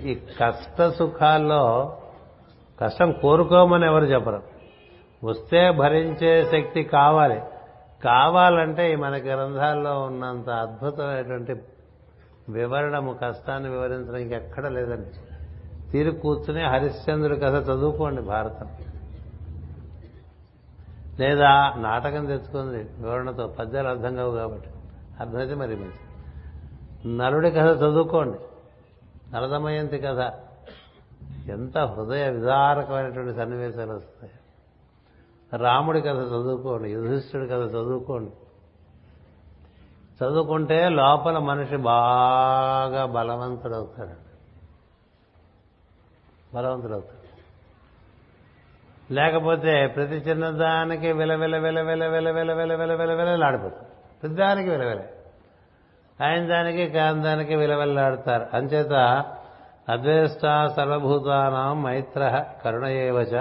[0.03, 1.97] ఈ కష్ట సుఖాల్లో
[2.81, 4.43] కష్టం కోరుకోమని ఎవరు చెప్పరు.
[5.23, 7.41] వస్తే భరించే శక్తి కావాలి.
[8.03, 11.55] కావాలంటే ఈ మన గ్రంథాల్లో ఉన్నంత అద్భుతమైనటువంటి
[12.49, 15.30] వివరణము కష్టాన్ని వివరించడానికి ఎక్కడ లేదండి
[15.91, 18.69] తీరు కూర్చుని హరిశ్చంద్రుడి కథ చదువుకోండి భారతం.
[21.19, 24.69] లేదా నాటకం తెచ్చుకుంది వివరణతో పద్యాలు అర్థం కావు కాబట్టి.
[25.19, 28.37] అర్థమైతే మరి మంచి నలుడి కథ చదువుకోండి.
[29.33, 30.33] నరదమయంతి కథ.
[31.49, 34.33] ఎంత హృదయ విదారకమైనటువంటి సన్నివేశాలు వస్తాయి.
[35.57, 38.31] రాముడి కథ చదువుకోండి యుధిష్ఠుడి కథ చదువుకోండి.
[40.23, 44.30] చదువుకుంటే లోపల మనిషి బాగా బలవంతుడవుతాడు.
[46.55, 47.17] బలవంతుడవుతాడు
[49.13, 53.89] లేకపోతే ప్రతి చిన్నదానికి విలవిల విలవిల విలవిల విలవిల విలవిలలాడిపోతుంది
[54.21, 55.07] ప్రతిదానికి విలవిలే
[56.19, 58.93] ఆయన దానికి కాందానికి విలవెల్లాడతారు అంచేత
[59.89, 60.45] అద్వేష్ట
[60.75, 62.23] సర్వభూతానాం మైత్ర
[62.65, 63.33] కరుణ ఏవచ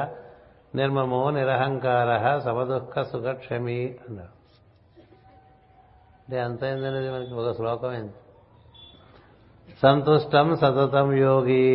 [0.74, 4.34] నిర్మమో నిరహంకార సమదుఃఖ సుఖక్షమి అన్నారు
[6.18, 8.16] అంటే అంత ఏందనేది మనకి ఒక శ్లోకం అయింది
[9.82, 11.66] సంతుష్టం సతతం యోగి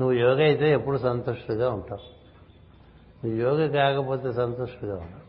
[0.00, 2.18] నువ్వు యోగ అయితే ఎప్పుడు సంతుష్టుగా ఉంటావు.
[3.26, 5.28] నువ్వు యోగ కాకపోతే సంతుష్టుగా ఉండవు.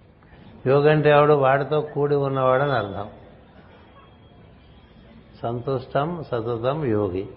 [0.69, 1.33] యోగ అంటే ఎవడు?
[1.33, 3.09] వాడితో కూడి ఉన్నవాడని అర్థం.
[5.41, 7.29] సంతుష్టం సతతం యోగి.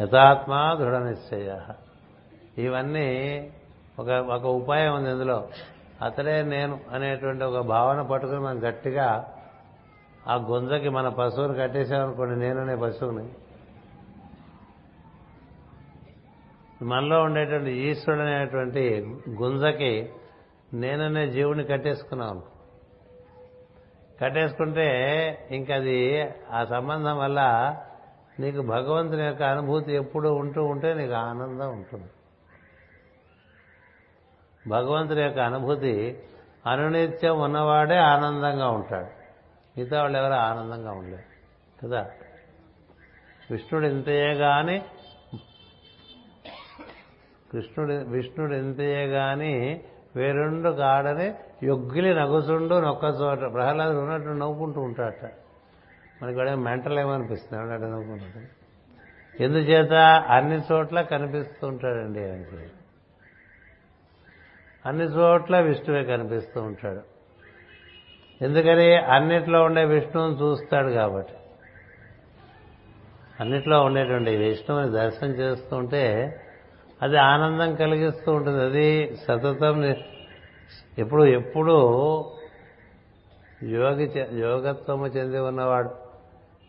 [0.00, 1.58] యథాత్మా దృఢ నిశ్చయ
[2.58, 3.50] ఇవన్నీ
[3.98, 5.48] ఒక ఒక ఉపాయం ఉంది ఇందులో.
[6.02, 9.32] అతడే నేను అనేటువంటి ఒక భావన పట్టుకుని మనం గట్టిగా
[10.28, 13.28] ఆ గుంజకి మన పశువుని కట్టేసామనుకోండి నేననే పశువుని.
[16.82, 20.12] మనలో ఉండేటువంటి ఈశ్వరుడు అనేటువంటి గుంజకి
[20.72, 22.42] నేననే జీవుని కట్టేసుకున్నాను
[24.20, 24.88] కట్టేసుకుంటే
[25.50, 27.40] ఇంకది ఆ సంబంధం వల్ల
[28.40, 32.10] నీకు భగవంతుని యొక్క అనుభూతి ఎప్పుడు ఉంటూ ఉంటే నీకు ఆనందం ఉంటుంది.
[34.68, 36.22] భగవంతుని యొక్క అనుభూతి
[36.66, 39.08] అనునిత్యం ఉన్నవాడే ఆనందంగా ఉంటాడు.
[39.78, 41.36] మిగతా వాళ్ళు ఎవరు ఆనందంగా ఉండలేరు.
[41.86, 42.10] కదా?
[43.50, 44.84] విష్ణుడు ఇంతయే కానీ
[47.56, 49.80] కృష్ణుడు విష్ణుడు ఎంతయే గాని
[50.16, 53.52] వేరుండు కాడని యొగ్గిలి నగుసుండు నొక్కచోట.
[53.52, 55.30] ప్రహ్లాదుడు ఉన్నట్టు నవ్వుకుంటూ ఉంటాడట.
[56.22, 57.62] మనకి వాడే మెంటల్ ఏమనిపిస్తుంది?
[57.62, 58.66] అట్లా నవ్వుకుంటాడు
[59.42, 59.92] ఎందుచేత?
[60.28, 62.70] అన్ని చోట్ల కనిపిస్తూ ఉంటాడండి ఆయనకి
[64.86, 67.00] అన్ని చోట్ల విష్ణువే కనిపిస్తూ ఉంటాడు.
[68.44, 68.96] ఎందుకని?
[68.96, 71.32] అన్నిట్లో ఉండే విష్ణువుని చూస్తాడు కాబట్టి.
[73.40, 76.34] అన్నిట్లో ఉండేటువంటి విష్ణువుని దర్శనం చేస్తుంటే
[77.02, 78.62] అది ఆనందం కలిగిస్తూ ఉంటుంది.
[78.62, 79.84] అది సతతం
[80.98, 81.72] ఎప్పుడు ఎప్పుడు
[83.62, 85.90] యోగి యోగత్వము చెంది ఉన్నవాడు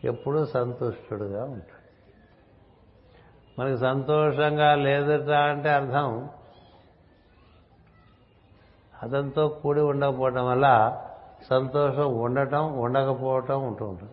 [0.04, 1.78] ఎప్పుడూ సంతుష్టుడుగా ఉంటాడు.
[3.60, 6.28] మనకి సంతోషంగా లేదట అంటే అర్థం
[9.02, 10.98] అతనితో కూడి ఉండకపోవటం వల్ల
[11.50, 14.12] సంతోషం ఉండటం ఉండకపోవటం ఉంటూ ఉంటుంది.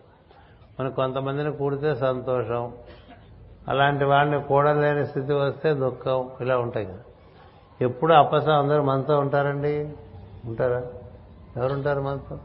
[0.80, 2.72] మనకు కొంతమందిని కూడితే సంతోషం
[3.68, 6.98] అలాంటి వాడిని కూడలేని స్థితి వస్తే దుఃఖం ఇలా ఉంటాయి కదా.
[7.80, 9.92] ఎప్పుడు అప్పసం అందరూ మనతో ఉంటారండి?
[10.44, 10.82] ఉంటారా?
[11.56, 12.38] ఎవరుంటారు మనతో?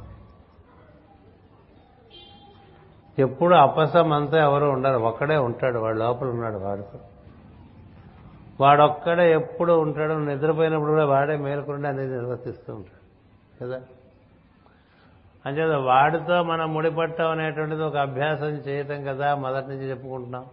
[3.19, 6.99] ఎప్పుడు అపసం అంతా ఎవరు ఉండరు ఒక్కడే ఉంటాడు వాడు లోపల ఉన్నాడు వాడితో.
[8.61, 13.01] వాడొక్కడే ఎప్పుడు ఉంటాడు నిద్రపోయినప్పుడు కూడా వాడే మేలుకుండా అనేది నిర్వర్తిస్తూ ఉంటాడు.
[13.65, 13.81] కదా?
[15.45, 20.45] అంచేత వాడితో మనం ముడిపట్టం అనేటువంటిది ఒక అభ్యాసం చేయటం కదా మొదటి నుంచి చెప్పుకుంటున్నాం.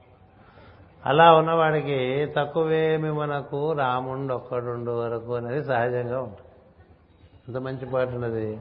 [1.08, 6.48] అలా ఉన్నవాడికి తక్కువేమి మనకు రాముండు ఒక్కడుండు వరకు అనేది సహజంగా ఉంటుంది.
[7.48, 8.58] అంత మంచి పాట ఉన్నది.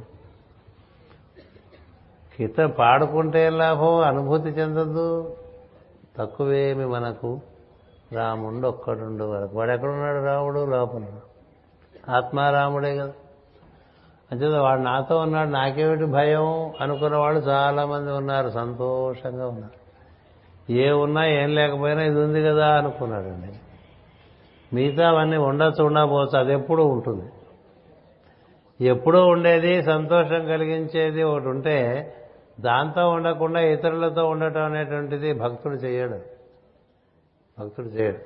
[2.38, 5.38] కిత పాడుకుంటే లాభం అనుభూతి చెందదు
[6.18, 7.40] తక్కువేమి మనకు
[8.14, 9.58] రాముండు ఒక్కడుండు వరకు.
[9.58, 11.04] వాడు ఎక్కడున్నాడు రాముడు లోపల
[12.12, 13.14] ఆత్మారాముడే కదా.
[14.32, 16.74] అంచేత వాడు నాతో ఉన్నాడు నాకేమిటి భయం?
[16.82, 19.77] అనుకున్న వాళ్ళు చాలామంది ఉన్నారు సంతోషంగా ఉన్నారు.
[20.70, 23.60] ఏ ఉన్నా ఏం లేకపోయినా ఇది ఉంది కదా అనుకున్నాడండి.
[24.76, 27.26] మిగతా అవన్నీ ఉండొచ్చు ఉండకపోవచ్చు అది ఎప్పుడూ ఉంటుంది.
[28.86, 31.78] ఎప్పుడూ ఉండేది సంతోషం కలిగించేది ఒకటి ఉంటే
[32.60, 36.20] దాంతో ఉండకుండా ఇతరులతో ఉండటం అనేటువంటిది భక్తుడు చేయడు.
[37.60, 38.18] భక్తుడు చేయడు.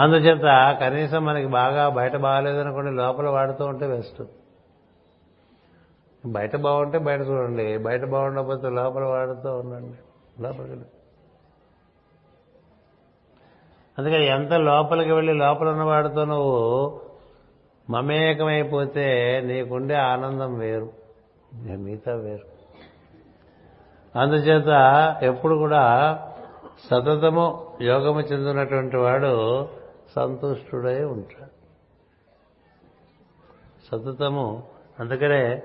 [0.00, 4.22] అందుచేత కనీసం మనకి బాగా బయట బాగాలేదనుకోండి లోపల వాడుతూ ఉంటే బెస్ట్
[6.26, 9.98] బయట బాగుంటే బయట చూడండి బయట బాగుండకపోతే లోపల వాడుతూ ఉండండి.
[10.42, 10.95] లోపలికి
[13.98, 17.00] అందుకని ఎంత లోపలికి వెళ్ళి లోపల ఉన్నవాడితో నువ్వు
[17.90, 20.90] మమేకమైపోతే నీకుండే ఆనందం వేరు.
[21.54, 22.56] మిగతా వేరు.
[24.18, 24.68] అందుచేత
[25.22, 26.14] ఎప్పుడు కూడా
[26.90, 29.64] సతతము యోగము చెందినటువంటి వాడు
[30.16, 31.56] సంతుష్టుడై ఉంటాడు.
[33.86, 34.62] సతతము
[35.00, 35.62] అందుకనే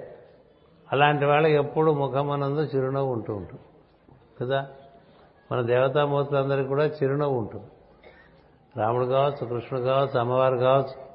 [0.92, 3.62] అలాంటి వాళ్ళకి ఎప్పుడు ముఖమనందు చిరునవ్వు ఉంటూ ఉంటుంది
[4.42, 4.68] కదా?
[5.52, 7.71] మన దేవతామూర్తులందరికీ కూడా చిరునవ్వు ఉంటుంది.
[8.78, 11.12] రాముడు కావచ్చు కృష్ణుడు కావచ్చు అమ్మవారు కావచ్చు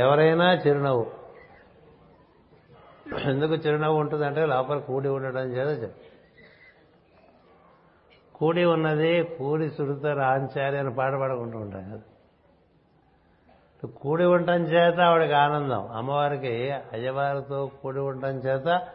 [0.00, 1.06] ఎవరైనా చిరునవ్వు.
[3.24, 6.14] ఎందుకు చిరునవ్వు ఉంటుందంటే లోపల కూడి ఉండడం చేత చెప్పు.
[8.38, 12.00] కూడి ఉన్నది కూడి సుడిత రాంచాలి అని పాట పాడుకుంటూ ఉంటాం కదా.
[13.86, 15.88] కూడి ఉండటం చేత ఆవిడకి ఆనందం.
[15.92, 18.88] అమ్మవారికి అయ్యవారితో కూడి ఉండటం చేత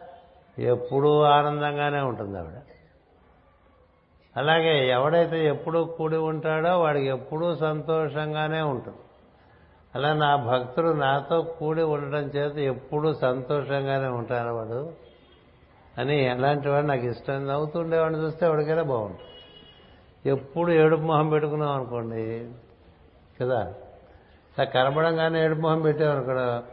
[0.58, 2.69] ఎప్పుడూ ఆనందంగానే ఉంటుంది ఆవిడ.
[4.36, 8.98] అలాగే ఎవడైతే ఎప్పుడూ కూడి ఉంటాడో వాడికి ఎప్పుడూ సంతోషంగానే ఉంటుంది.
[9.94, 14.92] అలా నా భక్తుడు నాతో కూడి ఉండటం చేత ఎప్పుడూ సంతోషంగానే ఉంటాడు వాడు
[15.98, 19.20] అని అలాంటి వాడు నాకు ఇష్టం నవ్వుతుండేవాడిని చూస్తే ఎవరికైనా బాగుంటుంది.
[20.30, 22.50] ఎప్పుడు ఏడుపు మొహం పెట్టుకున్నాం అనుకోండి
[23.40, 23.74] కదా?
[24.58, 26.66] ఇలా కనబడంగానే ఏడుపు మొహం పెట్టామనుకో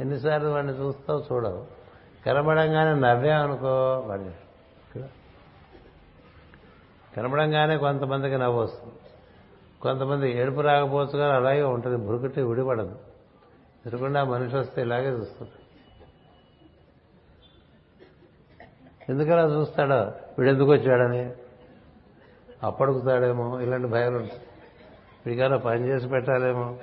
[0.00, 1.66] ఎన్నిసార్లు వాడిని చూస్తావు చూడవు.
[2.26, 4.30] కనబడంగానే నవ్వామనుకో వాడిని
[7.16, 8.94] కనబడంగానే కొంతమందికి నవ్వు వస్తుంది.
[9.82, 12.06] కొంతమంది ఏడుపు రాకపోవచ్చు కానీ అలాగే ఉంటుంది.
[12.06, 12.98] బురుకుటి విడిపడదు.
[13.84, 15.50] తిరగకుండా మనిషి వస్తే ఇలాగే చూస్తుంది.
[19.08, 20.12] ఎందుకలా చూస్తాడో?
[20.38, 21.32] వీడెందుకు వచ్చాడని?
[22.62, 23.60] అప్పడుకుతాడేమో?
[23.60, 24.40] ఇలాంటి భయాలు ఉంటాయి.
[25.26, 26.76] వీడికైనా పని చేసి పెట్టాలేమో?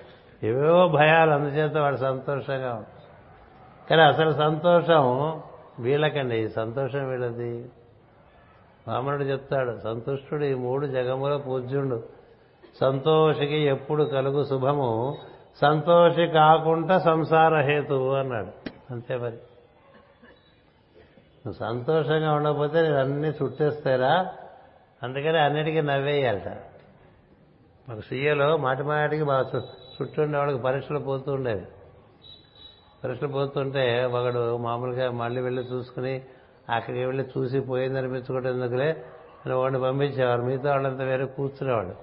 [0.43, 1.31] ఏవేవో భయాలు.
[1.31, 2.85] అందుచేత వాడు సంతోషంగా
[3.89, 5.41] కానీ అసలు సంతోషం
[5.79, 6.37] వీళ్ళకండి.
[6.37, 7.69] ఈ సంతోషం వీళ్ళది.
[8.89, 12.03] వామనుడు చెప్తాడు సంతుష్టుడు ఈ మూడు జగముల పూజ్యుడు.
[12.81, 15.17] సంతోషికి ఎప్పుడు కలుగు శుభము
[15.61, 18.69] సంతోషి కాకుండా సంసార హేతువు అన్నాడు.
[18.93, 19.33] అంతే మరి.
[21.45, 24.33] నువ్వు సంతోషంగా ఉండకపోతే నేను అన్ని చుట్టేస్తారా?
[25.03, 26.47] అందుకని అన్నిటికీ నవ్వేయాలట.
[27.89, 29.45] మాకు సీఏలో మాటి మాటికి మా
[30.01, 31.67] చుట్టూ ఉండేవాడికి పరీక్షలు పోతూ ఉండేది
[33.03, 36.21] పరీక్షలు పోతుంటే ఒకడు మామూలుగా మళ్ళీ వెళ్ళి చూసుకుని
[36.69, 39.03] అక్కడికి వెళ్ళి చూసి పోయింది అనిపించుకోవడం ఎందుకులే?
[39.45, 41.93] అని వాడిని పంపించేవారు మిగతా వాళ్ళంతా వేరే కూర్చునేవాడు.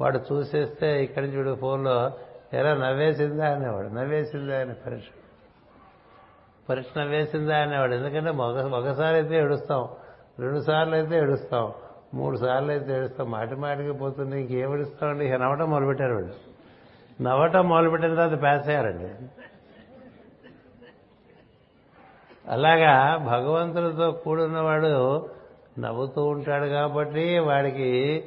[0.00, 2.12] వాడు చూసేస్తే ఇక్కడి నుంచి వీడు ఫోన్లో
[2.52, 3.48] ఎలా నవ్వేసిందా?
[3.48, 3.88] అనేవాడు.
[3.88, 4.58] నవ్వేసిందా?
[4.60, 5.06] అని పరీక్ష
[6.70, 7.94] పరీక్ష నవ్వేసిందా అనేవాడు.
[7.94, 9.88] ఎందుకంటే మొగ ఒకసారి అయితే ఏడుస్తాం.
[10.40, 11.72] రెండు సార్లు అయితే ఏడుస్తాం.
[12.14, 13.30] మూడు సార్లు అయితే ఏడుస్తాం.
[13.30, 15.26] మాటి మాటికి పోతుంది ఇంకేం ఏడుస్తామండి?
[15.26, 16.48] ఇక నవ్వటం మొదలుపెట్టారు వాడు
[17.22, 19.08] నవ్వటం మొదలుపెట్టిన తర్వాత పాస్ అయ్యారండి.
[22.48, 25.28] అలాగా భగవంతుడితో కూడున్నవాడు
[25.78, 28.24] నవ్వుతూ ఉంటాడు కాబట్టి వాడికి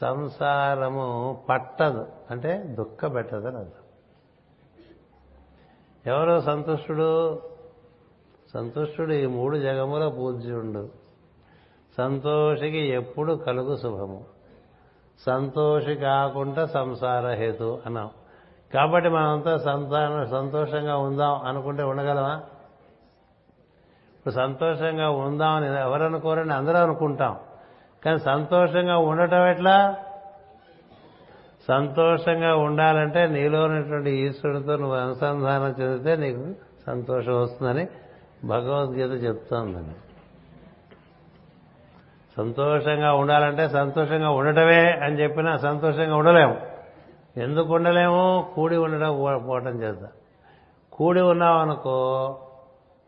[0.00, 2.06] సంసారము పట్టదు.
[2.30, 3.80] అంటే దుఃఖ పెట్టదని అర్థం.
[6.06, 7.42] ఎవరు సంతుష్టుడు?
[8.54, 10.88] సంతుష్టుడు ఈ మూడు జగముల పూజ్యుండు.
[11.98, 14.24] సంతోషికి ఎప్పుడు కలుగు శుభము.
[15.26, 18.10] సంతోషి కాకుండా సంసార హేతు అన్నాం.
[18.74, 22.42] కాబట్టి మనంతా సంతాన సంతోషంగా ఉందాం అనుకుంటే ఉండగలమా?
[24.20, 27.36] ఇప్పుడు సంతోషంగా ఉందామని ఎవరు అనుకోరని అందరూ అనుకుంటాం.
[28.04, 29.96] కానీ సంతోషంగా ఉండటం ఎట్లా?
[31.68, 36.54] సంతోషంగా ఉండాలంటే నీలో ఉన్నటువంటి ఈశ్వరుడితో నువ్వు అనుసంధానం చెందితే నీకు
[36.86, 37.88] సంతోషం వస్తుందని
[38.44, 39.96] భగవద్గీత చెప్తోందండి.
[42.36, 46.60] సంతోషంగా ఉండాలంటే సంతోషంగా ఉండటమే అని చెప్పినా సంతోషంగా ఉండలేము.
[47.36, 48.52] ఎందుకు ఉండలేము?
[48.54, 49.10] కూడి ఉండడం
[49.46, 50.10] పోవటం చేద్దాం
[50.92, 52.38] కూడి ఉన్నావనుకో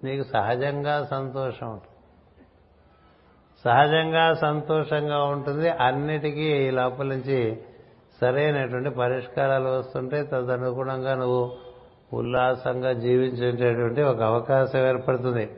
[0.05, 1.89] నీకు సహజంగా సంతోషం ఉంటుంది.
[3.65, 5.69] సహజంగా సంతోషంగా ఉంటుంది.
[5.69, 7.63] అన్నిటికీ ఈ లోపల నుంచి
[8.21, 11.53] సరైనటువంటి పరిష్కారాలు వస్తుంటే తదనుగుణంగా నువ్వు
[12.13, 15.51] ఉల్లాసంగా జీవించేటటువంటి ఒక అవకాశం ఏర్పడుతుంది.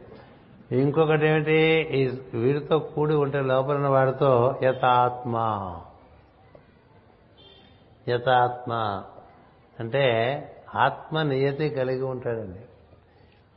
[0.72, 1.88] ఇంకొకటి ఏమిటి?
[1.90, 5.36] ఈ వీరితో కూడి ఉంటే లోపల ఉన్న వాడితో యథాత్మ.
[8.08, 9.02] యథాత్మ.
[9.80, 10.04] అంటే
[10.74, 12.60] ఆత్మ నియతి కలిగి ఉంటాడండి.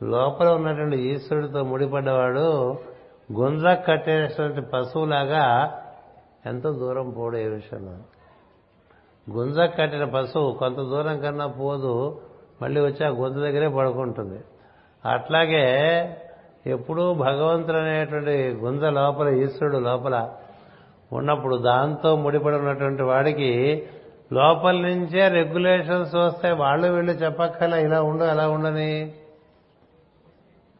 [0.02, 2.76] లోపల ఉన్నటువంటి ఈశ్వరుడితో ముడిపడ్డవాడు
[3.32, 5.72] గుంజ కట్టేటువంటి పశువులాగా
[6.46, 7.94] ఎంతో దూరం పోడు ఏ విషయంలో.
[9.32, 12.20] గుంజ కట్టిన పశువు కొంత దూరం కన్నా పోదు
[12.62, 14.40] మళ్ళీ వచ్చి ఆ గుంజ దగ్గరే పడుకుంటుంది.
[15.04, 15.66] అట్లాగే
[16.66, 20.30] ఎప్పుడూ భగవంతుడు అనేటువంటి గుంజ లోపల ఈశ్వరుడు లోపల
[21.12, 23.88] ఉన్నప్పుడు దాంతో ముడిపడి ఉన్నటువంటి వాడికి
[24.32, 29.14] లోపల నుంచే రెగ్యులేషన్స్ వస్తాయి వాళ్ళు వీళ్ళు చెప్పక్కల ఇలా ఉండు అలా ఉండని.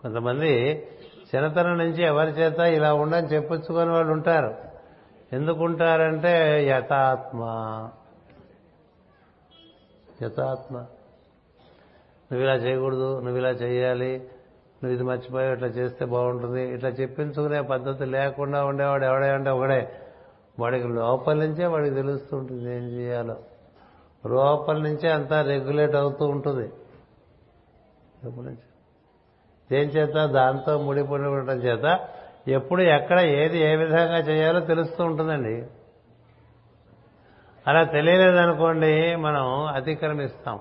[0.09, 0.73] కొంతమంది
[1.35, 4.55] చిన్నతనం నుంచి ఎవరి చేత ఇలా ఉండని చెప్పించుకొని వాళ్ళు ఉంటారు.
[5.33, 7.41] ఎందుకుంటారంటే యథాత్మ.
[10.23, 10.77] యథాత్మ.
[12.33, 16.75] నువ్వు ఇలా చేయకూడదు నువ్వు ఇలా చేయాలి నువ్వు ఇది మర్చిపోయావు ఇట్లా చేస్తే బాగుంటుంది.
[16.75, 19.93] ఇట్లా చెప్పించుకునే పద్ధతి లేకుండా ఉండేవాడు ఎవడే అంటే ఒకడే.
[20.59, 23.37] వాడికి లోపల నుంచే వాడికి తెలుస్తూ ఉంటుంది ఏం చేయాలో.
[24.27, 26.73] లోపల నుంచే అంతా రెగ్యులేట్ అవుతూ ఉంటుంది.
[28.25, 28.68] లోపల నుంచి.
[29.73, 32.09] దేని చేత దాంతో ముడిపడి ఉండటం చేత
[32.49, 35.67] ఎప్పుడు ఎక్కడ ఏది ఏ విధంగా చేయాలో తెలుస్తూ ఉంటుందండి.
[37.67, 40.61] అలా తెలియలేదనుకోండి మనం అతిక్రమిస్తాం.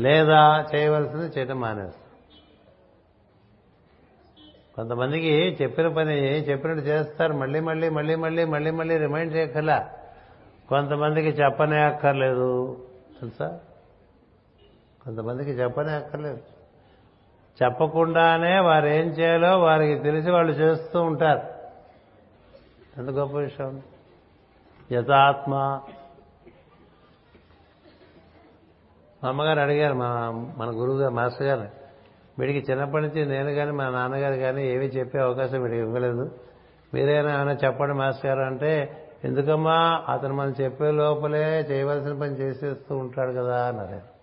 [0.00, 2.00] లేదా చేయవలసింది చేయటం మానేస్తాం.
[4.76, 6.14] కొంతమందికి చెప్పిన పని
[6.50, 7.32] చెప్పినట్టు చేస్తారు.
[7.32, 9.90] మళ్ళీ మళ్ళీ మళ్ళీ మళ్ళీ మళ్ళీ మళ్ళీ రిమైండ్ చేయక్కర్లా.
[10.68, 12.76] కొంతమందికి చెప్పనే అక్కర్లేదు
[13.20, 13.60] తెలుసా?
[15.04, 16.53] కొంతమందికి చెప్పనే అక్కర్లేదు
[17.62, 21.40] చెప్పకుండానే వారు ఏం చేయాలో వారికి తెలిసి వాళ్ళు చేస్తూ ఉంటారు.
[22.96, 23.82] ఎంత గొప్ప విషయం.
[24.92, 25.80] యథాత్మ.
[29.22, 31.68] మా అమ్మగారు అడిగారు మా మన గురువు గారు మాస్టర్ గారు
[32.38, 36.30] వీడికి చిన్నప్పటి నుంచి నేను కానీ మా నాన్నగారు కానీ ఏమీ చెప్పే అవకాశం వీడికి ఇవ్వలేదు.
[36.94, 43.32] మీరేనా ఏమైనా చెప్పండి మాస్టర్ గారు అంటే ఎందుకమ్మా అతను మనం చెప్పే లోపలే చేయవలసిన పని చేసేస్తూ ఉంటాడు
[43.32, 44.13] కదా అన్నారు.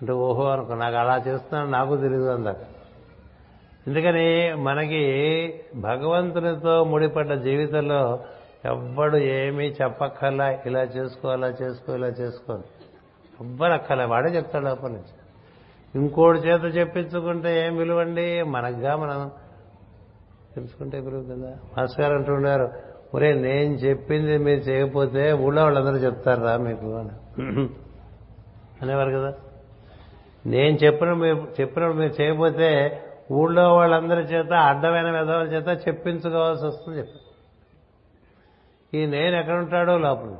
[0.00, 2.56] అంటే ఓహో అనుకో నాకు అలా చేస్తున్నాను నాకు తెలియదు అందాక
[3.86, 5.02] ఎందుకని మనకి
[5.76, 8.24] భగవంతునితో ముడిపడ్డ జీవితంలో
[8.64, 12.54] ఎవ్వడు ఏమీ చెప్పక్కర్లా ఇలా చేసుకో అలా చేసుకో ఇలా చేసుకో
[13.40, 15.14] ఎవ్వరు అక్కర్లే వాడే చెప్తాడు లోపల నుంచి.
[15.94, 18.42] ఇంకోటి చేత చెప్పించుకుంటే ఏం విలువండి?
[18.42, 19.30] మనకుగా మనం
[20.54, 21.54] తెలుసుకుంటే విలువ కదా.
[21.78, 22.70] మాస్టర్ గారు అంటున్నారు
[23.14, 26.94] ఒరే నేను చెప్పింది మీరు చేయకపోతే ఊళ్ళో వాళ్ళందరూ చెప్తారా మీకు?
[26.94, 27.10] అని.
[28.82, 29.34] అనేవారు కదా.
[30.46, 31.10] నేను చెప్పిన
[31.60, 33.02] చెప్పినప్పుడు మీరు చేయకపోతే
[33.32, 37.18] ఊళ్ళో వాళ్ళందరి చేత అడ్డమైన విధవుల చేత చెప్పించుకోవాల్సి వస్తుంది చెప్పి
[38.98, 40.36] ఈ నేను ఎక్కడుంటాడో లోపల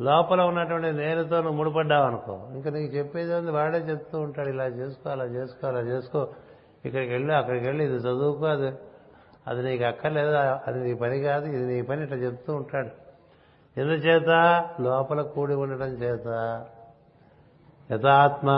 [0.00, 5.10] లోపల ఉన్నటువంటి నేనుతో నువ్వు ముడిపడ్డావు అనుకో ఇంకా నీకు చెప్పేది ఉంది వాడే చెప్తూ ఉంటాడు ఇలా చేసుకో
[5.10, 6.28] అలా చేసుకో అలా చేసుకో.
[6.84, 8.72] ఇక్కడికి వెళ్ళు అక్కడికి వెళ్ళి ఇది చదువుకో అది
[9.46, 12.90] అది నీకు అక్కర్లేదు అది నీ పని కాదు ఇది నీ పని ఇట్లా చెప్తూ ఉంటాడు.
[13.76, 14.30] ఎందుచేత?
[14.80, 16.28] లోపల కూడి ఉండటం చేత.
[17.92, 18.48] యథాత్మ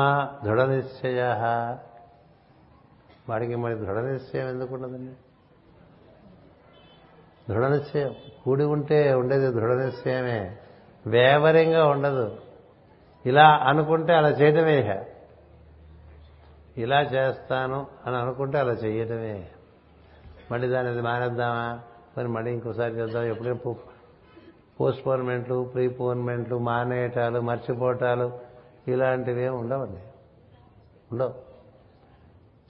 [0.44, 1.22] దృఢ నిశ్చయ
[3.28, 5.12] వాడికి మరి దృఢ నిశ్చయం ఎందుకు ఉండదండి?
[7.52, 10.56] దృఢ నిశ్చయం కూడి ఉంటే ఉండేది దృఢ నిశ్చయమే
[11.06, 12.38] వేవరింగా ఉండదు.
[13.26, 15.06] ఇలా అనుకుంటే అలా చేయటమే
[16.76, 19.48] ఇలా చేస్తాను అని అనుకుంటే అలా చేయటమే
[20.52, 21.80] మళ్ళీ దాన్ని అది మానేద్దామా?
[22.18, 23.22] మరి మళ్ళీ ఇంకోసారి చేద్దాం.
[23.22, 23.74] ఎప్పుడైనా
[24.80, 28.43] పోస్ట్పోన్మెంట్లు ప్రీపోన్మెంట్లు మానేయటాలు మర్చిపోవటాలు
[28.88, 30.00] ఇలాంటివి ఏమి ఉండవండి.
[31.12, 31.34] ఉండవు.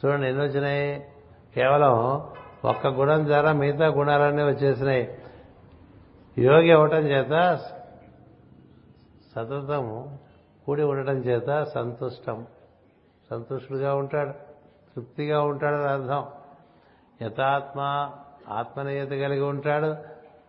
[0.04, 1.06] చూడండి ఎన్ని వచ్చినాయి?
[1.54, 2.20] కేవలం
[2.64, 5.18] ఒక్క గుణం ద్వారా మిగతా గుణాలన్నీ వచ్చేసినాయి.
[6.38, 7.56] యోగి అవ్వటం చేత
[9.34, 10.18] సతతము
[10.66, 12.46] కూడి ఉండటం చేత సంతుష్టం.
[13.30, 14.32] సంతుష్టుడుగా ఉంటాడు.
[14.94, 16.26] తృప్తిగా ఉంటాడని అర్థం.
[17.22, 18.10] యథాత్మ
[18.48, 19.96] ఆత్మనీయత కలిగి ఉంటాడు.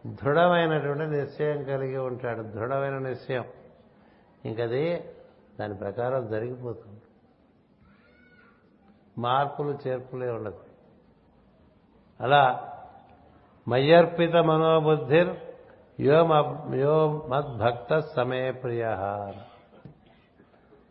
[0.07, 2.41] దృఢమైనటువంటి నిశ్చయం కలిగి ఉంటాడు.
[2.41, 3.45] దృఢమైన నిశ్చయం.
[4.45, 5.03] ఇంకది
[5.59, 7.01] దాని ప్రకారం జరిగిపోతుంది.
[9.17, 10.59] మార్పులు చేర్పులే ఉండదు.
[12.21, 12.71] అలా
[13.67, 15.37] మయ్యర్పిత మనోబుద్ధిర్
[15.99, 18.85] యో మ- యో మద్భక్త సమే ప్రియ.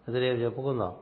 [0.09, 0.97] అది రేపు చెప్పుకుందాం.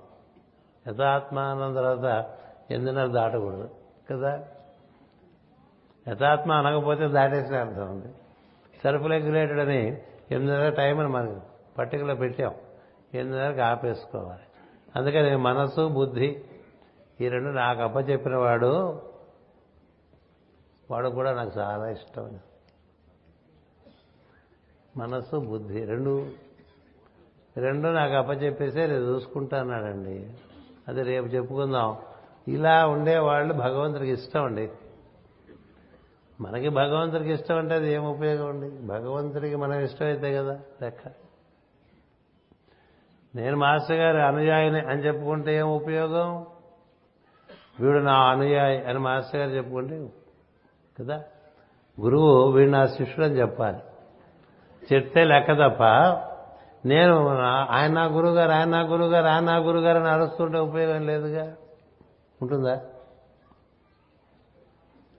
[0.89, 2.37] యథాత్మానం తర్వాత
[2.71, 3.71] ఎందున్నర దాటకూడదు
[4.11, 4.45] కదా?
[6.09, 8.15] యథాత్మ అనకపోతే దాటేసిన అర్థం ఉంది.
[8.83, 9.87] సెల్ఫ్ రెగ్యులేటెడ్ అని
[10.31, 11.41] ఎనిమిదిన్నర టైం అని మనకు
[11.79, 12.55] పట్టికలో పెట్టాం.
[13.15, 14.43] ఎనిమిదిన్నరకు ఆపేసుకోవాలి
[14.97, 16.45] అందుకని మనసు బుద్ధి
[17.21, 19.03] ఈ రెండు నాకు అప్పచెప్పిన వాడు
[20.91, 22.39] వాడు కూడా నాకు చాలా ఇష్టం.
[24.97, 26.27] మనసు బుద్ధి రెండు
[27.57, 30.31] రెండు నాకు అప్పచెప్పేసే నేను చూసుకుంటాన్నాడండి.
[30.89, 31.97] అది రేపు చెప్పుకుందాం.
[32.49, 34.71] ఇలా ఉండేవాళ్ళు భగవంతుడికి ఇష్టం అండి.
[36.41, 38.87] మనకి భగవంతుడికి ఇష్టం అంటే అది ఏం ఉపయోగం అండి?
[38.87, 41.22] భగవంతుడికి మనం ఇష్టమైతే కదా లెక్క.
[43.37, 46.47] నేను మాస్టర్ గారి అనుయాయిని అని చెప్పుకుంటే ఏం ఉపయోగం?
[47.81, 50.07] వీడు నా అనుయాయి అని మాస్టర్ గారు చెప్పుకుంటే
[51.01, 51.25] కదా?
[52.01, 53.79] గురువు వీడు నా శిష్యుడు అని చెప్పాలి.
[54.95, 55.85] చెప్తే లెక్క తప్ప
[56.87, 57.39] నేను
[57.71, 61.07] ఆయన నా గురువు గారు ఆయన నా గురువు గారు ఆయన నా గురువు గారు అని అరుస్తుంటే ఉపయోగం
[61.07, 61.55] లేదుగా?
[62.43, 62.81] ఉంటుందా?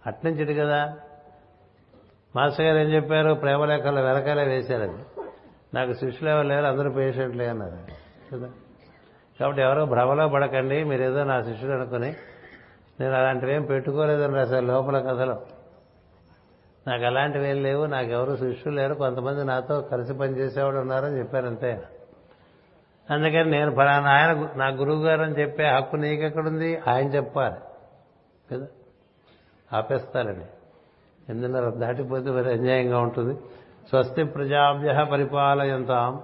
[0.07, 0.97] అట్నుంచిటి కదా.
[2.35, 3.33] మాస్టర్ గారు ఏం చెప్పారు?
[3.33, 5.21] ప్రేమ లెక్కలు వెనకాలే వేశారని.
[5.73, 8.02] నాకు శిష్యులు ఎవరు లేరు అందరూ పేషెంట్లే అన్నారు.
[8.33, 8.49] కదా.
[9.39, 12.15] కాబట్టి ఎవరో భ్రమలో పడకండి మీరు ఏదో నా శిష్యుడు అనుకుని.
[12.99, 15.41] నేను అలాంటివి ఏం పెట్టుకోలేదని రాశారు లోపల కథలో.
[16.87, 21.83] నాకు అలాంటివి ఏం లేవు నాకెవరు శిష్యులు లేరు కొంతమంది నాతో కలిసి పనిచేసేవాడు ఉన్నారని చెప్పారు అంతే.
[23.11, 26.81] అందుకని నేను ఫలానా ఆయన నా గురువు గారు అని చెప్పే హక్కు నీకెక్కడుంది?
[26.87, 27.55] ఆయన చెప్పాలి.
[28.51, 28.67] కదా?
[29.73, 30.45] ఆపేస్తారండి.
[31.29, 33.39] ఎందున్నర దాటిపోతే మరి అన్యాయంగా ఉంటుంది.
[33.89, 36.23] స్వస్తి ప్రజాభ్య పరిపాలయంతాం.